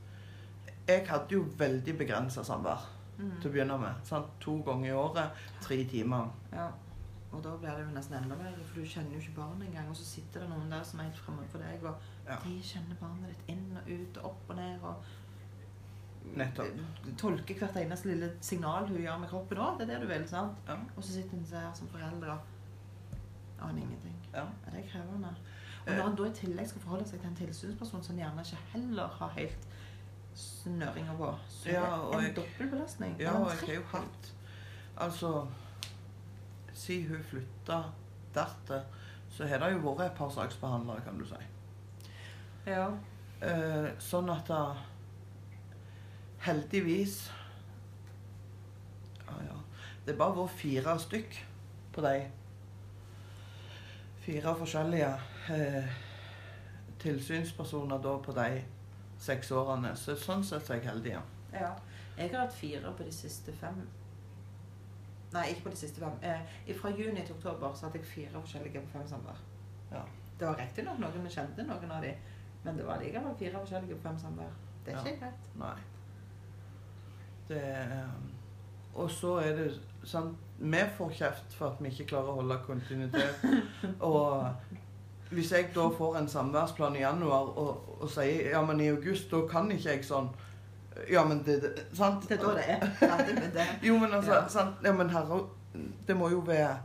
Jeg 0.89 1.07
hadde 1.09 1.37
jo 1.39 1.45
veldig 1.59 1.99
begrensa 1.99 2.43
samvær 2.45 2.89
Mm. 3.23 3.35
til 3.43 3.51
å 3.51 3.53
begynne 3.53 3.75
med. 3.79 3.99
Sant? 4.09 4.27
To 4.41 4.55
ganger 4.67 4.89
i 4.89 4.93
året, 4.97 5.43
tre 5.61 5.77
timer. 5.85 6.31
Ja. 6.51 6.65
Og 7.31 7.43
da 7.45 7.51
blir 7.61 7.71
det 7.77 7.85
jo 7.85 7.91
nesten 7.95 8.17
enda 8.17 8.35
verre, 8.41 8.65
for 8.67 8.81
du 8.81 8.87
kjenner 8.89 9.13
jo 9.15 9.21
ikke 9.21 9.35
barnet 9.37 9.69
engang. 9.69 9.91
Og 9.93 9.97
så 9.97 10.05
sitter 10.09 10.41
det 10.41 10.49
noen 10.49 10.71
der 10.73 10.83
som 10.83 10.99
er 10.99 11.05
helt 11.11 11.21
fremme 11.21 11.45
for 11.53 11.59
deg, 11.63 11.85
og 11.85 11.95
Ja. 12.27 12.37
de 12.43 12.57
kjenner 12.65 12.97
barnet 13.01 13.29
ditt 13.29 13.53
inn 13.53 13.77
og 13.77 13.91
ut 13.93 14.17
og 14.19 14.25
opp 14.31 14.51
og 14.51 14.57
ned. 14.57 14.83
og. 14.83 15.05
Tolker 17.19 17.59
hvert 17.59 17.77
eneste 17.77 18.09
lille 18.09 18.33
signal 18.41 18.87
hun 18.89 18.97
gjør 19.03 19.19
med 19.19 19.29
kroppen 19.29 19.59
òg. 19.59 19.79
Det 19.79 19.89
er 19.89 19.93
det 19.95 20.01
du 20.03 20.07
vil, 20.13 20.29
sant? 20.29 20.59
Ja. 20.69 20.77
Og 20.97 21.05
så 21.05 21.13
sitter 21.13 21.37
en 21.37 21.47
der 21.51 21.73
som 21.75 21.89
foreldre 21.89 22.39
aner 23.63 23.83
ingenting. 23.83 24.17
Ja. 24.35 24.45
Det 24.67 24.79
er 24.85 24.89
krevende. 24.93 25.29
Og 25.87 25.89
Eh. 25.93 25.97
når 25.99 26.07
en 26.11 26.17
da 26.17 26.25
i 26.25 26.31
tillegg 26.35 26.69
skal 26.69 26.81
forholde 26.81 27.09
seg 27.09 27.21
til 27.21 27.29
en 27.29 27.37
tilsynsperson 27.37 28.03
som 28.03 28.17
gjerne 28.17 28.41
ikke 28.45 28.59
heller 28.73 29.07
har 29.19 29.29
helt 29.37 29.67
snøringa 30.35 31.17
på, 31.19 31.35
så 31.49 31.69
Ja, 31.71 31.83
og 31.99 32.21
det 32.21 32.29
en 32.29 32.35
dobbeltbelastning. 32.37 33.17
Ja, 33.21 33.33
og 33.35 33.51
jeg 33.51 33.59
har 33.69 33.75
jo 33.75 33.83
hatt 33.93 34.33
Altså 34.97 35.47
Si 36.75 37.03
hun 37.07 37.23
flytta 37.23 37.83
dertil, 38.35 38.81
så 39.31 39.47
har 39.47 39.59
det 39.59 39.73
jo 39.73 39.79
vært 39.79 40.07
et 40.07 40.17
par 40.17 40.29
saksbehandlere, 40.31 41.01
kan 41.05 41.19
du 41.19 41.25
si. 41.25 41.35
Ja. 42.67 42.87
Eh, 43.43 43.91
sånn 43.99 44.31
at 44.31 44.47
da 44.49 44.75
Heldigvis 46.43 47.33
Ja, 49.27 49.37
ja. 49.47 49.59
Det 50.07 50.17
bare 50.19 50.35
vært 50.37 50.57
fire 50.59 50.97
stykk 50.99 51.37
på 51.95 52.03
de 52.05 52.15
Fire 54.23 54.53
forskjellige 54.59 55.09
eh, 55.51 55.89
tilsynspersoner 57.03 57.99
da 58.03 58.13
på 58.23 58.35
de 58.37 58.61
seks 59.19 59.51
årene. 59.51 59.91
Så 59.99 60.15
sånn 60.19 60.45
sett 60.47 60.69
er 60.71 60.79
jeg 60.79 60.87
heldig, 60.87 61.15
ja. 61.17 61.23
ja. 61.57 61.71
Jeg 62.19 62.31
har 62.31 62.45
hatt 62.45 62.55
fire 62.55 62.93
på 62.95 63.03
de 63.07 63.15
siste 63.15 63.55
fem. 63.59 63.81
Nei, 65.33 65.47
ikke 65.51 65.65
på 65.67 65.73
de 65.75 65.81
siste 65.81 66.03
fem. 66.05 66.15
Eh, 66.23 66.71
fra 66.79 66.93
juni 66.95 67.25
til 67.27 67.35
oktober 67.35 67.75
så 67.75 67.89
hadde 67.89 67.99
jeg 67.99 68.11
fire 68.13 68.43
forskjellige 68.45 68.85
på 68.87 68.93
fem 68.95 69.09
samvær. 69.11 69.43
Ja. 69.91 70.05
Det 70.39 70.47
var 70.49 70.59
riktignok 70.61 71.03
noen 71.03 71.27
vi 71.27 71.35
kjente, 71.35 71.67
noen 71.67 71.91
av 71.99 72.07
de, 72.07 72.13
men 72.63 72.79
det 72.79 72.87
var 72.87 73.03
likevel 73.03 73.35
fire 73.43 73.59
forskjellige 73.59 73.99
på 73.99 74.07
fem 74.07 74.19
samvær. 74.23 74.55
Det 74.87 74.95
er 74.95 74.99
Ja. 74.99 75.03
ikke 75.03 75.25
greit. 75.25 75.51
Nei. 75.59 75.75
Det 77.53 77.63
er- 77.63 78.09
Og 78.95 79.11
så 79.11 79.37
er 79.41 79.57
det 79.57 79.71
sant 80.05 80.37
Vi 80.59 80.81
får 80.99 81.11
kjeft 81.17 81.55
for 81.59 81.67
at 81.73 81.81
vi 81.83 81.89
ikke 81.93 82.05
klarer 82.13 82.29
å 82.33 82.35
holde 82.41 82.59
kontinuitet. 82.67 83.45
Og 84.01 84.47
hvis 85.33 85.53
jeg 85.53 85.71
da 85.75 85.87
får 85.97 86.17
en 86.21 86.29
samværsplan 86.29 86.97
i 86.97 87.01
januar 87.01 87.49
og, 87.59 87.97
og 88.03 88.11
sier 88.13 88.51
ja, 88.53 88.61
men 88.69 88.81
i 88.85 88.89
august, 88.93 89.31
da 89.33 89.41
kan 89.51 89.71
ikke 89.73 89.89
jeg 89.97 90.05
sånn 90.05 90.29
Ja, 91.11 91.23
men 91.25 91.41
det, 91.47 91.57
det 91.65 91.87
Sant? 91.97 92.27
Det 92.29 92.37
er 92.39 92.43
da 92.43 92.53
det 92.55 92.69
er 93.41 93.51
det. 93.57 93.67
Jo, 93.89 93.97
men 93.99 94.13
altså 94.13 94.35
Ja. 94.35 94.49
sant? 94.49 94.77
Ja, 94.85 94.93
men 94.93 95.09
herre 95.11 95.41
Det 96.07 96.17
må 96.17 96.29
jo 96.31 96.39
være 96.47 96.77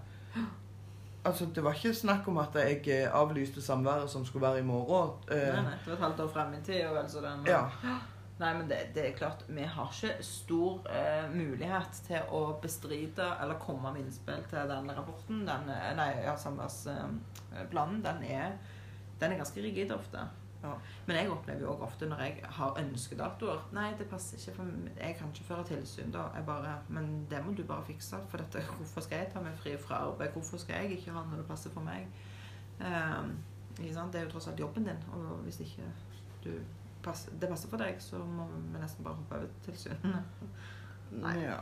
Altså, 1.27 1.45
det 1.56 1.63
var 1.63 1.73
ikke 1.75 1.93
snakk 1.93 2.27
om 2.32 2.38
at 2.39 2.56
jeg 2.56 2.88
eh, 2.88 3.10
avlyste 3.13 3.62
samværet 3.62 4.10
som 4.10 4.25
skulle 4.25 4.47
være 4.47 4.60
i 4.60 4.63
morgen. 4.63 5.10
Eh, 5.32 5.36
Nei, 5.53 5.62
nei, 5.65 5.73
det 5.84 5.88
var 5.88 5.93
et 5.93 5.99
halvt 6.06 6.19
år 6.23 6.30
frem 6.34 6.53
i 6.53 6.62
tid. 6.63 6.86
Og 6.88 6.95
vel 6.95 7.10
så 7.12 7.19
den, 7.25 7.41
Ja. 7.45 7.65
Nei, 8.38 8.52
men 8.54 8.67
det, 8.69 8.78
det 8.93 9.04
er 9.04 9.15
klart, 9.17 9.43
vi 9.50 9.63
har 9.65 9.93
ikke 9.93 10.23
stor 10.26 10.84
eh, 10.93 11.23
mulighet 11.34 12.02
til 12.06 12.34
å 12.38 12.41
bestride 12.62 13.32
eller 13.41 13.58
komme 13.62 13.89
med 13.95 14.04
innspill 14.04 14.43
til 14.52 14.69
denne 14.69 14.93
rapporten. 14.93 15.41
Den, 15.47 15.71
eh, 15.73 15.93
nei, 15.97 16.12
ja, 16.21 16.36
samværsplanen, 16.38 18.04
den, 18.06 18.21
er, 18.30 18.60
den 19.17 19.34
er 19.34 19.41
ganske 19.41 19.63
rigid 19.65 19.95
ofte. 19.95 20.28
Ja. 20.62 20.76
Men 21.06 21.17
jeg 21.17 21.32
opplever 21.34 21.65
jo 21.65 21.71
også 21.71 21.86
ofte 21.86 22.08
når 22.10 22.21
jeg 22.26 22.52
har 22.58 22.80
ønskedatoer 22.82 23.67
Nei, 23.78 23.91
det 24.00 24.08
passer 24.10 24.39
ikke, 24.39 24.56
for 24.56 24.71
jeg 24.97 25.17
kan 25.19 25.34
ikke 25.34 25.50
føre 25.50 25.67
tilsyn 25.69 26.13
da. 26.13 26.30
Jeg 26.38 26.45
bare, 26.45 26.78
men 26.93 27.12
det 27.30 27.41
må 27.45 27.58
du 27.58 27.65
bare 27.65 27.86
fikse. 27.89 28.21
For 28.30 28.41
dette, 28.41 28.62
hvorfor 28.78 29.06
skal 29.06 29.23
jeg 29.23 29.34
ta 29.34 29.41
meg 29.41 29.58
fri 29.58 29.73
fra 29.82 30.04
arbeid? 30.08 30.34
Hvorfor 30.38 30.62
skal 30.62 30.84
jeg 30.84 31.00
ikke 31.00 31.17
ha 31.17 31.26
når 31.26 31.41
det 31.41 31.50
passer 31.50 31.73
for 31.73 31.86
meg? 31.86 32.06
Eh? 32.82 33.21
Det 33.78 33.93
er 33.93 34.23
jo 34.26 34.30
tross 34.32 34.47
alt 34.50 34.60
jobben 34.60 34.86
din. 34.86 35.06
Og 35.13 35.41
hvis 35.45 35.60
ikke 35.65 35.86
du 36.43 36.52
passer, 37.08 37.36
det 37.41 37.52
passer 37.52 37.72
for 37.72 37.82
deg, 37.82 38.02
så 38.04 38.20
må 38.22 38.48
vi 38.54 38.82
nesten 38.82 39.06
bare 39.06 39.20
hoppe 39.20 39.39
over 39.41 39.54
tilsynene. 39.65 40.24
Nei. 41.24 41.38
Ja. 41.46 41.62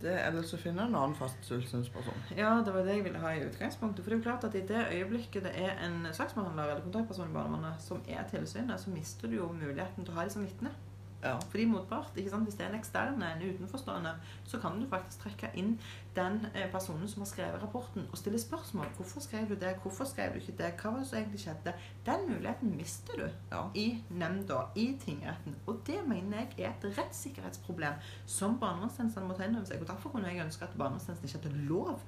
Det, 0.00 0.12
eller 0.26 0.44
så 0.44 0.58
finner 0.60 0.84
en 0.84 0.94
annen 0.94 1.14
fast 1.16 1.38
tilsynsperson. 1.48 2.26
Ja, 2.36 2.50
det 2.64 2.72
var 2.74 2.84
det 2.84 2.98
jeg 2.98 3.04
ville 3.06 3.20
ha 3.22 3.30
i 3.32 3.46
utgangspunktet. 3.46 4.04
For 4.04 4.12
det 4.12 4.18
er 4.18 4.20
jo 4.20 4.26
klart 4.26 4.44
at 4.44 4.54
i 4.58 4.64
det 4.68 4.82
øyeblikket 4.92 5.46
det 5.46 5.54
er 5.56 5.78
en 5.86 6.04
saksbehandler 6.12 6.68
eller 6.74 6.84
kontaktperson 6.84 7.30
i 7.30 7.36
barnevernet 7.36 7.80
som 7.80 8.02
er 8.08 8.26
tilsynet, 8.28 8.76
så 8.80 8.92
mister 8.92 9.32
du 9.32 9.38
jo 9.38 9.48
muligheten 9.56 10.04
til 10.04 10.12
å 10.12 10.18
ha 10.18 10.26
dem 10.26 10.34
som 10.36 10.44
vitne. 10.44 10.74
Ja. 11.22 11.38
Fordi 11.50 11.64
motpart, 11.64 12.12
ikke 12.16 12.30
sant? 12.30 12.44
Hvis 12.44 12.54
det 12.54 12.66
er 12.66 12.70
en 12.70 12.78
ekstern, 12.78 13.22
en 13.22 13.42
utenforstående, 13.42 14.12
så 14.44 14.58
kan 14.60 14.80
du 14.80 14.86
faktisk 14.88 15.22
trekke 15.24 15.50
inn 15.58 15.78
den 16.16 16.46
eh, 16.54 16.68
personen 16.72 17.08
som 17.08 17.22
har 17.24 17.30
skrevet 17.30 17.62
rapporten, 17.62 18.06
og 18.12 18.18
stille 18.18 18.38
spørsmål. 18.40 18.86
Hvorfor 18.96 19.20
skrev 19.20 19.48
du 19.48 19.54
det? 19.54 19.74
Hvorfor 19.82 20.04
skrev 20.04 20.32
du 20.34 20.38
ikke 20.38 20.56
det? 20.58 20.72
Hva 20.80 20.92
var 20.92 20.98
det 21.02 21.08
som 21.08 21.18
egentlig 21.18 21.40
skjedde? 21.40 21.74
Den 22.06 22.28
muligheten 22.30 22.76
mister 22.76 23.12
du 23.16 23.28
Ja. 23.56 23.62
i 23.74 24.04
nemnda, 24.10 24.60
i 24.76 24.86
tingretten. 25.04 25.56
Og 25.66 25.80
det 25.86 26.00
mener 26.08 26.36
jeg 26.38 26.66
er 26.66 26.70
et 26.70 26.98
rettssikkerhetsproblem 26.98 27.94
som 28.26 28.58
barnevernstjenestene 28.60 29.28
må 29.28 29.34
ta 29.34 29.44
inn 29.48 29.56
over 29.56 29.66
seg. 29.66 29.80
Og 29.80 29.88
derfor 29.88 30.10
kunne 30.10 30.28
jeg 30.28 30.44
ønske 30.44 30.64
at 30.64 30.76
barnevernstjenesten 30.78 31.28
ikke 31.28 31.48
hadde 31.48 31.68
lov 31.68 32.00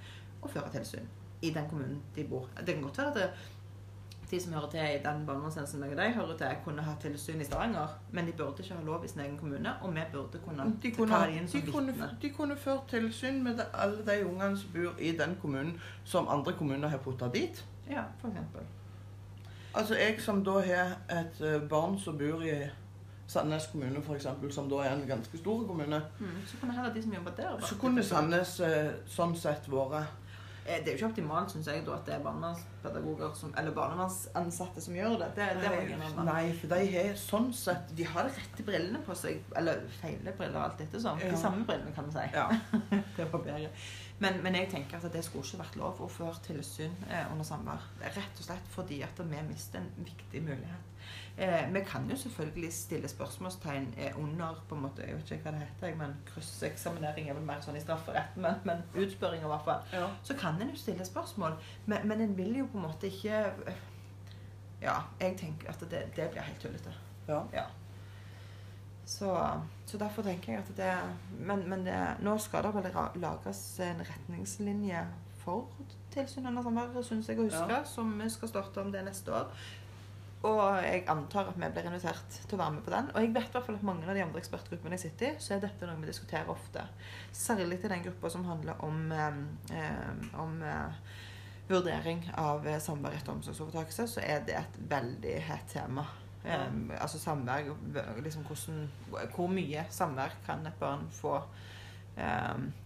å 0.43 0.49
føre 0.49 0.71
tilsyn 0.71 1.09
i 1.43 1.51
den 1.55 1.69
kommunen 1.71 2.03
de 2.17 2.25
bor. 2.27 2.49
Det 2.67 2.75
kan 2.75 2.83
godt 2.83 2.99
være 2.99 3.09
at 3.09 3.15
det, 3.15 3.31
de 4.31 4.41
som 4.41 4.53
hører 4.53 4.71
til 4.71 4.81
i 4.81 5.03
den 5.05 5.27
barnevernstjenesten 5.27 5.83
jeg 5.83 5.91
og 5.91 6.01
deg 6.01 6.15
hører 6.15 6.37
til, 6.37 6.57
kunne 6.65 6.83
ha 6.83 6.95
tilsyn 7.01 7.41
i 7.41 7.45
Stavanger, 7.45 7.95
men 8.13 8.27
de 8.27 8.33
burde 8.33 8.63
ikke 8.63 8.75
ha 8.75 8.83
lov 8.85 9.05
i 9.05 9.09
sin 9.09 9.21
egen 9.21 9.39
kommune, 9.39 9.73
og 9.83 9.95
vi 9.95 10.01
burde 10.13 10.41
kunne, 10.45 10.67
De 10.83 10.91
kunne, 10.91 11.13
ta 11.13 11.27
dem 11.27 11.39
inn 11.39 11.47
de, 11.47 11.53
som 11.53 11.73
kunne, 11.73 12.11
de 12.23 12.31
kunne 12.31 12.57
ført 12.57 12.89
tilsyn 12.89 13.43
med 13.45 13.63
alle 13.75 14.05
de 14.07 14.27
ungene 14.27 14.57
som 14.57 14.75
bor 14.75 14.99
i 14.99 15.13
den 15.17 15.37
kommunen 15.41 15.81
som 16.05 16.29
andre 16.29 16.53
kommuner 16.53 16.89
har 16.89 16.99
putta 16.99 17.31
dit. 17.35 17.65
Ja, 17.91 18.03
for 18.21 18.29
eksempel. 18.29 18.61
Altså 19.75 19.95
jeg 19.95 20.21
som 20.21 20.45
da 20.45 20.61
har 20.61 20.95
et 21.11 21.41
eh, 21.41 21.61
barn 21.69 21.99
som 21.99 22.19
bor 22.19 22.43
i 22.43 22.59
Sandnes 23.29 23.67
kommune, 23.73 24.01
f.eks., 24.01 24.27
som 24.55 24.71
da 24.71 24.77
er 24.85 24.95
en 24.95 25.09
ganske 25.09 25.39
stor 25.39 25.67
kommune, 25.67 26.03
Mm, 26.19 26.47
så 26.47 26.57
kunne 26.61 26.73
heller 26.73 26.95
de 26.95 27.03
som 27.03 27.13
jobber 27.13 27.31
der 27.37 27.61
så 27.61 27.77
kunne 27.79 28.03
Sandnes 28.03 28.61
eh, 28.61 28.93
sånn 29.07 29.37
sett 29.37 29.69
vært 29.69 30.09
Det 30.69 30.93
er 30.93 30.93
jo 30.93 30.99
ikke 30.99 31.09
optimalt, 31.09 31.53
syns 31.53 31.69
jeg, 31.71 31.85
at 31.89 32.05
det 32.05 32.15
er 32.15 32.25
barnevernspedagoger 32.25 33.31
som, 33.39 33.55
eller 33.57 33.73
barnevernsansatte 33.77 34.83
som 34.85 34.97
gjør 34.99 35.15
det. 35.23 35.31
Det, 35.39 35.47
det 35.63 35.71
nei. 35.97 36.27
Nei, 36.29 36.43
for 36.59 36.75
de 36.75 36.83
har 36.93 37.15
sånn 37.21 37.49
sett 37.57 37.95
De 37.97 38.05
har 38.09 38.29
de 38.29 38.35
rette 38.37 38.67
brillene 38.67 39.01
på 39.07 39.17
seg, 39.17 39.41
eller 39.57 39.81
feile 40.01 40.35
briller, 40.37 40.61
alt 40.67 40.83
dette 40.83 41.01
sånn. 41.01 41.23
Ja. 41.25 41.33
De 41.33 41.41
samme 41.41 41.65
brillene, 41.69 41.95
kan 41.97 42.11
vi 42.11 42.19
si. 42.19 42.27
Ja. 42.37 42.47
det 43.17 43.31
var 43.33 43.45
bedre. 43.47 43.73
Men, 44.19 44.41
men 44.43 44.59
jeg 44.59 44.71
tenker 44.73 44.99
at 44.99 45.13
det 45.15 45.23
skulle 45.25 45.47
ikke 45.47 45.63
vært 45.63 45.79
lov 45.79 46.03
å 46.03 46.11
føre 46.11 46.43
tilsyn 46.45 46.95
eh, 47.07 47.25
under 47.31 47.47
samvær. 47.47 47.85
Rett 48.03 48.41
og 48.43 48.49
slett 48.49 48.73
fordi 48.75 49.01
at 49.07 49.21
vi 49.23 49.43
mister 49.47 49.81
en 49.81 49.91
viktig 50.05 50.43
mulighet. 50.43 50.95
Eh, 51.39 51.73
vi 51.75 51.81
kan 51.87 52.09
jo 52.11 52.17
selvfølgelig 52.17 52.73
stille 52.75 53.09
spørsmålstegn 53.09 53.95
eh, 53.97 54.19
under 54.19 54.65
på 54.69 54.75
en 54.75 54.83
måte, 54.83 55.03
Jeg 55.07 55.15
vet 55.17 55.31
ikke 55.31 55.43
hva 55.51 55.53
det 55.59 55.67
heter, 55.69 55.95
men 55.97 56.17
krysseksaminering 56.27 57.29
er 57.31 57.35
vel 57.39 57.45
mer 57.47 57.61
sånn 57.63 57.77
i 57.79 57.81
strafferetten, 57.85 58.43
men, 58.43 58.55
men 58.65 58.83
utspørring 58.95 59.43
i 59.45 59.47
hvert 59.53 59.65
fall. 59.65 59.83
Ja. 59.93 60.09
Så 60.23 60.35
kan 60.41 60.59
en 60.63 60.71
jo 60.71 60.77
stille 60.77 61.05
spørsmål, 61.07 61.55
men, 61.87 62.09
men 62.09 62.21
en 62.21 62.37
vil 62.37 62.57
jo 62.59 62.67
på 62.73 62.79
en 62.79 62.89
måte 62.89 63.07
ikke 63.07 63.45
Ja, 64.83 64.97
jeg 65.21 65.37
tenker 65.39 65.69
at 65.71 65.81
det, 65.91 66.05
det 66.17 66.31
blir 66.31 66.43
helt 66.43 66.61
tullete. 66.61 66.93
ja. 67.29 67.43
Ja. 67.53 67.65
Så, 69.09 69.31
så 69.87 69.99
derfor 69.99 70.23
tenker 70.23 70.53
jeg 70.53 70.61
at 70.61 70.77
det 70.77 70.93
Men, 71.47 71.63
men 71.71 71.87
det, 71.87 71.95
nå 72.21 72.35
skal 72.39 72.63
det 72.67 72.75
vel 72.75 72.91
lages 73.23 73.81
en 73.81 74.03
retningslinje 74.05 75.07
for 75.41 75.69
tilsyn 76.13 76.47
under 76.51 76.63
samværet, 76.63 77.07
syns 77.07 77.29
jeg 77.31 77.39
å 77.41 77.47
huske, 77.47 77.71
Ja. 77.73 77.85
som 77.85 78.11
vi 78.21 78.27
skal 78.31 78.49
starte 78.49 78.81
om 78.83 78.91
det 78.93 79.05
neste 79.07 79.33
år. 79.33 79.49
Og 80.47 80.61
jeg 80.85 81.03
antar 81.11 81.49
at 81.51 81.57
vi 81.59 81.69
blir 81.75 81.87
invitert 81.89 82.37
til 82.47 82.55
å 82.55 82.61
være 82.61 82.75
med 82.77 82.85
på 82.87 82.93
den. 82.95 83.09
Og 83.11 83.25
jeg 83.25 83.33
vet 83.35 83.49
i 83.49 83.55
hvert 83.57 83.67
fall 83.67 83.79
at 83.79 83.87
mange 83.87 84.07
av 84.07 84.15
de 84.15 84.23
andre 84.23 84.39
ekspertgruppene 84.39 84.95
jeg 84.95 85.09
sitter 85.09 85.33
i, 85.33 85.41
så 85.43 85.57
er 85.57 85.65
dette 85.65 85.89
noe 85.89 85.99
vi 85.99 86.11
diskuterer 86.11 86.53
ofte. 86.53 86.85
Særlig 87.35 87.81
til 87.83 87.91
den 87.91 88.05
gruppa 88.05 88.31
som 88.31 88.47
handler 88.47 88.79
om, 88.87 89.01
eh, 89.11 89.41
eh, 89.81 90.29
om 90.39 90.63
eh, 90.63 91.03
vurdering 91.69 92.23
av 92.39 92.67
eh, 92.71 92.79
samvær 92.83 93.19
etter 93.19 93.35
omsorgsovertakelse, 93.35 94.07
så 94.15 94.23
er 94.23 94.47
det 94.47 94.55
et 94.61 94.81
veldig 94.95 95.35
hett 95.49 95.69
tema. 95.75 96.07
Um, 96.39 96.93
altså 96.95 97.19
samvær 97.19 97.67
liksom 98.23 98.45
hvordan, 98.47 98.85
Hvor 99.35 99.49
mye 99.51 99.83
samvær 99.91 100.37
kan 100.47 100.63
et 100.67 100.79
barn 100.81 101.09
få? 101.11 101.41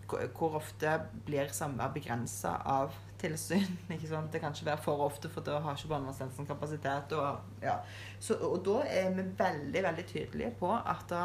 Hvor, 0.09 0.24
hvor 0.36 0.57
ofte 0.59 0.96
blir 1.24 1.53
samvær 1.53 1.92
begrensa 1.94 2.57
av 2.68 2.96
tilsyn? 3.22 3.78
ikke 3.94 4.10
sant? 4.10 4.30
Det 4.32 4.42
kan 4.42 4.54
ikke 4.54 4.70
være 4.72 4.84
for 4.84 5.06
ofte, 5.06 5.30
for 5.32 5.46
da 5.46 5.60
har 5.62 5.78
ikke 5.78 5.94
barnevernstjenesten 5.94 6.48
kapasitet. 6.48 7.16
Og, 7.18 7.58
ja. 7.62 7.78
Så, 8.20 8.38
og 8.42 8.62
da 8.66 8.82
er 8.88 9.10
vi 9.16 9.26
veldig 9.38 9.82
veldig 9.88 10.06
tydelige 10.10 10.54
på 10.60 10.70
at 10.76 11.04
da, 11.10 11.24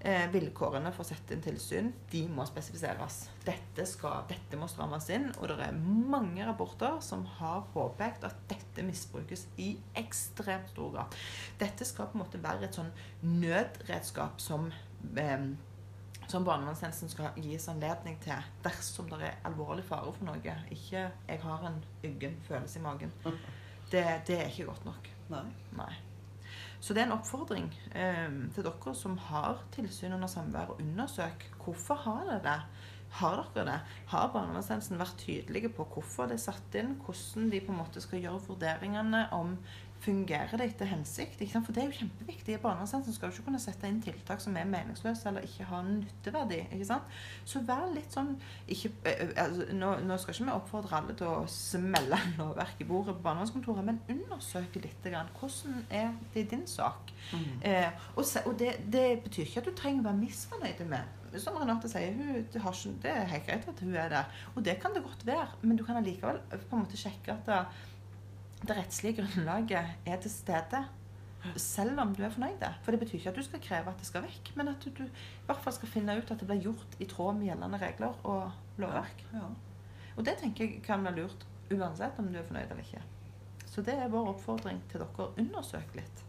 eh, 0.00 0.26
vilkårene 0.32 0.92
for 0.94 1.04
å 1.04 1.08
sette 1.08 1.34
inn 1.34 1.44
tilsyn 1.44 1.92
de 2.12 2.24
må 2.32 2.46
spesifiseres. 2.48 3.20
Dette, 3.46 3.86
skal, 3.88 4.26
dette 4.30 4.60
må 4.60 4.68
strammes 4.70 5.08
inn. 5.14 5.30
Og 5.38 5.50
det 5.50 5.60
er 5.68 5.78
mange 6.14 6.46
rapporter 6.48 7.00
som 7.04 7.24
har 7.38 7.64
påpekt 7.74 8.26
at 8.28 8.36
dette 8.50 8.84
misbrukes 8.86 9.46
i 9.62 9.72
ekstremt 9.98 10.72
stor 10.74 10.92
grad. 10.96 11.22
Dette 11.60 11.88
skal 11.88 12.10
på 12.10 12.18
en 12.18 12.24
måte 12.26 12.42
være 12.42 12.68
et 12.68 12.78
sånn 12.78 12.92
nødredskap 13.22 14.42
som 14.42 14.70
eh, 15.16 15.50
som 16.28 16.44
barnevernstjenesten 16.44 17.12
skal 17.12 17.38
gis 17.40 17.68
anledning 17.72 18.18
til 18.20 18.50
dersom 18.64 19.08
det 19.12 19.22
er 19.24 19.38
alvorlig 19.48 19.84
fare 19.88 20.12
for 20.12 20.28
noe. 20.28 20.56
Ikke 20.70 21.10
'jeg 21.28 21.40
har 21.42 21.66
en 21.66 21.84
uggen 22.04 22.36
følelse 22.42 22.78
i 22.78 22.82
magen'. 22.82 23.12
Det, 23.92 24.04
det 24.26 24.36
er 24.36 24.48
ikke 24.50 24.66
godt 24.66 24.84
nok. 24.84 25.08
Nei. 25.30 25.46
Nei. 25.72 25.94
Så 26.80 26.94
det 26.94 27.00
er 27.00 27.06
en 27.06 27.14
oppfordring 27.16 27.70
eh, 27.94 28.28
til 28.54 28.66
dere 28.66 28.94
som 28.94 29.16
har 29.18 29.62
tilsyn 29.72 30.12
under 30.12 30.28
samvær, 30.28 30.74
å 30.74 30.78
undersøke 30.78 31.48
hvorfor 31.64 31.94
har 31.94 32.26
dere 32.28 32.42
det. 32.44 32.60
Har 33.10 33.40
dere 33.54 33.64
det? 33.64 33.78
Har 34.12 34.28
barnevernstjenesten 34.34 35.00
vært 35.00 35.16
tydelige 35.22 35.72
på 35.72 35.86
hvorfor 35.94 36.28
det 36.28 36.36
er 36.36 36.44
satt 36.44 36.76
inn, 36.78 36.98
hvordan 37.06 37.48
de 37.50 37.62
på 37.64 37.72
en 37.72 37.80
måte 37.80 38.02
skal 38.04 38.20
gjøre 38.20 38.44
vurderingene 38.50 39.24
om 39.32 39.56
fungerer 40.00 40.56
det 40.60 40.68
etter 40.70 40.88
hensikt? 40.90 41.40
Ikke 41.40 41.52
sant? 41.52 41.66
For 41.66 41.74
det 41.76 41.82
er 41.82 41.90
jo 41.90 41.98
kjempeviktig. 42.00 42.54
I 42.54 42.60
Barnevernstjenesten 42.62 43.16
skal 43.16 43.30
du 43.30 43.36
ikke 43.36 43.46
kunne 43.48 43.60
sette 43.62 43.90
inn 43.90 44.00
tiltak 44.04 44.42
som 44.42 44.56
er 44.58 44.68
meningsløse 44.70 45.28
eller 45.30 45.46
ikke 45.46 45.66
har 45.68 45.84
nytteverdi. 45.88 46.60
ikke 46.72 46.88
sant? 46.88 47.18
Så 47.48 47.62
vær 47.66 47.86
litt 47.94 48.14
sånn 48.14 48.34
ikke, 48.70 48.92
eh, 49.10 49.34
altså, 49.44 49.68
nå, 49.74 49.92
nå 50.06 50.18
skal 50.20 50.34
ikke 50.34 50.48
vi 50.48 50.54
oppfordre 50.54 51.00
alle 51.00 51.18
til 51.18 51.30
å 51.30 51.42
smelle 51.52 52.20
lovverk 52.38 52.82
i 52.82 52.88
bordet 52.88 53.16
på 53.18 53.26
barnevernskontoret, 53.26 53.86
men 53.86 54.02
undersøke 54.08 54.82
litt. 54.84 54.96
Grann. 55.08 55.28
Hvordan 55.38 55.84
er 55.94 56.10
det 56.34 56.42
i 56.42 56.48
din 56.50 56.66
sak? 56.66 57.12
Mm. 57.32 57.60
Eh, 57.64 58.08
og 58.16 58.24
se, 58.26 58.42
og 58.48 58.58
det, 58.58 58.74
det 58.92 59.20
betyr 59.24 59.46
ikke 59.46 59.62
at 59.62 59.68
du 59.70 59.76
trenger 59.78 60.02
å 60.02 60.08
være 60.08 60.20
misfornøyd 60.22 60.82
med. 60.90 61.14
Som 61.36 61.58
Renate 61.60 61.90
sier, 61.92 62.14
hun, 62.16 62.40
det, 62.48 62.62
har 62.64 62.74
ikke, 62.74 62.94
det 63.04 63.12
er 63.12 63.30
helt 63.32 63.46
greit 63.46 63.68
at 63.70 63.84
hun 63.84 63.94
er 63.94 64.10
der. 64.12 64.42
Og 64.54 64.64
det 64.64 64.78
kan 64.82 64.94
det 64.96 65.04
godt 65.04 65.26
være, 65.28 65.60
men 65.62 65.78
du 65.78 65.84
kan 65.84 66.00
allikevel 66.00 66.40
på 66.50 66.76
en 66.76 66.84
måte 66.84 67.00
sjekke 67.00 67.36
at 67.36 67.48
det, 67.48 67.60
det 68.66 68.76
rettslige 68.76 69.20
grunnlaget 69.20 70.06
er 70.06 70.22
til 70.22 70.32
stede. 70.32 70.84
Selv 71.56 72.00
om 72.02 72.14
du 72.14 72.24
er 72.26 72.32
fornøyd. 72.34 72.64
For 72.82 72.90
det 72.90 73.00
betyr 73.00 73.18
ikke 73.20 73.30
at 73.30 73.36
du 73.36 73.46
skal 73.46 73.60
kreve 73.62 73.92
at 73.92 74.00
det 74.00 74.08
skal 74.08 74.24
vekk, 74.24 74.50
men 74.58 74.72
at 74.72 74.82
du, 74.84 75.04
i 75.04 75.46
hvert 75.46 75.62
fall 75.62 75.76
skal 75.76 75.92
finne 75.92 76.16
ut 76.18 76.30
at 76.30 76.40
det 76.40 76.48
blir 76.48 76.64
gjort 76.66 76.96
i 76.98 77.06
tråd 77.08 77.38
med 77.38 77.46
gjeldende 77.48 77.78
regler 77.78 78.16
og 78.26 78.80
lovverk. 78.82 79.22
Ja. 79.32 79.46
Og 80.16 80.26
det 80.26 80.34
tenker 80.40 80.66
jeg 80.66 80.82
kan 80.82 81.04
være 81.06 81.22
lurt 81.22 81.46
uansett 81.70 82.18
om 82.18 82.32
du 82.32 82.40
er 82.40 82.48
fornøyd 82.48 82.72
eller 82.72 82.82
ikke. 82.82 83.04
Så 83.68 83.84
det 83.86 83.94
er 83.94 84.10
vår 84.10 84.32
oppfordring 84.32 84.80
til 84.90 85.04
dere. 85.04 85.28
Undersøk 85.38 85.94
litt. 85.94 86.24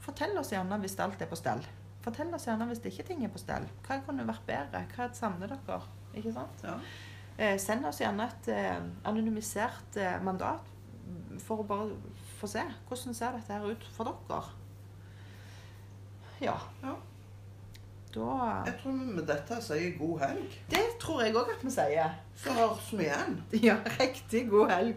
Fortell 0.00 0.32
oss 0.40 0.54
gjerne 0.54 0.78
hvis 0.80 0.96
alt 1.04 1.20
er 1.20 1.28
på 1.28 1.36
stell. 1.36 1.60
Fortell 2.04 2.32
oss 2.32 2.46
gjerne 2.48 2.70
hvis 2.70 2.80
det 2.80 2.94
ikke 2.94 3.08
ting 3.10 3.24
er 3.26 3.32
på 3.34 3.42
stell. 3.42 3.66
Hva 3.84 4.00
kunne 4.06 4.24
vært 4.28 4.46
bedre? 4.48 4.86
Hva 4.94 5.10
savner 5.12 5.52
dere? 5.52 5.82
Ikke 6.16 6.32
sant? 6.32 6.64
Ja. 6.64 6.78
Eh, 7.36 7.58
send 7.60 7.84
oss 7.86 8.00
gjerne 8.00 8.30
et 8.30 8.48
eh, 8.54 8.78
anonymisert 9.06 9.98
eh, 10.00 10.16
mandat 10.24 10.72
for 11.42 11.62
å 11.62 11.68
bare 11.68 12.14
få 12.38 12.46
se. 12.50 12.64
Hvordan 12.88 13.14
ser 13.14 13.36
dette 13.36 13.52
her 13.52 13.66
ut 13.68 13.86
for 13.94 14.04
dere? 14.08 14.42
Ja. 16.40 16.56
Ja. 16.82 16.94
Da 18.14 18.62
Jeg 18.66 18.74
tror 18.82 18.92
vi 18.92 19.12
med 19.18 19.26
dette 19.28 19.58
sier 19.62 19.98
god 19.98 20.20
helg. 20.22 20.54
Det 20.70 20.84
tror 21.00 21.22
jeg 21.22 21.34
òg 21.36 21.50
at 21.52 21.64
vi 21.64 21.72
sier. 21.74 22.14
Så 22.38 22.54
høres 22.56 22.92
vi 22.94 23.04
igjen. 23.04 23.34
Ja, 23.68 23.76
riktig 23.98 24.46
god 24.50 24.70
helg. 24.72 24.86